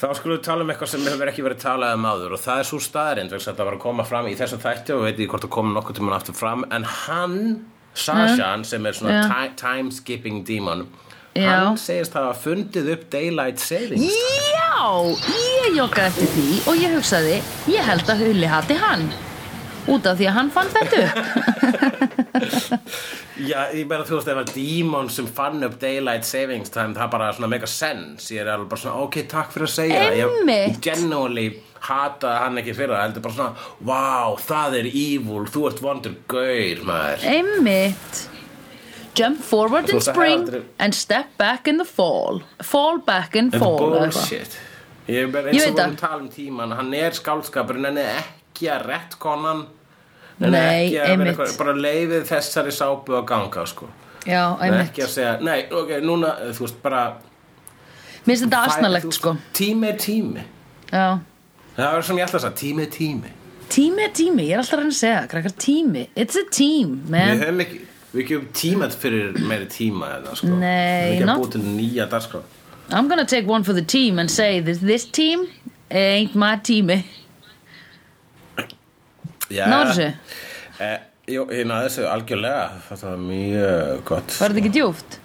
Þá 0.00 0.14
skulum 0.16 0.38
við 0.38 0.44
tala 0.46 0.64
um 0.64 0.70
eitthvað 0.72 0.88
sem 0.94 1.02
hefur 1.04 1.28
ekki 1.28 1.42
verið 1.44 1.58
talað 1.60 1.98
um 1.98 2.06
áður 2.08 2.34
og 2.36 2.40
það 2.40 2.60
er 2.62 2.68
svo 2.70 2.78
staðarind 2.80 3.34
vegna 3.34 3.52
að 3.52 3.58
það 3.58 3.66
var 3.68 3.74
að 3.76 3.82
koma 3.82 4.06
fram 4.08 4.28
í 4.30 4.36
þessum 4.38 4.62
þætti 4.62 4.94
og 4.94 5.02
veit 5.04 5.12
ekki 5.18 5.26
hvort 5.34 5.44
það 5.44 5.52
kom 5.56 5.74
nokkuð 5.76 5.98
tímann 5.98 6.16
aftur 6.16 6.36
fram 6.38 6.64
en 6.72 6.86
hann, 6.88 7.36
Sashan 7.92 8.64
sem 8.64 8.86
er 8.88 8.96
svona 8.96 9.26
ti 9.28 9.50
time 9.60 9.92
skipping 9.92 10.40
demon 10.48 10.86
Já. 11.36 11.50
hann 11.50 11.76
segist 11.78 12.16
hafa 12.16 12.32
fundið 12.38 12.88
upp 12.94 13.04
daylight 13.12 13.60
savings 13.60 14.08
Já, 14.56 14.88
ég 15.36 15.76
joggaði 15.76 16.08
eftir 16.14 16.32
því 16.32 16.46
og 16.64 16.80
ég 16.80 16.96
hugsaði, 16.96 17.36
ég 17.76 17.90
held 17.92 18.14
að 18.14 18.24
Hulli 18.24 18.48
hati 18.56 18.78
hann 18.80 19.04
út 19.88 20.06
af 20.06 20.18
því 20.18 20.26
að 20.28 20.36
hann 20.36 20.50
fann 20.54 20.70
þetta 20.74 20.96
upp. 21.06 21.16
Já, 23.40 23.70
ég 23.72 23.86
meina 23.88 24.04
þú 24.04 24.18
veist 24.18 24.28
ef 24.28 24.38
að 24.42 24.50
demon 24.54 25.08
sem 25.12 25.28
fann 25.32 25.62
upp 25.64 25.78
daylight 25.80 26.26
savings 26.28 26.72
time 26.74 26.92
það 26.96 27.12
bara 27.14 27.30
svona 27.36 27.48
mega 27.54 27.68
sense. 27.70 28.28
Ég 28.34 28.42
er 28.44 28.50
alveg 28.54 28.68
bara 28.72 28.82
svona 28.82 29.04
ok, 29.06 29.20
takk 29.30 29.52
fyrir 29.54 29.68
að 29.70 29.74
segja 29.76 30.00
það. 30.04 30.50
Ég 30.52 30.80
genuinely 30.84 31.46
hataði 31.80 32.42
hann 32.44 32.60
ekki 32.60 32.74
fyrir 32.76 32.92
það 32.96 33.04
heldur 33.06 33.24
bara 33.24 33.36
svona, 33.38 33.68
wow, 33.88 34.36
það 34.44 34.76
er 34.82 34.90
evil. 34.90 35.44
Þú 35.54 35.62
ert 35.70 35.80
vondur 35.84 36.18
gaur 36.30 36.82
maður. 36.90 37.28
Einmitt. 37.36 38.26
Jump 39.18 39.40
forward 39.42 39.88
in 39.90 39.98
það 39.98 40.12
spring 40.12 40.44
and 40.78 40.94
step 40.94 41.32
back 41.40 41.66
in 41.68 41.80
the 41.80 41.84
fall. 41.88 42.42
Fall 42.62 43.00
back 43.04 43.34
in 43.36 43.50
fall 43.50 43.80
er 43.96 44.04
bullshit. 44.04 44.58
Ég 45.10 45.24
er 45.26 45.32
bara 45.32 45.50
Ég 45.50 45.64
veit 45.64 45.74
það. 45.74 45.88
að 45.88 45.96
tala 45.98 46.20
um 46.22 46.28
tíman 46.30 46.70
Hann 46.76 46.92
er 46.94 47.16
skálskapur 47.16 47.80
en 47.80 47.98
er 47.98 48.20
ekki 48.60 48.70
að 48.74 48.86
rettkonan 48.86 49.66
Nei, 50.40 50.92
ekki 50.92 51.00
að 51.00 51.24
eitthvað- 51.26 51.58
Bara 51.58 51.72
leiðið 51.74 52.22
þessari 52.28 52.72
sápu 52.72 53.12
að 53.18 53.26
ganga 53.26 53.66
sko. 53.66 53.88
Já, 54.26 54.56
En 54.60 54.74
ekki 54.74 55.02
að 55.02 55.08
segja, 55.08 55.40
nei, 55.40 55.66
ok, 55.70 55.88
núna 56.04 56.36
Þú 56.52 56.60
veist 56.60 56.82
bara 56.82 57.16
Mér 58.26 58.36
finnst 58.36 58.44
þetta 58.50 58.90
veist, 58.92 59.12
sko. 59.16 59.36
Tími 59.54 59.88
er 59.88 59.96
tími. 59.96 60.42
Já. 60.92 61.18
Það 61.76 61.94
er 61.96 62.02
sem 62.02 62.16
ég 62.16 62.22
alltaf 62.26 62.40
segja, 62.42 62.54
tími 62.54 62.82
er 62.82 62.90
tími. 62.90 63.30
Tími 63.70 64.02
er 64.04 64.10
tími, 64.12 64.44
ég 64.48 64.52
er 64.52 64.58
alltaf 64.58 64.74
að 64.74 64.82
reyna 64.82 64.90
að 64.90 65.00
segja 65.00 65.28
Krakkar 65.28 65.54
tími, 65.56 66.08
it's 66.16 66.36
a 66.36 66.44
team 66.50 67.02
Við 67.06 67.10
man 67.10 67.38
höfum 67.40 67.60
ekki 67.64 67.80
Við 68.12 68.26
gefum 68.26 68.46
tímat 68.52 68.94
fyrir 68.98 69.36
meiri 69.46 69.66
tíma 69.70 70.08
eða, 70.18 70.36
sko. 70.36 70.48
Nei, 70.48 71.12
Við 71.16 71.20
ekki 71.22 71.28
að 71.30 71.38
búið 71.40 71.50
til 71.52 71.60
nýja 71.62 72.08
dagskrá. 72.10 72.40
I'm 72.90 73.06
gonna 73.08 73.24
take 73.24 73.46
one 73.46 73.62
for 73.62 73.72
the 73.72 73.82
team 73.82 74.18
and 74.18 74.28
say 74.28 74.58
this, 74.60 74.78
this 74.78 75.04
team 75.04 75.46
ain't 75.90 76.34
my 76.34 76.56
tími 76.56 77.04
Já, 79.50 79.64
Náðu 79.70 79.90
þessu? 79.90 80.08
eh, 80.86 80.98
Jú, 81.30 81.44
ég 81.54 81.66
náðu 81.68 81.88
þessu 81.88 82.06
algjörlega 82.10 82.62
Það 82.88 83.04
var 83.08 83.20
mjög 83.26 84.00
gott 84.08 84.38
Var 84.40 84.54
þetta 84.54 84.62
ekki 84.64 84.72
djúft? 84.78 85.18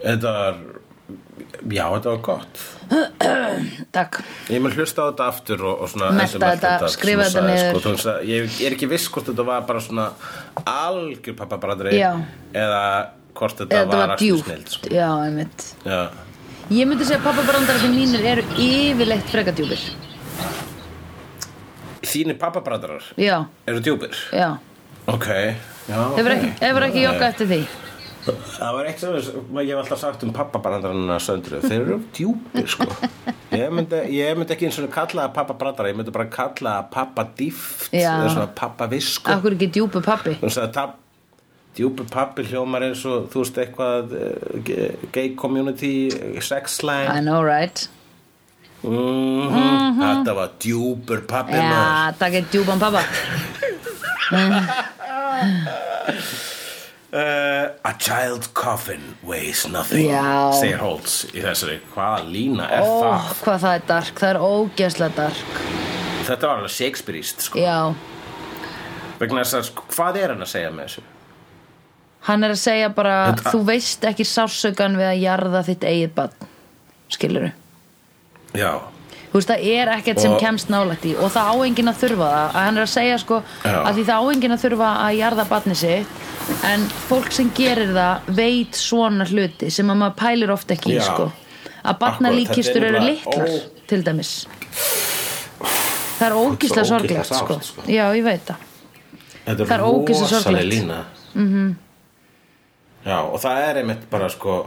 Þetta 0.00 0.34
var 0.36 0.60
Já, 1.70 1.84
þetta 1.94 2.12
var 2.14 2.20
gott 2.24 2.60
Takk 3.94 4.20
Ég 4.50 4.62
mun 4.62 4.74
hlusta 4.74 5.04
á 5.06 5.10
þetta 5.10 5.28
aftur 5.30 5.62
og, 5.66 5.84
og 5.84 5.90
svona 5.92 6.10
endurmelta 6.14 6.74
þetta, 6.74 6.90
skrifa 6.94 7.26
þetta 7.28 7.44
niður. 7.46 7.80
sko, 7.80 8.10
að 8.14 8.28
ég, 8.30 8.48
ég 8.58 8.66
er 8.70 8.76
ekki 8.76 8.88
viss 8.90 9.06
hvort 9.12 9.30
þetta 9.30 9.46
var 9.46 9.64
bara 9.68 9.82
svona 9.84 10.08
algjör 10.66 11.36
pappabradri 11.38 11.94
Já. 11.98 12.10
eða 12.56 12.82
hvort 13.38 13.62
þetta 13.62 13.78
Eða 13.78 13.86
þetta 13.86 14.00
var 14.00 14.16
snill 14.18 14.64
sko. 14.74 14.92
Já, 14.94 15.08
einmitt 15.28 15.66
Já. 15.86 16.00
Ég 16.70 16.86
myndi 16.86 17.06
segja 17.06 17.18
að 17.20 17.26
pappabrandararnir 17.30 17.94
mínir 17.98 18.26
eru 18.32 18.46
yfirleitt 18.62 19.30
frekadjúpir 19.32 19.84
Þínir 22.00 22.38
pappabradrar 22.40 23.04
Já, 23.20 23.44
eru 23.68 23.84
djúpir? 23.84 24.16
Já. 24.32 24.56
Ok, 25.10 25.28
já 25.88 26.00
Hefur 26.16 26.32
ok. 26.32 26.36
ekki, 26.36 26.50
ekki 26.88 27.04
joggað 27.04 27.28
eftir 27.32 27.50
því? 27.50 27.62
Það 28.20 28.74
var 28.76 28.88
eitt 28.90 29.00
sem 29.00 29.14
ég 29.16 29.70
hef 29.72 29.78
alltaf 29.80 30.00
sagt 30.02 30.24
um 30.26 30.32
pappabrandarana 30.36 31.16
söndru. 31.24 31.60
Þeir 31.64 31.78
eru 31.86 31.98
djúpir 32.16 32.66
sko. 32.68 32.86
Ég 33.60 33.72
myndi, 33.74 33.98
ég 34.14 34.36
myndi 34.38 34.54
ekki 34.54 34.68
eins 34.68 34.76
og 34.78 34.90
kalla 34.94 35.24
það 35.24 35.32
pappabrandara 35.40 35.90
Ég 35.90 35.96
myndi 35.98 36.12
bara 36.14 36.28
kalla 36.30 36.74
það 36.76 36.90
pappadýft 36.94 37.86
Já. 37.90 38.12
eða 38.12 38.28
svona 38.36 38.50
pappavisku. 38.60 39.32
Akkur 39.32 39.56
ekki 39.56 39.70
djúpu 39.74 40.02
pappi? 40.04 40.36
Þú 40.38 40.46
veist 40.46 40.60
að 40.62 40.68
tap, 40.76 40.92
djúpur 41.78 42.06
pappi 42.12 42.44
hljómar 42.46 42.86
eins 42.86 43.02
og 43.10 43.26
þú 43.32 43.42
veist 43.42 43.58
eitthvað 43.64 44.14
uh, 44.20 45.08
gay 45.16 45.32
community 45.40 45.94
eh, 46.14 46.38
sex 46.44 46.78
slang. 46.78 47.10
I 47.10 47.24
know 47.24 47.42
right 47.42 47.88
mm 48.82 49.98
Þetta 50.00 50.34
var 50.36 50.50
djúpur 50.62 51.20
pappi 51.28 51.52
Já, 51.58 52.12
takk 52.18 52.34
er 52.40 52.46
djúpan 52.52 52.80
pappa. 52.80 53.02
Uh, 57.12 57.68
A 57.84 57.92
child's 57.98 58.46
coffin 58.54 59.02
weighs 59.26 59.66
nothing 59.68 60.06
Já. 60.08 60.52
segir 60.60 60.78
Holtz 60.80 61.24
í 61.34 61.42
þessari. 61.44 61.78
Hvaða 61.94 62.24
lína 62.30 62.68
er 62.70 62.84
Ó, 62.86 62.90
það? 63.02 63.30
hvað 63.44 63.58
það 63.64 63.74
er 63.80 63.86
dark, 63.90 64.14
það 64.22 64.30
er 64.34 64.40
ógeðslega 64.46 65.16
dark. 65.18 65.62
Þetta 66.30 66.46
var 66.46 66.60
alveg 66.60 66.74
Shakespeareist 66.76 67.42
sko. 67.48 67.58
Já, 67.58 67.78
vegna 69.20 69.42
þess 69.42 69.58
að 69.58 69.64
sko, 69.72 69.86
hvað 69.96 70.20
er 70.22 70.34
hann 70.34 70.44
að 70.46 70.52
segja 70.52 70.70
með 70.76 70.86
þessu? 70.90 71.06
Hann 72.28 72.44
er 72.44 72.52
að 72.54 72.60
segja 72.60 72.88
bara 72.94 73.14
Þetta- 73.32 73.52
Þú 73.56 73.60
veist 73.64 74.04
ekki 74.04 74.24
sársökan 74.28 74.96
við 75.00 75.08
að 75.08 75.22
jarða 75.24 75.62
þitt 75.66 75.86
eigið 75.88 76.14
barn. 76.14 76.48
Skilurðu 77.10 77.52
Já, 78.54 78.72
Þú 79.30 79.38
veist, 79.38 79.48
það 79.52 79.66
er 79.70 79.88
ekkert 79.94 80.20
sem 80.20 80.32
kemst 80.42 80.70
nálægt 80.72 81.04
í 81.06 81.12
og 81.14 81.30
það 81.30 81.50
á 81.50 81.54
enginn 81.62 81.88
að 81.92 81.98
þurfa 82.00 82.30
það 82.30 82.46
að 82.48 82.64
hann 82.66 82.78
er 82.80 82.82
að 82.82 82.90
segja 82.90 83.18
sko 83.22 83.36
Já. 83.62 83.76
að 83.86 83.92
því 83.94 84.04
það 84.08 84.18
á 84.18 84.24
enginn 84.32 84.54
að 84.56 84.64
þurfa 84.64 84.88
að 85.04 85.18
jarða 85.20 85.44
barni 85.52 85.74
sitt 85.78 86.64
en 86.66 86.86
fólk 87.06 87.30
sem 87.36 87.52
gerir 87.54 87.92
það 87.94 88.32
veit 88.40 88.74
svona 88.80 89.26
hluti 89.30 89.70
sem 89.70 89.92
að 89.94 90.00
maður 90.02 90.16
pælir 90.18 90.50
oft 90.50 90.74
ekki 90.74 90.96
Já. 90.96 91.04
sko 91.06 91.28
að 91.84 91.98
barnalíkistur 92.02 92.82
þetta 92.82 92.90
er 92.90 92.98
eru 92.98 93.04
litlar 93.06 93.54
ó- 93.54 93.86
til 93.86 94.02
dæmis 94.04 94.32
það 96.18 96.26
er 96.26 96.34
Svo 96.68 96.84
sorglegt 96.84 97.26
sko. 97.30 97.60
sko. 97.62 97.82
já, 97.86 98.10
ég 98.16 98.24
veit 98.24 98.44
það 98.50 98.66
Það 99.46 99.72
er 99.72 99.80
rosaleg 99.80 100.42
sorglegt. 100.42 100.66
lína 100.74 101.04
-hmm. 101.34 101.74
Já, 103.06 103.18
og 103.32 103.40
það 103.40 103.68
er 103.70 103.76
einmitt 103.76 104.10
bara 104.10 104.28
sko 104.28 104.66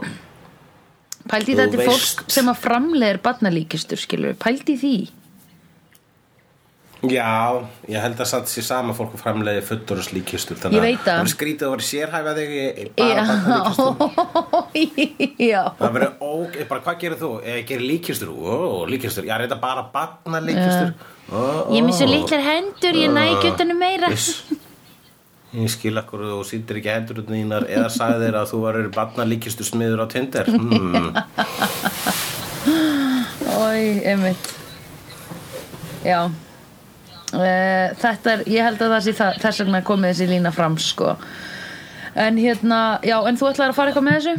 Þú 1.24 1.58
þetta 1.60 1.78
er 1.80 1.90
fólk 1.90 2.24
sem 2.36 2.48
að 2.52 2.64
framlegir 2.64 3.20
barnalíkistur 3.24 4.00
skilur, 4.00 4.34
pældi 4.40 4.74
í 4.76 4.80
því. 4.80 4.96
Já, 7.10 7.60
ég 7.90 8.00
held 8.00 8.20
að 8.20 8.28
satt 8.30 8.48
sér 8.48 8.64
sama 8.64 8.94
fólk 8.96 9.16
framleiði 9.20 9.62
fullur 9.66 10.00
og 10.00 10.06
slíkistur 10.06 10.56
Ég 10.72 10.84
veit 10.84 11.08
skrítið 11.32 11.66
að 11.66 11.74
vera 11.74 11.86
sérhæfa 11.88 12.34
þig 12.38 12.52
í 12.54 12.62
í 12.64 12.86
bara 12.96 13.26
barna 13.34 14.62
líkistur 14.72 15.42
Já. 15.52 15.62
Það 15.80 15.96
verður 15.98 16.14
óg, 16.24 16.58
bara 16.70 16.84
hvað 16.86 17.00
gerir 17.02 17.20
þú? 17.20 17.30
Ég 17.44 17.66
gerir 17.68 17.86
líkistur, 17.90 18.32
ó, 18.32 18.84
líkistur. 18.88 19.28
Ég 19.28 19.42
reynda 19.42 19.58
bara 19.60 19.84
barna 19.92 20.40
líkistur 20.44 20.94
Ég 21.74 21.90
svo 21.96 22.08
litlar 22.08 22.44
hendur, 22.44 23.00
ég 23.00 23.12
næ 23.12 23.26
ekki 23.34 23.52
utanum 23.52 23.80
meira 23.80 24.12
Ég 25.54 25.70
skil 25.70 25.94
akkur 26.00 26.24
og 26.24 26.30
þú 26.32 26.46
sýndir 26.48 26.80
ekki 26.80 26.90
hendur 26.90 27.20
út 27.22 27.28
þínar 27.30 27.68
eða 27.70 27.90
sagði 27.94 28.26
þér 28.26 28.38
að 28.40 28.48
þú 28.50 28.58
varir 28.64 28.88
barna 28.94 29.26
líkistur 29.28 29.68
smiður 29.68 30.02
á 30.02 30.06
Tinder. 30.10 30.48
Hmm. 30.50 31.12
Ói, 33.54 34.02
einmitt. 34.02 34.48
Já. 36.04 36.26
Uh, 37.34 37.92
Þetta 38.00 38.32
er, 38.32 38.42
ég 38.50 38.66
held 38.66 38.82
að 38.82 38.94
það 38.96 39.04
sé 39.06 39.14
þess 39.44 39.62
vegna 39.62 39.82
komið 39.86 40.12
þessi 40.12 40.28
lína 40.32 40.52
fram 40.54 40.78
sko. 40.80 41.14
En 42.18 42.38
hérna, 42.38 42.80
já, 43.06 43.16
en 43.26 43.38
þú 43.38 43.50
ætlar 43.50 43.72
að 43.72 43.78
fara 43.78 43.90
eitthvað 43.92 44.06
með 44.08 44.18
þessu? 44.18 44.34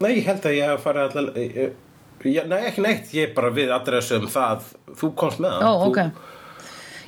Nei, 0.00 0.12
ég 0.16 0.26
held 0.30 0.46
að 0.48 0.56
ég 0.56 0.70
hef 0.70 0.84
farið 0.86 1.06
allar 1.06 1.38
ég, 1.38 1.56
ég, 1.60 1.78
Nei, 2.20 2.58
ekki 2.68 2.82
neitt, 2.84 3.14
ég 3.16 3.30
er 3.30 3.32
bara 3.36 3.48
við 3.54 3.70
adressu 3.72 4.18
um 4.20 4.26
það. 4.30 4.68
Þú 5.00 5.08
komst 5.16 5.40
með 5.40 5.56
Ó, 5.56 5.62
það 5.62 5.86
ok. 5.86 6.00
Þú, 6.02 6.39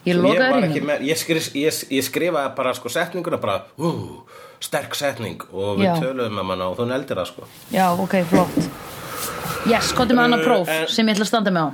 Ég 0.05 0.17
lokaði 0.19 0.81
með, 0.83 1.05
ég, 1.07 1.19
skrif, 1.21 1.53
ég, 1.55 1.77
ég 1.95 2.03
skrifaði 2.07 2.55
bara 2.57 2.73
sko 2.75 2.91
setninguna 2.91 3.39
bara, 3.43 3.61
ú, 3.79 3.93
sterk 4.63 4.95
setning. 4.99 5.43
Og 5.53 5.79
við 5.79 5.87
Já. 5.87 5.95
töluðum 6.03 6.35
með 6.41 6.51
hana 6.51 6.69
og 6.73 6.77
þú 6.81 6.87
neldir 6.91 7.21
það 7.21 7.29
sko. 7.31 7.47
Já, 7.71 7.87
ok, 8.03 8.17
flott. 8.33 8.59
Yes, 9.71 9.93
með 10.19 10.25
annað 10.27 10.41
Uh, 10.43 10.47
próf 10.49 10.69
en- 10.69 10.89
sem 10.89 11.07
ég 11.07 11.15
ætla 11.15 11.23
að 11.23 11.31
standa 11.31 11.51
með 11.55 11.63
á. 11.63 11.71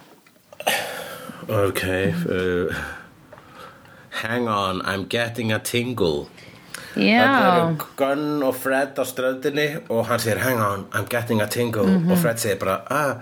Ok 1.49 1.83
uh, 2.29 2.75
Hang 4.23 4.49
on, 4.49 4.83
I'm 4.85 5.07
getting 5.09 5.53
a 5.53 5.59
tingle. 5.59 6.27
Það 6.95 7.45
eru 7.47 7.87
Gunn 7.97 8.43
og 8.43 8.57
Fred 8.59 8.99
á 8.99 9.05
ströndinni 9.07 9.67
og 9.89 10.07
hann 10.09 10.19
segir 10.19 10.41
hang 10.43 10.59
on, 10.61 10.87
I'm 10.93 11.07
getting 11.09 11.41
a 11.41 11.47
tingle. 11.47 11.87
Mhm. 11.87 12.11
og 12.13 12.19
Fred 12.19 12.39
segir 12.43 12.59
bara 12.59 12.81
ah, 12.91 13.15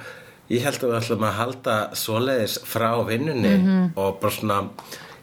ég 0.51 0.63
held 0.63 0.79
að 0.83 0.91
við 0.93 0.99
ætlum 1.01 1.25
að 1.27 1.33
halda 1.41 1.77
svoleiðis 1.95 2.59
frá 2.65 2.91
vinnunni 3.09 3.57
Mhm. 3.59 3.93
og 3.97 4.21
bara 4.21 4.33
svona 4.33 4.59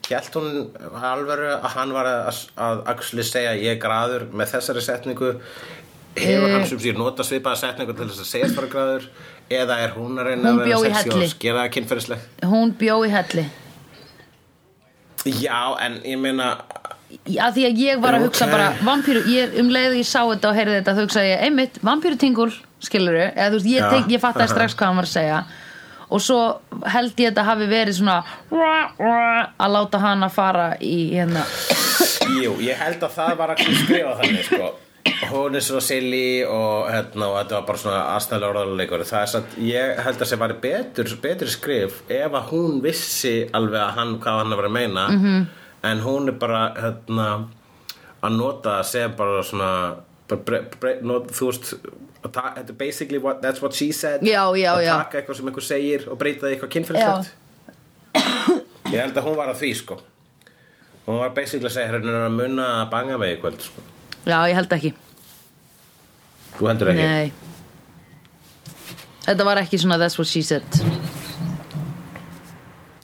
held 0.10 0.34
hún 0.36 0.68
alvöru 1.00 1.54
að 1.62 1.70
hann 1.78 1.94
var 1.94 2.06
að, 2.06 2.42
að 2.58 2.82
actually 2.92 3.24
segja 3.24 3.54
ég 3.56 3.80
graður 3.80 4.26
með 4.34 4.52
þessari 4.58 4.82
setningu 4.84 5.30
hefur 6.16 6.48
Eh. 6.50 6.54
hann 6.54 6.66
sem 6.68 6.78
sér 6.78 6.98
nota 6.98 7.24
svipaða 7.24 7.56
setningu 7.58 7.96
til 7.96 8.06
þess 8.10 8.20
að 8.22 8.32
segja 8.34 8.56
bara 8.56 8.68
graður 8.68 9.08
eða 9.50 9.78
er 9.80 9.90
hún 9.96 10.20
að 10.20 10.26
reyna 10.28 10.50
Hún 10.52 10.60
að 10.60 10.66
vera 10.66 10.94
helli. 11.00 11.26
og 11.26 11.58
það 11.58 11.72
kynferðisleg 11.74 12.20
hún 12.44 12.74
bjó 12.78 13.00
í 13.08 13.10
helli 13.10 13.46
Já, 15.26 15.78
en 15.80 16.02
ég 16.04 16.18
meina 16.20 16.58
Já, 17.30 17.46
því 17.54 17.64
að 17.70 17.78
ég 17.80 18.00
var 18.02 18.16
að 18.18 18.24
hugsa 18.26 18.46
Ok. 18.48 18.52
bara 18.52 18.72
vampíru, 18.84 19.22
ég, 19.30 19.60
um 19.62 19.70
leið 19.70 19.92
og 19.92 19.98
ég 20.02 20.08
sá 20.10 20.20
þetta 20.26 20.50
og 20.50 20.56
heyrði 20.58 20.78
þetta 20.82 20.94
þá 20.98 21.02
hugsaði 21.04 21.30
ég, 21.30 21.42
einmitt, 21.46 21.76
vampíru 21.86 22.18
tingul 22.84 22.90
skilur 22.90 23.20
eða 23.20 23.50
þú 23.52 23.60
veist, 23.60 23.70
ég, 23.72 23.90
tek, 23.90 24.10
ég 24.12 24.22
fattaði 24.22 24.52
strax 24.54 24.76
hvað 24.76 24.88
hann 24.88 25.02
var 25.02 25.08
að 25.08 25.14
segja. 25.14 25.44
Og 26.14 26.22
svo 26.22 26.40
held 26.94 27.18
ég 27.18 27.32
þetta 27.32 27.44
hafi 27.48 27.68
verið 27.68 27.96
svona 27.98 28.20
að 29.58 29.72
láta 29.74 30.00
hana 30.00 30.30
fara 30.30 30.74
í 30.84 31.16
hérna. 31.16 31.46
Jú, 32.44 32.58
ég 32.62 32.78
held 32.78 33.02
að 33.02 33.16
það 33.16 33.38
var 33.40 33.54
að 33.56 33.64
skrifa 33.64 34.18
þannig 34.20 34.50
sko. 34.50 34.74
hún 35.34 35.56
er 35.58 35.64
svo 35.64 35.80
silly 35.84 36.44
og, 36.46 36.86
hérna, 36.92 37.28
og 37.28 37.40
þetta 37.40 37.56
var 37.58 37.66
bara 37.68 37.82
svona 37.82 38.04
aðstæðlega 38.14 38.62
orðaleikur 38.62 39.04
það 39.08 39.24
er 39.26 39.32
satt, 39.34 39.58
ég 39.60 39.98
held 40.06 40.22
að 40.22 40.30
það 40.30 40.42
var 40.44 40.54
betur, 40.64 41.10
betur 41.24 41.52
skrif 41.52 41.98
ef 42.08 42.38
að 42.40 42.48
hún 42.54 42.80
vissi 42.84 43.34
alveg 43.52 43.82
að 43.82 43.98
hann, 43.98 44.14
hvað 44.24 44.40
hann 44.40 44.56
var 44.56 44.70
að 44.70 44.76
meina. 44.78 45.08
-hmm. 45.10 45.44
en 45.90 46.06
hún 46.06 46.30
er 46.32 46.38
bara 46.40 46.62
hérna, 46.78 47.28
að 48.22 48.38
nota 48.38 48.78
það 48.78 48.90
sem 48.94 49.16
bara 49.18 49.44
svona 49.44 49.72
bara 50.28 50.42
bre, 50.46 50.62
bre, 50.80 50.98
not, 51.06 51.32
þú 51.36 51.50
veist 51.50 51.74
að 52.24 52.32
ta- 52.36 52.54
þetta 52.56 52.70
er 52.74 52.78
basically 52.80 53.20
what, 53.20 53.42
that's 53.42 53.62
what 53.62 53.74
she 53.76 53.92
said. 53.92 54.22
Já, 54.24 54.44
já, 54.58 54.72
að 54.78 54.88
taka 55.04 55.18
eitthvað 55.22 55.36
sem 55.40 55.48
einhver 55.52 55.66
segir 55.68 56.08
og 56.10 56.18
breyta 56.22 56.48
því 56.48 56.54
eitthvað 56.58 56.74
kynfyrirslegt 56.78 57.32
ég 58.94 59.00
held 59.02 59.18
að 59.18 59.26
hún 59.28 59.38
var 59.40 59.50
að 59.54 59.58
því 59.64 59.72
sko. 59.80 59.96
Hún 61.08 61.18
var 61.20 61.32
basically 61.36 61.68
að 61.68 61.74
segja 61.76 61.92
hérna 61.96 62.12
að 62.28 62.36
munna 62.38 62.68
að 62.84 62.90
banga 62.94 63.16
í 63.28 63.38
kvöld 63.42 63.62
sko. 63.66 63.82
Já, 64.24 64.38
ég 64.48 64.56
held 64.56 64.72
ekki. 64.78 64.92
Þú 66.60 66.68
heldur 66.70 66.92
ekki? 66.94 67.08
Nei. 67.10 67.32
Þetta 69.24 69.44
var 69.48 69.58
ekki 69.64 69.80
svona 69.82 69.98
that's 70.00 70.18
what 70.20 70.28
she 70.30 70.42
said. 70.46 70.64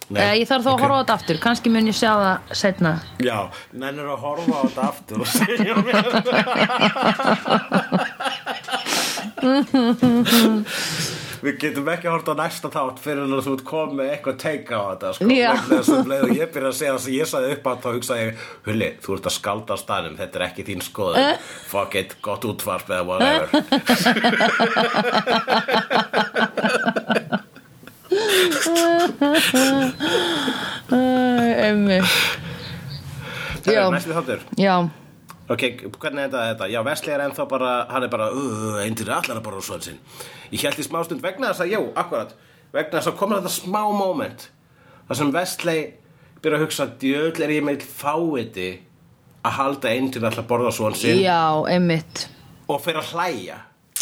Nei. 0.10 0.22
okay. 0.24 0.40
Ég 0.42 0.48
þarf 0.50 0.64
þá 0.66 0.70
að 0.70 0.74
Ok. 0.74 0.82
horfa 0.82 0.96
á 0.96 1.02
þetta 1.04 1.16
aftur. 1.20 1.38
Kannski 1.44 1.70
mun 1.70 1.86
ég 1.90 1.94
sjá 1.98 2.12
það 2.18 2.38
setna 2.58 2.94
já, 3.22 3.38
nennir 3.74 4.08
að 4.10 4.24
horfa 4.24 4.56
á 4.58 4.62
þetta 4.66 4.84
aftur 4.90 5.18
og 5.22 5.28
segja 5.30 5.76
mér 5.86 6.06
Við 11.40 11.54
getum 11.62 11.88
ekki 11.88 12.10
að 12.10 12.14
horfa 12.18 12.34
á 12.36 12.42
næsta 12.42 12.68
þátt 12.74 12.98
fyrir 13.00 13.22
að 13.24 13.46
þú 13.46 13.52
ert 13.56 13.62
komið 13.70 14.10
eitthvað 14.12 14.40
teika 14.42 14.76
á 14.76 14.84
þetta 14.90 15.12
sko. 15.16 15.28
Þess 15.70 15.92
að 15.96 16.10
leið 16.12 16.24
og 16.26 16.34
ég 16.36 16.50
byrja 16.56 16.72
að 16.72 16.76
segja 16.82 16.94
það 16.98 17.04
sem 17.06 17.16
ég 17.16 17.30
sagði 17.32 17.54
upp 17.56 17.70
á 17.70 17.72
þá 17.80 17.88
hugsaði 17.96 18.26
ég, 18.26 18.42
Hulli, 18.68 18.90
þú 19.06 19.10
ert 19.16 19.30
að 19.32 19.36
skálda 19.38 19.72
á 19.72 19.78
staðnum 19.80 20.18
þetta 20.20 20.36
er 20.42 20.46
ekki 20.50 20.66
þín 20.68 20.84
skoðun. 20.84 21.40
Fuck 21.72 21.96
it, 22.02 22.18
gott 22.28 22.44
útvarp 22.50 22.92
eða 22.92 23.04
whatever. 23.08 23.48
Emmi 30.90 32.00
Það 33.60 33.74
Já. 33.76 33.82
er 33.84 33.92
næstu 33.94 34.16
þáttur. 34.16 34.44
Já, 34.58 34.76
Ok, 35.50 35.64
hvernig 35.98 36.28
er 36.28 36.34
þetta? 36.34 36.68
Já, 36.70 36.80
Vesli 36.86 37.14
er 37.14 37.24
ennþá 37.26 37.46
bara, 37.50 37.72
hann 37.90 38.06
er 38.06 38.12
bara, 38.14 38.28
uh, 38.30 38.78
eindir 38.84 39.10
allar 39.10 39.40
að 39.40 39.46
borða 39.48 39.64
svon 39.66 39.82
sinn. 39.82 40.02
Ég 40.52 40.62
held 40.68 40.82
í 40.82 40.86
smá 40.86 41.00
stund 41.08 41.24
vegna 41.26 41.50
þess 41.50 41.66
að, 41.66 41.72
jú, 41.74 41.82
akkurat, 41.98 42.36
vegna 42.76 43.00
þess 43.00 43.10
að 43.10 43.18
komur 43.22 43.42
þetta 43.42 43.54
smá 43.56 43.82
moment, 43.98 44.46
þar 45.08 45.20
sem 45.22 45.34
Vesli 45.34 45.80
byrja 46.44 46.60
að 46.60 46.66
hugsa, 46.68 46.88
djöðl 47.02 47.46
er 47.48 47.56
ég 47.56 47.66
meil 47.66 47.80
fáiði 47.82 48.70
að 49.42 49.58
halda 49.58 49.94
eindir 49.96 50.28
allar 50.28 50.44
að 50.44 50.52
borða 50.52 50.76
svon 50.76 50.98
sinn 51.00 51.22
já, 51.24 51.40
einmitt 51.72 52.28
og 52.70 52.82
fyrir 52.84 53.02
að 53.02 53.14
hlæja. 53.16 53.58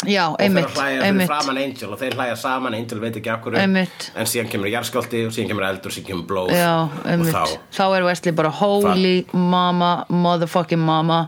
Já, 0.06 0.28
Og 0.30 0.36
einmitt, 0.38 0.68
að 0.68 0.76
hlæja 0.76 0.90
fyrir 1.00 1.04
einmitt 1.08 1.26
framan 1.32 1.58
Angel 1.58 1.90
og 1.90 1.98
þeir 1.98 2.14
hlæja 2.14 2.36
saman, 2.38 2.74
Angel 2.78 3.00
veit 3.02 3.16
ekki 3.18 3.30
akkur 3.32 3.56
Einmitt. 3.58 4.10
en 4.14 4.28
síðan 4.30 4.50
kemur 4.52 4.70
jarðskjálti 4.70 5.24
og 5.26 5.32
síðan 5.34 5.48
kemur 5.50 5.66
eldur, 5.66 5.90
síðan 5.90 6.06
kemur 6.06 6.26
blóð 6.30 6.52
Já, 6.54 6.74
og 6.86 7.24
þá, 7.26 7.56
Þá 7.74 7.84
er 7.96 8.06
Wesley 8.06 8.32
bara 8.38 8.52
holy 8.60 9.16
mama, 9.34 9.90
motherfucking 10.08 10.78
mama 10.78 11.24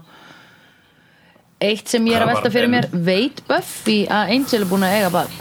Eitt 1.60 1.90
sem 1.90 2.06
ég 2.06 2.14
er 2.16 2.22
að 2.24 2.30
velta 2.36 2.52
fyrir 2.54 2.70
mér 2.72 2.86
Veit 2.94 3.42
Buffy 3.50 4.04
að 4.06 4.30
Angel 4.36 4.62
er 4.62 4.70
búin 4.70 4.86
að 4.86 4.94
eiga 5.00 5.10
barn 5.18 5.34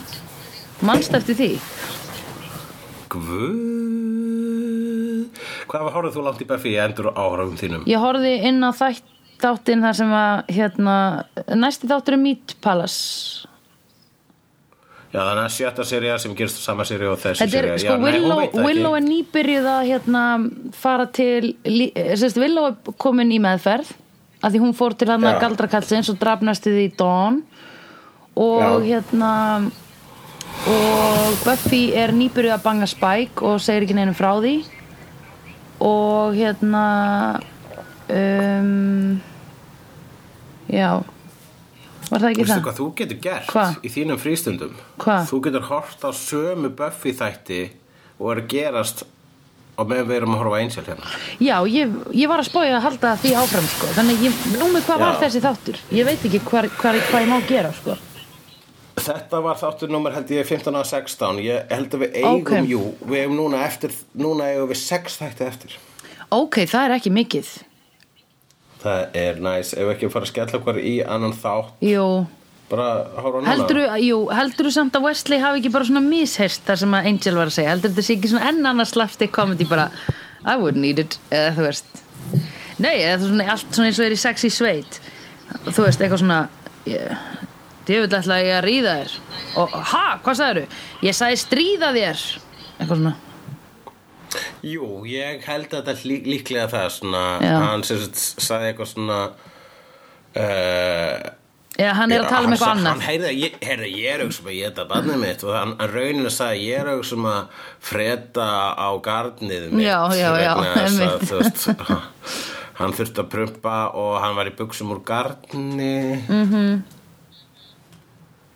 Manst 0.90 1.14
eftir 1.14 1.38
því? 1.38 1.52
guð 3.10 3.56
hvað 5.70 5.86
var 5.86 5.94
horfðu 5.96 6.12
þú 6.18 6.26
langt 6.26 6.42
í 6.44 6.48
Buffy 6.50 6.74
í 6.74 6.80
endur 6.82 7.12
áhörðum 7.14 7.58
þínum? 7.60 7.86
Ég 7.90 8.02
horfði 8.02 8.34
inn 8.50 8.62
á 8.66 8.72
þætt, 8.74 9.06
þáttinn 9.42 9.86
þar 9.86 10.00
sem 10.00 10.12
að 10.16 10.52
hérna, 10.56 10.96
næsti 11.56 11.90
þáttur 11.90 12.18
er 12.18 12.22
Meat 12.24 12.56
Palace. 12.64 13.48
Já, 15.10 15.24
þannig 15.24 15.42
að 15.42 15.54
sjötta 15.56 15.84
seria 15.90 16.18
sem 16.22 16.36
gerist 16.38 16.60
á 16.62 16.64
sama 16.68 16.86
seria 16.86 17.10
og 17.10 17.18
þessi 17.18 17.48
seria 17.50 17.78
sko, 17.82 17.96
Willow, 18.04 18.44
Willow 18.62 18.94
er 18.94 19.02
nýbyrjuð 19.08 19.70
að 19.72 19.88
hérna, 19.88 20.26
fara 20.78 21.08
til 21.10 21.56
sérst, 21.66 22.38
Willow 22.38 22.70
er 22.70 22.94
komin 23.02 23.34
í 23.34 23.40
meðferð 23.42 23.90
að 24.40 24.54
því 24.54 24.62
hún 24.64 24.76
fór 24.78 24.96
til 24.96 25.10
hann 25.10 25.26
að 25.26 25.42
galdrakallsins 25.44 26.12
og 26.14 26.20
drafnasti 26.22 26.74
því 26.76 26.88
Dawn. 27.00 27.42
Og 28.40 28.62
Já. 28.62 28.70
hérna 28.86 29.32
og 30.70 31.40
Buffy 31.44 31.90
er 31.98 32.14
nýbyrjuð 32.16 32.56
að 32.56 32.66
banga 32.68 32.88
Spike 32.90 33.46
og 33.46 33.60
segir 33.64 33.88
ekki 33.88 33.98
neinum 33.98 34.18
frá 34.18 34.32
því. 34.40 34.56
Og 35.84 36.38
hérna 36.38 36.84
um, 38.10 39.22
já 40.70 40.90
var 42.10 42.24
það 42.24 42.32
ekki 42.32 42.42
Veistu 42.42 42.56
það? 42.56 42.64
hvað 42.66 42.80
þú 42.80 42.88
getur 42.98 43.22
gert 43.22 43.54
Hva? 43.54 43.68
í 43.86 43.92
þínum 43.94 44.20
frístundum? 44.22 44.74
Hva? 45.02 45.20
Þú 45.30 45.40
getur 45.46 45.68
hort 45.70 46.06
á 46.06 46.12
sömu 46.16 46.72
Buffy 46.74 47.14
þætti 47.14 47.62
og 48.20 48.32
er 48.34 48.42
að 48.44 48.48
gerast 48.56 49.04
og 49.80 49.88
meðan 49.88 50.10
við 50.10 50.18
erum 50.18 50.34
að 50.36 50.42
horfa 50.44 50.60
Angel 50.64 50.86
hérna 50.90 51.12
Já, 51.40 51.56
ég, 51.70 51.94
ég 52.18 52.32
var 52.32 52.42
að 52.42 52.50
spója 52.50 52.76
að 52.80 52.86
halda 52.88 53.14
því 53.22 53.34
áfram 53.40 53.70
sko. 53.72 53.92
þannig 53.96 54.26
ég, 54.26 54.40
nú 54.58 54.72
með 54.74 54.88
hvað 54.90 55.04
var 55.06 55.14
Já. 55.16 55.20
þessi 55.24 55.44
þáttur 55.46 55.82
ég 55.96 56.10
veit 56.10 56.26
ekki 56.30 56.42
hvað 56.50 57.22
ég 57.22 57.30
má 57.30 57.38
gera 57.48 57.72
sko. 57.78 57.96
Þetta 59.00 59.40
var 59.46 59.56
þáttur 59.62 59.94
nummer 59.94 60.12
held 60.12 60.32
ég 60.36 60.44
15 60.50 60.76
og 60.76 60.84
16 60.90 61.38
Ég 61.46 61.70
held 61.72 61.94
að 61.96 62.02
við 62.04 62.18
eigum, 62.20 62.42
Ok. 62.42 62.52
jú 62.68 62.82
Við 63.08 63.22
eigum 63.22 63.38
núna 63.38 63.62
eftir, 63.64 63.94
núna 64.20 64.50
eigum 64.52 64.68
við 64.74 64.82
6 64.82 65.16
þætti 65.22 65.46
eftir 65.48 65.78
Ok, 66.36 66.58
það 66.68 66.84
er 66.90 66.96
ekki 66.98 67.14
mikið 67.16 67.54
Það 68.80 69.18
er 69.20 69.40
næs, 69.44 69.74
ef 69.76 69.94
ekki 69.94 70.08
að 70.08 70.14
fara 70.14 70.28
að 70.28 70.32
skella 70.34 70.60
okkur 70.60 70.78
í 70.80 70.94
annan 71.04 71.34
þátt 71.36 71.82
Jú, 71.84 72.06
bara 72.72 72.88
horfa 73.20 73.42
á 73.44 73.58
núna 73.60 73.98
jú, 74.00 74.20
helduru 74.32 74.72
samt 74.72 74.96
að 74.96 75.10
Wesley 75.10 75.42
hafi 75.44 75.60
ekki 75.60 75.74
bara 75.74 75.88
svona 75.90 76.04
misheyrst 76.06 76.64
þar 76.68 76.80
sem 76.84 76.96
að 76.96 77.10
Angel 77.12 77.36
var 77.36 77.52
að 77.52 77.58
segja? 77.58 77.74
Heldur 77.74 77.92
þetta 77.92 78.08
sé 78.08 78.16
ekki 78.16 78.32
svona 78.32 78.52
enn 78.54 78.70
annars 78.72 78.94
slapstick 78.96 79.36
comedy 79.36 79.68
bara 79.68 79.90
I 80.46 80.56
wouldn't 80.56 80.80
need 80.80 81.00
it 81.04 81.20
eða 81.34 81.52
þú 81.58 81.66
veist? 81.68 82.04
Nei, 82.80 82.96
eða 83.04 83.26
svona 83.26 83.48
allt 83.52 83.74
svona 83.76 83.90
eins 83.90 84.00
og 84.00 84.06
er 84.08 84.16
í 84.16 84.20
sexy 84.20 84.50
sveit. 84.54 85.00
Þú 85.68 85.84
veist, 85.84 86.00
eitthvað 86.00 86.22
svona 86.22 86.38
ég, 86.88 87.24
Djöfull 87.90 88.20
ætla 88.20 88.38
ég 88.40 88.54
að 88.56 88.68
ríða 88.68 88.94
þér. 89.02 89.16
Og, 89.60 89.74
ha, 89.92 90.04
hvað 90.24 90.38
sagðirðu? 90.40 90.78
Ég 91.04 91.18
sagði 91.18 91.42
stríða 91.42 91.90
þér. 91.96 92.22
Eitthvað 92.78 93.02
svona 93.02 93.16
Jú, 94.70 94.90
ég 95.10 95.42
held 95.48 95.72
að 95.74 95.88
þetta 95.90 96.08
lí, 96.10 96.18
líklega 96.28 96.68
það 96.70 96.88
svona, 97.00 97.24
Já. 97.42 97.54
hann 97.66 97.84
sem 97.88 98.02
sagði 98.14 98.72
eitthvað 98.74 98.92
svona 98.94 99.20
uh, 100.38 101.36
Eða 101.80 101.94
hann 101.96 102.12
er 102.12 102.24
að 102.26 102.30
tala 102.34 102.48
um 102.50 102.54
eitthvað 102.54 102.74
annað 102.76 102.90
Hann 102.92 103.04
heyrði 103.06 103.28
að 103.30 103.38
ég, 103.40 103.54
heyrði, 103.64 103.90
ég 104.02 104.14
er 104.18 104.24
auðvitað 104.26 104.50
að 104.52 104.58
geta 104.60 104.86
barnið 104.90 105.20
mitt 105.22 105.44
og 105.48 105.54
hann, 105.56 105.74
rauninu 105.94 106.32
sagði 106.36 106.66
ég 106.68 106.82
er 106.82 106.90
auðvitað 106.92 107.28
að 107.32 107.66
freda 107.90 108.48
á 108.76 108.90
garnið 109.06 109.68
mitt 109.72 109.86
Já, 109.88 110.00
já, 110.20 110.30
já, 110.44 110.54
einmitt. 110.84 111.24
þú 111.30 111.40
veist, 111.40 111.68
hann 112.82 112.96
þurfti 113.00 113.24
að 113.24 113.30
prumpa 113.32 113.78
og 114.00 114.14
hann 114.24 114.36
var 114.40 114.52
í 114.52 114.56
buxum 114.60 114.92
úr 114.96 115.02
garni 115.08 115.94
Mm. 116.30 116.82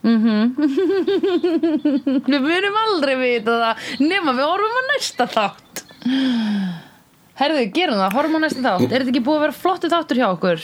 Við 2.27 2.41
munum 2.43 2.75
aldrei 2.81 3.13
vita 3.21 3.53
það 3.61 3.75
Nema 4.03 4.33
við 4.35 4.43
horfum 4.49 4.75
á 4.75 4.83
næsta 4.91 5.25
þátt. 5.31 5.75
Herðu, 7.39 7.61
gerum 7.73 7.95
það, 8.01 8.15
horfum 8.17 8.37
á 8.37 8.39
næsta 8.43 8.61
þátt. 8.65 8.83
Er 8.89 8.97
þetta 8.99 9.11
ekki 9.13 9.23
búið 9.25 9.37
að 9.39 9.45
vera 9.47 9.59
flottu 9.63 9.87
þáttur 9.93 10.19
hjá 10.19 10.27
okkur? 10.33 10.59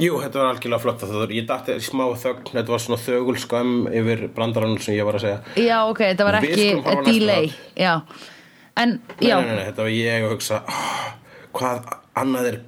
Jú, 0.00 0.14
þetta 0.22 0.38
var 0.40 0.46
algjörlega 0.54 0.80
flott 0.80 1.02
var, 1.12 1.32
ég 1.36 1.44
dætti 1.48 1.74
smá 1.84 2.06
þögn, 2.16 2.46
þetta 2.54 2.72
var 2.72 2.80
svona 2.80 2.96
þögul 3.02 3.34
skam 3.40 3.72
yfir 3.92 4.22
brandarann 4.32 4.78
sem 4.80 4.94
ég 4.96 5.04
var 5.04 5.18
að 5.18 5.24
segja. 5.26 5.40
Já, 5.60 5.76
ok, 5.90 6.00
þetta 6.06 6.24
var 6.28 6.38
ekki 6.38 6.68
delay. 7.04 7.50
Já, 7.76 7.98
en, 8.80 8.94
já. 9.20 9.34
Nei, 9.36 9.44
nei, 9.50 9.56
nei, 9.58 9.66
þetta 9.68 9.84
var 9.84 9.92
ég 9.92 10.24
að 10.24 10.32
hugsa 10.32 10.62
oh, 10.64 11.04
hvað 11.58 11.84
annað 12.22 12.48
er 12.54 12.58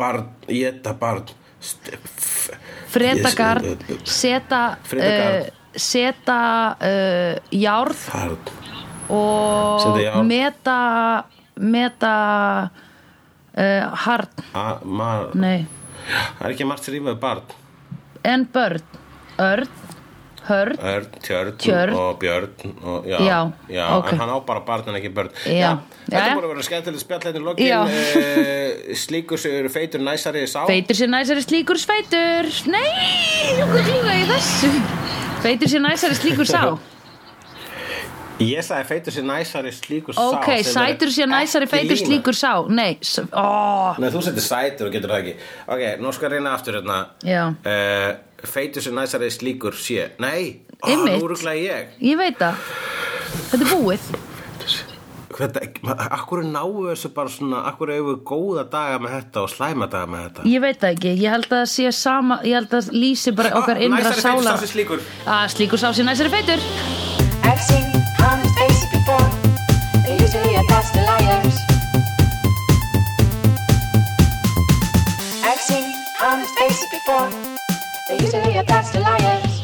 barn, 0.00 0.26
geta 0.50 0.90
barn? 0.98 1.30
St- 1.62 1.94
f- 1.94 2.29
Fredagard, 2.90 3.64
Ég- 3.88 4.04
seta 4.04 4.62
Fredagard. 4.82 5.48
uh, 5.50 5.58
Seta 5.80 6.38
uh, 6.82 7.36
Járð 7.54 8.00
barn 8.10 8.50
og 9.10 9.80
Seta 9.84 10.00
járn. 10.02 10.26
meta 10.26 10.78
Meta 11.60 12.14
uh, 13.56 13.94
Hard, 14.04 14.32
nei. 15.34 15.66
Það 16.10 16.46
er 16.48 16.54
ekki 16.54 16.66
margt 16.66 16.86
sem 16.86 16.94
rýmaði 16.96 17.20
barn. 17.22 17.42
En 18.26 18.46
börn, 18.54 18.82
örn, 19.40 19.68
hörn 20.50 20.76
Örn, 20.92 21.06
tjörn, 21.24 21.54
Tjörn. 21.62 21.94
og 21.96 22.18
björn 22.20 22.74
og, 22.82 23.06
já, 23.08 23.18
Já, 23.70 23.86
ok. 23.98 24.12
en 24.12 24.18
hann 24.24 24.34
á 24.34 24.38
bara 24.46 24.60
barn 24.66 24.88
en 24.92 24.98
ekki 25.00 25.12
börn 25.16 25.30
Já. 25.46 25.72
Þetta 26.10 26.18
Jæja. 26.18 26.26
er 26.26 26.36
búin 26.36 26.44
að 26.48 26.52
vera 26.54 26.66
skemmtilegt 26.68 27.04
spjallættin 27.06 27.42
Já. 27.64 27.80
lokin 27.86 28.04
uh, 28.20 28.94
Slíkur 29.04 29.46
eru 29.50 29.68
feitur 29.72 30.02
næsari 30.02 30.44
sá 30.50 30.64
Feitur 30.66 30.98
sér 30.98 31.10
næsari 31.16 31.42
slíkur 31.46 31.78
sveitur 31.78 32.48
Nei, 32.66 32.86
hvað 33.62 33.84
klúga 33.90 34.14
í 34.18 34.24
þessu 34.30 34.72
Feitur 35.44 35.70
sér 35.76 35.86
næsari 35.88 36.18
slíkur 36.18 36.48
sá 36.50 36.64
Ég 38.40 38.64
sagði 38.64 38.86
feitur 38.88 39.12
sem 39.12 39.26
næsari 39.28 39.70
slíkur 39.76 40.16
sá 40.16 40.22
Ok, 40.32 40.46
sætur 40.64 41.10
sér 41.12 41.28
næsari 41.28 41.66
feitur 41.68 41.92
lína. 41.92 42.06
slíkur 42.08 42.36
sá 42.38 42.52
Nei, 42.72 42.94
ó 43.36 43.92
Nei, 44.00 44.08
þú 44.14 44.22
setur 44.24 44.44
sætur 44.46 44.88
og 44.88 44.94
getur 44.96 45.12
það 45.12 45.20
ekki 45.26 45.34
Ok, 45.74 45.82
nú 46.00 46.12
skal 46.16 46.30
ég 46.30 46.38
reyna 46.38 46.54
aftur 46.56 46.78
hérna 46.80 46.96
Já. 47.20 47.42
uh, 47.52 48.10
Feitur 48.44 48.82
sem 48.82 48.94
næsari 48.96 49.30
slíkur 49.30 49.74
sé. 49.76 50.10
Nei, 50.22 50.62
ó, 50.82 50.88
nú 50.96 51.28
ruglaði 51.28 51.66
ég. 51.68 51.94
Ég 52.00 52.16
veit 52.20 52.38
það. 52.40 52.54
Þetta 53.50 53.64
er 53.64 53.70
búið. 53.74 54.10
Þetta, 55.40 55.60
akkur 56.12 56.42
náu 56.44 56.82
þessu 56.90 57.08
bara 57.16 57.30
svona 57.32 57.62
Akkur 57.70 57.88
hefur 57.94 58.18
góða 58.28 58.64
daga 58.68 58.98
með 59.00 59.12
þetta 59.14 59.40
og 59.46 59.48
slæma 59.48 59.86
daga 59.88 60.08
með 60.10 60.24
þetta? 60.26 60.42
Ég 60.50 60.60
veit 60.60 60.80
það 60.82 60.90
ekki, 60.96 61.12
ég 61.22 61.32
held 61.32 61.54
að 61.56 61.62
sé 61.70 61.92
sama 61.96 62.36
Ég 62.44 62.58
held 62.58 62.74
að 62.76 62.90
lýsi 62.92 63.32
bara 63.38 63.52
okkar 63.56 63.78
Ah, 63.78 63.84
innra 63.86 64.02
Næsari 64.02 64.18
feitur 64.18 64.42
sálar. 64.42 64.58
sá 64.58 64.66
sem 64.66 64.72
slíkur. 64.74 65.00
Að 65.24 65.46
slíkur 65.54 65.80
sá 65.80 65.88
sér 65.96 66.08
næsari 66.10 66.32
feitur. 66.34 66.60
I've 67.46 67.62
seen 67.70 67.88
honest 68.20 68.58
faces 68.58 68.84
before. 68.92 69.30
They're 70.04 70.20
usually 70.20 70.54
a 70.60 70.64
pass 70.68 70.90
to 70.92 71.00
liars. 71.08 71.56
I've 75.46 75.62
seen 75.70 75.86
honest 76.20 76.52
faces 76.58 76.86
before. 76.92 77.28
They're 78.10 78.22
usually 78.22 78.56
a 78.56 78.64
pass 78.64 78.90
to 78.90 78.98
liars. 78.98 79.62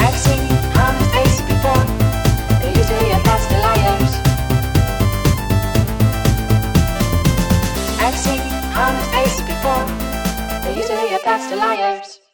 I've 0.00 0.18
seen 0.18 0.42
honest 0.74 1.10
faces 1.14 1.40
before. 1.46 1.84
They're 2.58 2.76
usually 2.76 3.12
a 3.12 3.20
pass 3.22 3.46
to 3.46 3.58
liars. 3.62 4.12
I've 8.02 8.18
seen 8.18 8.40
honest 8.74 9.10
faces 9.12 9.42
before. 9.46 9.86
They're 10.62 10.76
usually 10.76 11.14
a 11.14 11.20
pass 11.20 11.48
to 11.50 11.56
liars. 11.56 12.25